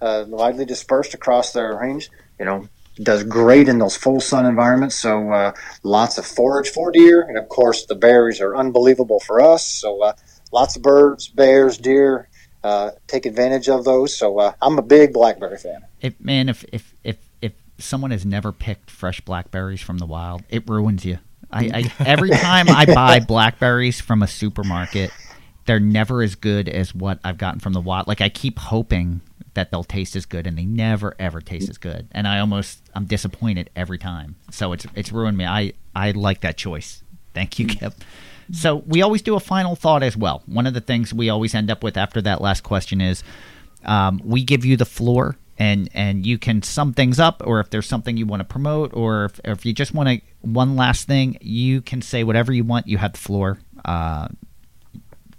uh, 0.00 0.24
widely 0.26 0.64
dispersed 0.64 1.14
across 1.14 1.52
their 1.52 1.76
range. 1.76 2.10
You 2.38 2.44
know, 2.44 2.68
does 2.96 3.24
great 3.24 3.68
in 3.68 3.78
those 3.78 3.96
full 3.96 4.20
sun 4.20 4.46
environments. 4.46 4.96
So 4.96 5.30
uh, 5.30 5.52
lots 5.82 6.18
of 6.18 6.26
forage 6.26 6.70
for 6.70 6.90
deer, 6.90 7.22
and 7.22 7.38
of 7.38 7.48
course 7.48 7.86
the 7.86 7.94
berries 7.94 8.40
are 8.40 8.56
unbelievable 8.56 9.20
for 9.20 9.40
us. 9.40 9.66
So 9.66 10.02
uh, 10.02 10.12
lots 10.52 10.76
of 10.76 10.82
birds, 10.82 11.28
bears, 11.28 11.78
deer 11.78 12.28
uh, 12.66 12.90
take 13.06 13.26
advantage 13.26 13.68
of 13.68 13.84
those. 13.84 14.16
So 14.16 14.40
uh, 14.40 14.52
I'm 14.60 14.76
a 14.76 14.82
big 14.82 15.12
blackberry 15.12 15.56
fan. 15.56 15.84
If 16.00 16.20
man, 16.20 16.48
if 16.48 16.64
if 16.72 16.94
if 17.04 17.16
if 17.40 17.52
someone 17.78 18.10
has 18.10 18.26
never 18.26 18.50
picked 18.50 18.90
fresh 18.90 19.20
blackberries 19.20 19.80
from 19.80 19.98
the 19.98 20.06
wild, 20.06 20.42
it 20.48 20.68
ruins 20.68 21.04
you. 21.04 21.18
I, 21.48 21.92
I 22.00 22.04
every 22.04 22.30
time 22.30 22.68
I 22.68 22.86
buy 22.86 23.20
blackberries 23.26 24.00
from 24.00 24.20
a 24.20 24.26
supermarket, 24.26 25.12
they're 25.66 25.78
never 25.78 26.22
as 26.22 26.34
good 26.34 26.68
as 26.68 26.92
what 26.92 27.20
I've 27.22 27.38
gotten 27.38 27.60
from 27.60 27.72
the 27.72 27.80
wild. 27.80 28.08
Like 28.08 28.20
I 28.20 28.30
keep 28.30 28.58
hoping 28.58 29.20
that 29.56 29.70
they'll 29.70 29.84
taste 29.84 30.16
as 30.16 30.24
good, 30.24 30.46
and 30.46 30.56
they 30.56 30.64
never 30.64 31.14
ever 31.18 31.40
taste 31.40 31.68
as 31.68 31.76
good. 31.78 32.08
And 32.12 32.26
I 32.26 32.38
almost 32.38 32.82
I'm 32.94 33.04
disappointed 33.04 33.68
every 33.74 33.98
time. 33.98 34.36
So 34.50 34.72
it's 34.72 34.86
it's 34.94 35.12
ruined 35.12 35.36
me. 35.36 35.44
I 35.44 35.72
I 35.94 36.12
like 36.12 36.40
that 36.42 36.56
choice. 36.56 37.02
Thank 37.34 37.58
you, 37.58 37.66
Kip. 37.66 37.94
So 38.52 38.76
we 38.86 39.02
always 39.02 39.22
do 39.22 39.34
a 39.34 39.40
final 39.40 39.74
thought 39.74 40.02
as 40.02 40.16
well. 40.16 40.42
One 40.46 40.66
of 40.66 40.74
the 40.74 40.80
things 40.80 41.12
we 41.12 41.28
always 41.28 41.54
end 41.54 41.70
up 41.70 41.82
with 41.82 41.96
after 41.96 42.22
that 42.22 42.40
last 42.40 42.62
question 42.62 43.00
is 43.00 43.24
um, 43.84 44.20
we 44.24 44.44
give 44.44 44.64
you 44.64 44.76
the 44.76 44.84
floor 44.84 45.36
and 45.58 45.88
and 45.94 46.26
you 46.26 46.38
can 46.38 46.62
sum 46.62 46.92
things 46.92 47.18
up 47.18 47.42
or 47.44 47.60
if 47.60 47.70
there's 47.70 47.86
something 47.86 48.16
you 48.16 48.26
want 48.26 48.40
to 48.40 48.44
promote 48.44 48.92
or 48.94 49.26
if, 49.26 49.40
or 49.44 49.52
if 49.52 49.64
you 49.64 49.72
just 49.72 49.94
want 49.94 50.08
to 50.08 50.20
one 50.42 50.76
last 50.76 51.06
thing 51.06 51.38
you 51.40 51.80
can 51.80 52.02
say 52.02 52.24
whatever 52.24 52.52
you 52.52 52.62
want 52.62 52.86
you 52.86 52.98
have 52.98 53.12
the 53.12 53.18
floor 53.18 53.58
uh, 53.84 54.28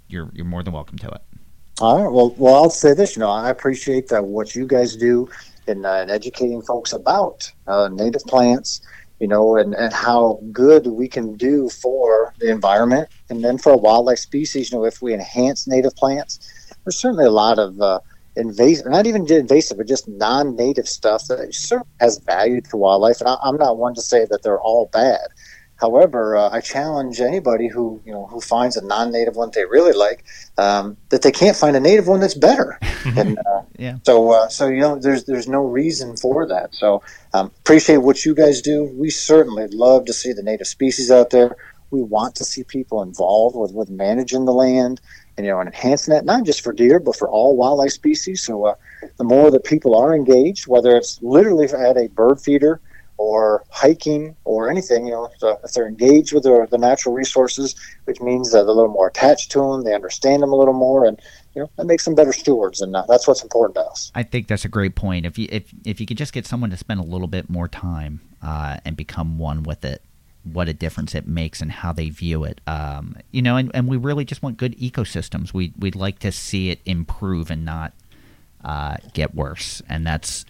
you're 0.08 0.30
you're 0.34 0.46
more 0.46 0.64
than 0.64 0.74
welcome 0.74 0.98
to 0.98 1.08
it 1.08 1.22
all 1.80 2.04
right 2.04 2.12
well 2.12 2.34
well 2.38 2.56
i'll 2.56 2.70
say 2.70 2.94
this 2.94 3.16
you 3.16 3.20
know 3.20 3.30
i 3.30 3.50
appreciate 3.50 4.08
that 4.08 4.26
what 4.26 4.56
you 4.56 4.66
guys 4.66 4.96
do 4.96 5.30
in, 5.68 5.86
uh, 5.86 5.96
in 5.96 6.10
educating 6.10 6.62
folks 6.62 6.94
about 6.94 7.52
uh, 7.68 7.90
native 7.92 8.24
plants 8.24 8.82
you 9.20 9.28
know 9.28 9.58
and, 9.58 9.74
and 9.76 9.94
how 9.94 10.40
good 10.52 10.88
we 10.88 11.08
can 11.08 11.36
do 11.36 11.70
for 11.70 12.34
the 12.40 12.50
environment 12.50 13.10
and 13.30 13.44
then 13.44 13.58
for 13.58 13.78
wildlife 13.78 14.20
species 14.20 14.72
you 14.72 14.78
know 14.78 14.86
if 14.86 15.02
we 15.02 15.14
enhance 15.14 15.68
native 15.68 15.96
plants 15.96 16.40
there's 16.84 16.98
certainly 16.98 17.26
a 17.26 17.32
lot 17.32 17.60
of 17.60 17.80
uh, 17.80 18.00
invasive, 18.38 18.86
not 18.88 19.08
even 19.08 19.32
invasive, 19.32 19.78
but 19.78 19.88
just 19.88 20.08
non-native 20.08 20.88
stuff 20.88 21.26
that 21.28 21.54
certainly 21.54 21.88
has 22.00 22.20
value 22.20 22.62
to 22.62 22.78
wildlife. 22.78 23.20
And 23.20 23.30
I, 23.30 23.38
am 23.44 23.58
not 23.58 23.78
one 23.78 23.96
to 23.96 24.02
say 24.02 24.26
that 24.30 24.44
they're 24.44 24.60
all 24.60 24.90
bad. 24.94 25.28
However, 25.78 26.36
uh, 26.36 26.50
I 26.50 26.60
challenge 26.62 27.22
anybody 27.22 27.68
who 27.68 28.02
you 28.06 28.12
know 28.12 28.26
who 28.28 28.42
finds 28.42 28.78
a 28.78 28.86
non-native 28.86 29.36
one 29.36 29.52
they 29.54 29.66
really 29.66 29.94
like 29.94 30.26
um, 30.58 30.98
that 31.10 31.22
they 31.22 31.32
can't 31.32 31.56
find 31.56 31.76
a 31.76 31.80
native 31.80 32.08
one 32.08 32.20
that's 32.20 32.34
better. 32.34 32.80
and 33.06 33.38
uh, 33.38 33.62
yeah. 33.78 33.98
So 34.04 34.32
uh, 34.32 34.48
so 34.50 34.68
you 34.68 34.82
know 34.82 34.98
there's 34.98 35.26
there's 35.26 35.48
no 35.48 35.64
reason 35.64 36.18
for 36.18 36.48
that. 36.48 36.74
So 36.74 37.04
um, 37.34 37.52
appreciate 37.60 37.98
what 37.98 38.26
you 38.26 38.34
guys 38.34 38.62
do. 38.62 38.86
We 38.86 39.10
certainly 39.12 39.68
love 39.68 40.06
to 40.06 40.14
see 40.14 40.34
the 40.34 40.44
native 40.44 40.68
species 40.68 41.12
out 41.12 41.30
there. 41.30 41.56
We 41.92 42.02
want 42.02 42.36
to 42.36 42.44
see 42.44 42.64
people 42.64 43.02
involved 43.04 43.56
with 43.56 43.72
with 43.72 43.90
managing 43.90 44.46
the 44.46 44.54
land 44.54 45.00
and, 45.38 45.46
you 45.46 45.52
know, 45.52 45.60
and 45.60 45.68
enhancing 45.68 46.14
that 46.14 46.26
not 46.26 46.44
just 46.44 46.62
for 46.62 46.74
deer 46.74 47.00
but 47.00 47.16
for 47.16 47.30
all 47.30 47.56
wildlife 47.56 47.92
species. 47.92 48.44
So 48.44 48.66
uh, 48.66 48.76
the 49.18 49.24
more 49.24 49.52
that 49.52 49.64
people 49.64 49.96
are 49.96 50.16
engaged, 50.16 50.68
whether 50.68 50.96
it's 50.96 51.22
literally 51.22 51.66
at 51.66 51.98
a 51.98 52.08
bird 52.08 52.42
feeder 52.42 52.82
or 53.18 53.64
hiking 53.70 54.36
or 54.46 54.70
anything, 54.70 55.06
you 55.06 55.12
know, 55.12 55.30
so 55.38 55.60
if 55.64 55.74
they're 55.74 55.88
engaged 55.88 56.34
with 56.34 56.44
their, 56.44 56.68
the 56.68 56.78
natural 56.78 57.16
resources, 57.16 57.76
which 58.06 58.22
means 58.22 58.52
that 58.52 58.60
they're 58.60 58.70
a 58.70 58.74
little 58.74 58.92
more 58.92 59.08
attached 59.08 59.52
to 59.52 59.60
them, 59.60 59.84
they 59.84 59.94
understand 59.94 60.44
them 60.44 60.54
a 60.54 60.56
little 60.56 60.74
more, 60.74 61.06
and 61.06 61.20
you 61.56 61.62
know, 61.62 61.70
that 61.78 61.86
makes 61.86 62.06
them 62.06 62.14
better 62.14 62.34
stewards, 62.34 62.82
and 62.82 62.96
uh, 62.96 63.04
that's 63.08 63.28
what's 63.28 63.42
important 63.42 63.76
to 63.76 63.82
us. 63.82 64.12
I 64.14 64.24
think 64.24 64.48
that's 64.48 64.66
a 64.66 64.70
great 64.70 64.96
point. 64.96 65.26
If 65.26 65.40
you 65.40 65.48
if 65.52 65.74
if 65.84 66.00
you 66.00 66.06
could 66.06 66.18
just 66.18 66.32
get 66.32 66.46
someone 66.46 66.70
to 66.70 66.78
spend 66.78 67.00
a 67.00 67.04
little 67.04 67.28
bit 67.28 67.50
more 67.50 67.68
time 67.68 68.22
uh, 68.44 68.78
and 68.86 68.96
become 68.96 69.40
one 69.40 69.64
with 69.64 69.84
it, 69.84 70.04
what 70.44 70.70
a 70.70 70.74
difference 70.74 71.16
it 71.16 71.28
makes 71.28 71.62
and 71.62 71.72
how 71.72 71.92
they 71.92 72.10
view 72.10 72.44
it. 72.44 72.62
Um, 72.68 73.18
you 73.32 73.42
know, 73.42 73.58
and, 73.58 73.72
and 73.74 73.88
we 73.88 73.98
really 73.98 74.26
just 74.26 74.44
want 74.44 74.58
good 74.58 74.78
ecosystems. 74.78 75.54
We 75.54 75.74
we'd 75.80 75.96
like 75.96 76.20
to 76.20 76.32
see 76.32 76.70
it 76.70 76.80
improve 76.86 77.50
and 77.50 77.66
not 77.66 77.94
uh, 78.64 78.98
get 79.14 79.34
worse. 79.34 79.82
And 79.90 80.06
that's 80.06 80.46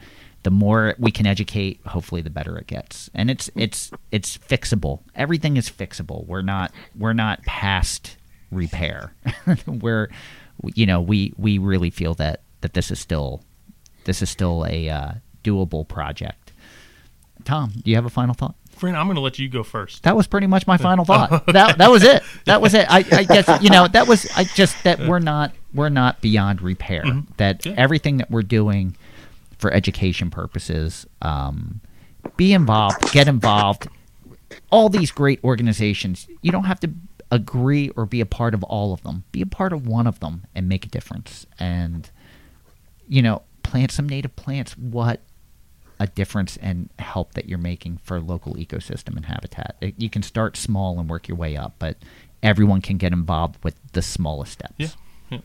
the 0.47 0.51
more 0.51 0.95
we 0.97 1.11
can 1.11 1.25
educate, 1.25 1.81
hopefully, 1.85 2.21
the 2.21 2.29
better 2.29 2.57
it 2.57 2.67
gets. 2.67 3.09
And 3.13 3.29
it's 3.29 3.49
it's 3.53 3.91
it's 4.13 4.37
fixable. 4.37 5.01
Everything 5.13 5.57
is 5.57 5.69
fixable. 5.69 6.25
We're 6.25 6.41
not 6.41 6.71
we're 6.97 7.11
not 7.11 7.43
past 7.43 8.15
repair. 8.49 9.13
we're 9.67 10.09
you 10.73 10.85
know 10.85 11.01
we 11.01 11.33
we 11.35 11.57
really 11.57 11.89
feel 11.89 12.13
that 12.13 12.43
that 12.61 12.75
this 12.75 12.91
is 12.91 12.97
still 12.97 13.43
this 14.05 14.21
is 14.21 14.29
still 14.29 14.65
a 14.65 14.87
uh, 14.87 15.11
doable 15.43 15.85
project. 15.85 16.53
Tom, 17.43 17.73
do 17.83 17.91
you 17.91 17.97
have 17.97 18.05
a 18.05 18.09
final 18.09 18.33
thought? 18.33 18.55
Fran, 18.69 18.95
I'm 18.95 19.07
going 19.07 19.15
to 19.15 19.21
let 19.21 19.37
you 19.37 19.49
go 19.49 19.63
first. 19.63 20.03
That 20.03 20.15
was 20.15 20.27
pretty 20.27 20.47
much 20.47 20.65
my 20.65 20.77
final 20.77 21.03
thought. 21.11 21.45
that 21.47 21.77
that 21.77 21.91
was 21.91 22.05
it. 22.05 22.23
That 22.45 22.61
was 22.61 22.73
it. 22.73 22.89
I, 22.89 22.99
I, 22.99 23.23
guess 23.25 23.61
you 23.61 23.69
know 23.69 23.89
that 23.89 24.07
was 24.07 24.25
I 24.37 24.45
just 24.45 24.81
that 24.85 25.01
we're 25.01 25.19
not 25.19 25.51
we're 25.73 25.89
not 25.89 26.21
beyond 26.21 26.61
repair. 26.61 27.03
Mm-hmm. 27.03 27.33
That 27.35 27.65
yeah. 27.65 27.73
everything 27.75 28.15
that 28.19 28.31
we're 28.31 28.43
doing 28.43 28.95
for 29.57 29.71
education 29.71 30.29
purposes, 30.29 31.05
um, 31.21 31.81
be 32.35 32.53
involved, 32.53 33.11
get 33.11 33.27
involved. 33.27 33.87
All 34.69 34.89
these 34.89 35.11
great 35.11 35.43
organizations, 35.43 36.27
you 36.41 36.51
don't 36.51 36.65
have 36.65 36.79
to 36.81 36.91
agree 37.31 37.89
or 37.89 38.05
be 38.05 38.21
a 38.21 38.25
part 38.25 38.53
of 38.53 38.63
all 38.63 38.93
of 38.93 39.03
them. 39.03 39.23
Be 39.31 39.41
a 39.41 39.45
part 39.45 39.73
of 39.73 39.87
one 39.87 40.07
of 40.07 40.19
them 40.19 40.45
and 40.55 40.69
make 40.69 40.85
a 40.85 40.89
difference. 40.89 41.45
And 41.59 42.09
you 43.07 43.21
know, 43.21 43.41
plant 43.63 43.91
some 43.91 44.07
native 44.07 44.35
plants. 44.35 44.77
What 44.77 45.21
a 45.99 46.07
difference 46.07 46.57
and 46.57 46.89
help 46.99 47.33
that 47.33 47.49
you're 47.49 47.57
making 47.57 47.97
for 48.03 48.19
local 48.19 48.55
ecosystem 48.55 49.15
and 49.15 49.25
habitat. 49.25 49.75
It, 49.81 49.95
you 49.97 50.09
can 50.09 50.21
start 50.21 50.55
small 50.55 50.99
and 50.99 51.09
work 51.09 51.27
your 51.27 51.37
way 51.37 51.57
up, 51.57 51.75
but 51.79 51.97
everyone 52.43 52.81
can 52.81 52.97
get 52.97 53.13
involved 53.13 53.63
with 53.63 53.75
the 53.93 54.01
smallest 54.01 54.53
steps. 54.53 54.73
Yeah. 54.77 55.39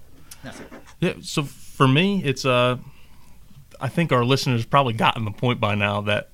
Yeah. 0.45 0.53
yeah 1.01 1.13
so 1.23 1.45
for 1.45 1.89
me, 1.89 2.23
it's 2.25 2.45
uh, 2.45 2.77
I 3.83 3.89
think 3.89 4.12
our 4.12 4.24
listeners 4.24 4.64
probably 4.64 4.93
gotten 4.95 5.24
the 5.24 5.33
point 5.33 5.61
by 5.61 5.74
now 5.74 6.01
that 6.03 6.30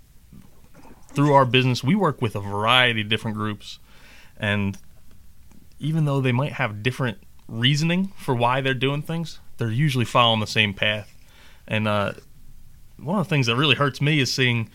through 1.12 1.32
our 1.32 1.46
business, 1.46 1.82
we 1.82 1.94
work 1.94 2.20
with 2.20 2.36
a 2.36 2.40
variety 2.40 3.00
of 3.00 3.08
different 3.08 3.36
groups, 3.36 3.78
and 4.36 4.78
even 5.78 6.04
though 6.04 6.20
they 6.20 6.32
might 6.32 6.52
have 6.52 6.82
different 6.82 7.18
reasoning 7.48 8.12
for 8.18 8.34
why 8.34 8.60
they're 8.60 8.74
doing 8.74 9.00
things, 9.00 9.40
they're 9.56 9.70
usually 9.70 10.04
following 10.04 10.40
the 10.40 10.46
same 10.46 10.74
path. 10.74 11.16
And 11.66 11.88
uh, 11.88 12.12
one 12.98 13.18
of 13.18 13.26
the 13.26 13.30
things 13.30 13.46
that 13.46 13.56
really 13.56 13.76
hurts 13.76 14.00
me 14.00 14.20
is 14.20 14.32
seeing, 14.32 14.68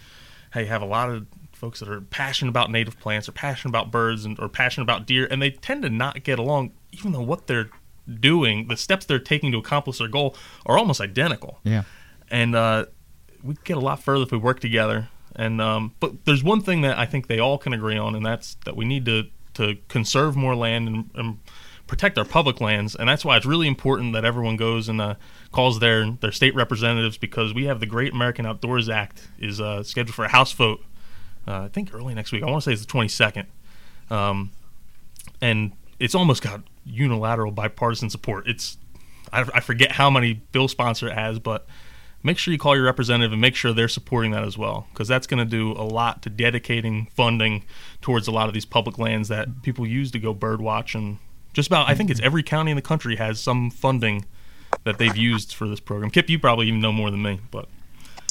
hey, 0.54 0.66
have 0.66 0.82
a 0.82 0.86
lot 0.86 1.10
of 1.10 1.28
folks 1.52 1.80
that 1.80 1.88
are 1.88 2.02
passionate 2.02 2.50
about 2.50 2.72
native 2.72 3.00
plants 3.00 3.30
or 3.30 3.32
passionate 3.32 3.70
about 3.70 3.92
birds 3.92 4.26
and, 4.26 4.40
or 4.40 4.50
passionate 4.50 4.84
about 4.84 5.06
deer, 5.06 5.28
and 5.30 5.42
they 5.42 5.52
tend 5.52 5.84
to 5.84 5.90
not 5.90 6.24
get 6.24 6.40
along, 6.40 6.72
even 6.92 7.12
though 7.12 7.22
what 7.22 7.48
they're 7.48 7.70
doing, 8.20 8.68
the 8.68 8.76
steps 8.76 9.06
they're 9.06 9.20
taking 9.20 9.52
to 9.52 9.60
accomplish 9.60 10.00
their 10.00 10.08
goal, 10.08 10.36
are 10.66 10.78
almost 10.78 11.00
identical. 11.00 11.60
Yeah, 11.64 11.84
and 12.34 12.56
uh, 12.56 12.86
we 13.44 13.54
get 13.64 13.78
a 13.78 13.80
lot 13.80 14.02
further 14.02 14.24
if 14.24 14.32
we 14.32 14.38
work 14.40 14.60
together. 14.60 15.08
And 15.36 15.62
um, 15.62 15.94
but 16.00 16.26
there's 16.26 16.44
one 16.44 16.62
thing 16.62 16.82
that 16.82 16.98
I 16.98 17.06
think 17.06 17.28
they 17.28 17.40
all 17.40 17.58
can 17.58 17.74
agree 17.74 17.98
on, 17.98 18.16
and 18.16 18.26
that's 18.26 18.56
that 18.66 18.76
we 18.76 18.86
need 18.86 19.06
to 19.06 19.28
to 19.54 19.78
conserve 19.88 20.36
more 20.36 20.56
land 20.56 20.88
and, 20.88 21.10
and 21.14 21.40
protect 21.86 22.18
our 22.18 22.26
public 22.26 22.60
lands, 22.60 22.96
and 22.96 23.08
that's 23.08 23.24
why 23.24 23.38
it's 23.38 23.46
really 23.46 23.68
important 23.68 24.14
that 24.14 24.26
everyone 24.26 24.58
goes 24.58 24.90
and 24.90 25.00
uh, 25.00 25.16
calls 25.52 25.80
their 25.80 26.12
their 26.12 26.32
state 26.32 26.54
representatives 26.56 27.18
because 27.18 27.54
we 27.54 27.66
have 27.66 27.80
the 27.80 27.86
Great 27.86 28.14
American 28.14 28.46
Outdoors 28.46 28.90
Act 28.90 29.28
is 29.40 29.62
uh, 29.62 29.84
scheduled 29.84 30.16
for 30.16 30.26
a 30.26 30.30
House 30.30 30.52
vote. 30.52 30.84
Uh, 31.48 31.64
I 31.64 31.68
think 31.68 31.94
early 31.94 32.14
next 32.14 32.32
week. 32.32 32.44
I 32.44 32.46
want 32.50 32.64
to 32.64 32.70
say 32.70 32.74
it's 32.74 32.82
the 32.82 32.88
twenty 32.88 33.10
second, 33.10 33.48
um, 34.10 34.52
and 35.42 35.74
it's 36.00 36.16
almost 36.16 36.44
got 36.44 36.62
unilateral 36.86 37.52
bipartisan 37.52 38.10
support. 38.10 38.48
It's 38.48 38.78
I, 39.32 39.46
I 39.54 39.60
forget 39.62 39.94
how 39.94 40.12
many 40.12 40.34
bill 40.34 40.68
sponsor 40.68 41.08
it 41.08 41.14
has, 41.16 41.40
but 41.40 41.66
make 42.24 42.38
sure 42.38 42.52
you 42.52 42.58
call 42.58 42.76
your 42.76 42.86
representative 42.86 43.32
and 43.32 43.42
make 43.42 43.56
sure 43.56 43.74
they're 43.74 43.88
supporting 43.88 44.32
that 44.32 44.44
as 44.44 44.58
well 44.58 44.88
because 44.92 45.08
that's 45.08 45.28
going 45.28 45.40
to 45.40 45.46
do 45.46 45.74
a 45.74 45.84
lot 45.84 46.22
to 46.24 46.30
dedicating 46.30 47.08
funding 47.08 47.64
towards 48.02 48.28
a 48.28 48.32
lot 48.32 48.48
of 48.48 48.54
these 48.54 48.66
public 48.66 48.98
lands 48.98 49.28
that 49.28 49.62
people 49.62 49.86
use 49.86 50.10
to 50.12 50.20
go 50.20 50.34
bird 50.34 50.62
watch 50.62 50.96
and 50.96 51.20
just 51.54 51.68
about, 51.68 51.88
I 51.88 51.94
think 51.94 52.10
it's 52.10 52.20
every 52.22 52.44
county 52.44 52.72
in 52.72 52.76
the 52.76 52.82
country 52.82 53.16
has 53.18 53.40
some 53.40 53.70
funding 53.70 54.26
that 54.84 54.98
they've 54.98 55.16
used 55.16 55.54
for 55.54 55.68
this 55.68 55.80
program. 55.80 56.10
Kip, 56.10 56.30
you 56.30 56.40
probably 56.40 56.68
even 56.68 56.82
know 56.82 56.92
more 56.92 57.12
than 57.12 57.22
me, 57.22 57.40
but. 57.52 57.70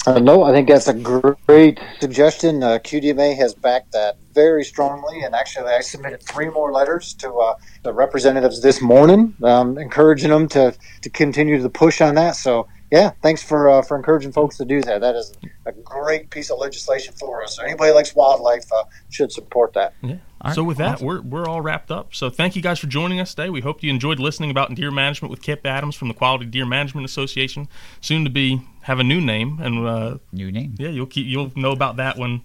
Uh, 0.04 0.18
no, 0.18 0.42
I 0.42 0.50
think 0.50 0.66
that's 0.66 0.88
a 0.88 0.94
great 0.94 1.78
suggestion. 2.00 2.64
Uh, 2.64 2.80
QDMA 2.80 3.36
has 3.36 3.54
backed 3.54 3.92
that 3.92 4.16
very 4.34 4.64
strongly, 4.64 5.22
and 5.22 5.32
actually, 5.32 5.70
I 5.70 5.80
submitted 5.80 6.20
three 6.20 6.50
more 6.50 6.72
letters 6.72 7.14
to 7.14 7.32
uh, 7.32 7.54
the 7.84 7.92
representatives 7.92 8.60
this 8.60 8.82
morning, 8.82 9.36
um, 9.44 9.78
encouraging 9.78 10.30
them 10.30 10.48
to 10.48 10.74
to 11.02 11.10
continue 11.10 11.60
the 11.62 11.70
push 11.70 12.00
on 12.00 12.16
that. 12.16 12.34
So 12.34 12.66
yeah, 12.92 13.12
thanks 13.22 13.42
for 13.42 13.70
uh, 13.70 13.80
for 13.80 13.96
encouraging 13.96 14.32
folks 14.32 14.58
to 14.58 14.66
do 14.66 14.82
that. 14.82 15.00
That 15.00 15.16
is 15.16 15.32
a 15.64 15.72
great 15.72 16.28
piece 16.28 16.50
of 16.50 16.58
legislation 16.58 17.14
for 17.14 17.42
us. 17.42 17.58
Anybody 17.58 17.88
who 17.88 17.94
likes 17.94 18.14
wildlife 18.14 18.70
uh, 18.70 18.84
should 19.08 19.32
support 19.32 19.72
that. 19.72 19.94
Yeah. 20.02 20.16
Right, 20.44 20.54
so 20.54 20.62
with 20.62 20.76
that, 20.76 20.96
awesome. 20.96 21.06
we're 21.06 21.22
we're 21.22 21.48
all 21.48 21.62
wrapped 21.62 21.90
up. 21.90 22.14
So 22.14 22.28
thank 22.28 22.54
you 22.54 22.60
guys 22.60 22.78
for 22.78 22.88
joining 22.88 23.18
us 23.18 23.32
today. 23.34 23.48
We 23.48 23.62
hope 23.62 23.82
you 23.82 23.88
enjoyed 23.88 24.18
listening 24.18 24.50
about 24.50 24.74
deer 24.74 24.90
management 24.90 25.30
with 25.30 25.40
Kip 25.40 25.64
Adams 25.64 25.96
from 25.96 26.08
the 26.08 26.14
Quality 26.14 26.44
Deer 26.44 26.66
Management 26.66 27.06
Association. 27.06 27.66
Soon 28.02 28.24
to 28.24 28.30
be 28.30 28.60
have 28.82 28.98
a 28.98 29.04
new 29.04 29.22
name 29.22 29.58
and 29.62 29.86
uh, 29.86 30.18
new 30.30 30.52
name. 30.52 30.74
Yeah, 30.78 30.90
you'll 30.90 31.06
keep 31.06 31.26
you'll 31.26 31.50
know 31.56 31.72
about 31.72 31.96
that 31.96 32.18
when 32.18 32.42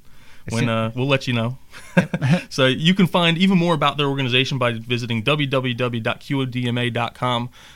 when 0.49 0.69
uh, 0.69 0.93
we'll 0.95 1.09
let 1.09 1.27
you 1.27 1.33
know. 1.33 1.57
so 2.49 2.67
you 2.67 2.93
can 2.93 3.07
find 3.07 3.37
even 3.37 3.57
more 3.57 3.73
about 3.73 3.97
their 3.97 4.07
organization 4.07 4.57
by 4.57 4.71
visiting 4.71 5.23
www.qdma.com. 5.23 5.89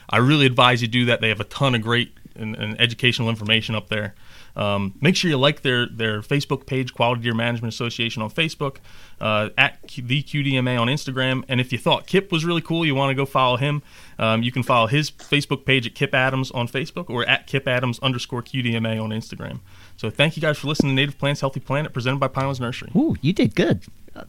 I 0.08 0.16
really 0.16 0.46
advise 0.46 0.80
you 0.80 0.88
do 0.88 1.04
that. 1.04 1.20
They 1.20 1.28
have 1.28 1.40
a 1.40 1.44
ton 1.44 1.74
of 1.74 1.82
great 1.82 2.16
and, 2.36 2.56
and 2.56 2.80
educational 2.80 3.28
information 3.28 3.74
up 3.74 3.88
there. 3.88 4.14
Um, 4.54 4.94
make 5.00 5.16
sure 5.16 5.30
you 5.30 5.38
like 5.38 5.62
their 5.62 5.86
their 5.86 6.20
Facebook 6.20 6.66
page, 6.66 6.92
Quality 6.92 7.22
Deer 7.22 7.34
Management 7.34 7.72
Association 7.72 8.22
on 8.22 8.30
Facebook, 8.30 8.76
uh, 9.20 9.48
at 9.56 9.86
Q- 9.86 10.04
the 10.04 10.22
QDMA 10.22 10.78
on 10.78 10.88
Instagram. 10.88 11.44
And 11.48 11.60
if 11.60 11.72
you 11.72 11.78
thought 11.78 12.06
Kip 12.06 12.30
was 12.30 12.44
really 12.44 12.60
cool, 12.60 12.84
you 12.84 12.94
want 12.94 13.10
to 13.10 13.14
go 13.14 13.24
follow 13.24 13.56
him. 13.56 13.82
Um, 14.18 14.42
you 14.42 14.52
can 14.52 14.62
follow 14.62 14.86
his 14.86 15.10
Facebook 15.10 15.64
page 15.64 15.86
at 15.86 15.94
Kip 15.94 16.14
Adams 16.14 16.50
on 16.50 16.68
Facebook 16.68 17.08
or 17.08 17.26
at 17.28 17.46
Kip 17.46 17.66
Adams 17.66 17.98
underscore 18.00 18.42
QDMA 18.42 19.02
on 19.02 19.10
Instagram. 19.10 19.60
So 19.96 20.10
thank 20.10 20.36
you 20.36 20.42
guys 20.42 20.58
for 20.58 20.68
listening 20.68 20.90
to 20.90 20.94
Native 20.96 21.18
Plants 21.18 21.40
Healthy 21.40 21.60
Planet 21.60 21.92
presented 21.92 22.18
by 22.18 22.28
Pinelands 22.28 22.60
Nursery. 22.60 22.90
Ooh, 22.94 23.16
you 23.22 23.32
did 23.32 23.54
good. 23.54 23.84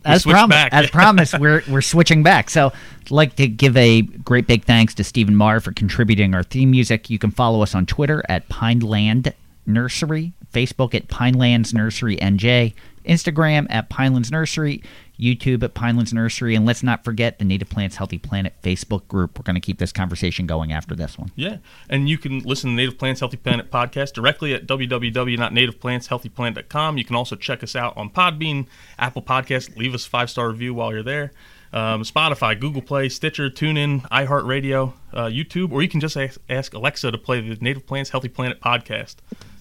As 0.05 0.23
promised, 0.23 0.49
back. 0.49 0.73
as 0.73 0.89
promised, 0.91 1.39
we're 1.39 1.61
we're 1.69 1.81
switching 1.81 2.23
back. 2.23 2.49
So, 2.49 2.71
I'd 3.01 3.11
like 3.11 3.35
to 3.35 3.47
give 3.47 3.75
a 3.75 4.01
great 4.01 4.47
big 4.47 4.63
thanks 4.63 4.93
to 4.95 5.03
Stephen 5.03 5.35
Marr 5.35 5.59
for 5.59 5.71
contributing 5.71 6.33
our 6.33 6.43
theme 6.43 6.71
music. 6.71 7.09
You 7.09 7.19
can 7.19 7.31
follow 7.31 7.61
us 7.61 7.75
on 7.75 7.85
Twitter 7.85 8.23
at 8.29 8.47
Pineland 8.49 9.33
Nursery, 9.65 10.33
Facebook 10.53 10.93
at 10.93 11.07
Pinelands 11.07 11.73
Nursery 11.73 12.17
NJ, 12.17 12.73
Instagram 13.05 13.67
at 13.69 13.89
Pinelands 13.89 14.31
Nursery, 14.31 14.81
YouTube 15.19 15.63
at 15.63 15.73
Pinelands 15.73 16.13
Nursery, 16.13 16.55
and 16.55 16.65
let's 16.65 16.83
not 16.83 17.03
forget 17.03 17.39
the 17.39 17.45
Native 17.45 17.69
Plants 17.69 17.97
Healthy 17.97 18.17
Planet 18.17 18.53
Facebook 18.63 19.07
group. 19.07 19.37
We're 19.37 19.43
going 19.43 19.55
to 19.55 19.61
keep 19.61 19.77
this 19.77 19.91
conversation 19.91 20.47
going 20.47 20.71
after 20.71 20.95
this 20.95 21.17
one. 21.17 21.31
Yeah, 21.35 21.57
and 21.89 22.09
you 22.09 22.17
can 22.17 22.39
listen 22.39 22.71
to 22.71 22.75
Native 22.75 22.97
Plants 22.97 23.19
Healthy 23.19 23.37
Planet 23.37 23.71
podcast 23.71 24.13
directly 24.13 24.53
at 24.53 24.67
www.nativeplantshealthyplanet.com. 24.67 26.97
You 26.97 27.05
can 27.05 27.15
also 27.15 27.35
check 27.35 27.63
us 27.63 27.75
out 27.75 27.95
on 27.97 28.09
Podbean, 28.09 28.67
Apple 28.97 29.21
Podcast. 29.21 29.77
Leave 29.77 29.93
us 29.93 30.05
a 30.05 30.09
five 30.09 30.29
star 30.29 30.49
review 30.49 30.73
while 30.73 30.91
you're 30.91 31.03
there. 31.03 31.31
Um, 31.71 32.03
Spotify, 32.03 32.59
Google 32.59 32.83
Play, 32.83 33.09
Stitcher, 33.09 33.49
TuneIn, 33.49 34.07
iHeartRadio, 34.09 34.93
uh, 35.11 35.25
YouTube, 35.25 35.71
or 35.71 35.81
you 35.81 35.89
can 35.89 35.99
just 35.99 36.15
ask, 36.15 36.39
ask 36.47 36.71
Alexa 36.73 37.11
to 37.11 37.17
play 37.17 37.41
the 37.41 37.57
Native 37.61 37.87
Plants 37.87 38.11
Healthy 38.11 38.29
Planet 38.29 38.61
podcast. 38.61 39.15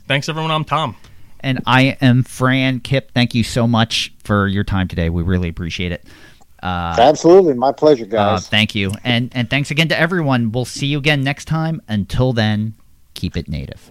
Thanks, 0.06 0.28
everyone. 0.28 0.50
I'm 0.50 0.64
Tom. 0.64 0.96
And 1.42 1.60
I 1.66 1.96
am 2.00 2.22
Fran 2.22 2.80
Kip. 2.80 3.10
Thank 3.12 3.34
you 3.34 3.44
so 3.44 3.66
much 3.66 4.12
for 4.24 4.46
your 4.46 4.64
time 4.64 4.88
today. 4.88 5.10
We 5.10 5.22
really 5.22 5.48
appreciate 5.48 5.92
it. 5.92 6.04
Uh, 6.62 6.94
Absolutely, 6.96 7.54
my 7.54 7.72
pleasure, 7.72 8.04
uh, 8.04 8.08
guys. 8.08 8.48
thank 8.48 8.76
you, 8.76 8.92
and 9.02 9.32
and 9.34 9.50
thanks 9.50 9.72
again 9.72 9.88
to 9.88 9.98
everyone. 9.98 10.52
We'll 10.52 10.64
see 10.64 10.86
you 10.86 10.98
again 10.98 11.24
next 11.24 11.46
time. 11.46 11.82
Until 11.88 12.32
then, 12.32 12.74
keep 13.14 13.36
it 13.36 13.48
native. 13.48 13.90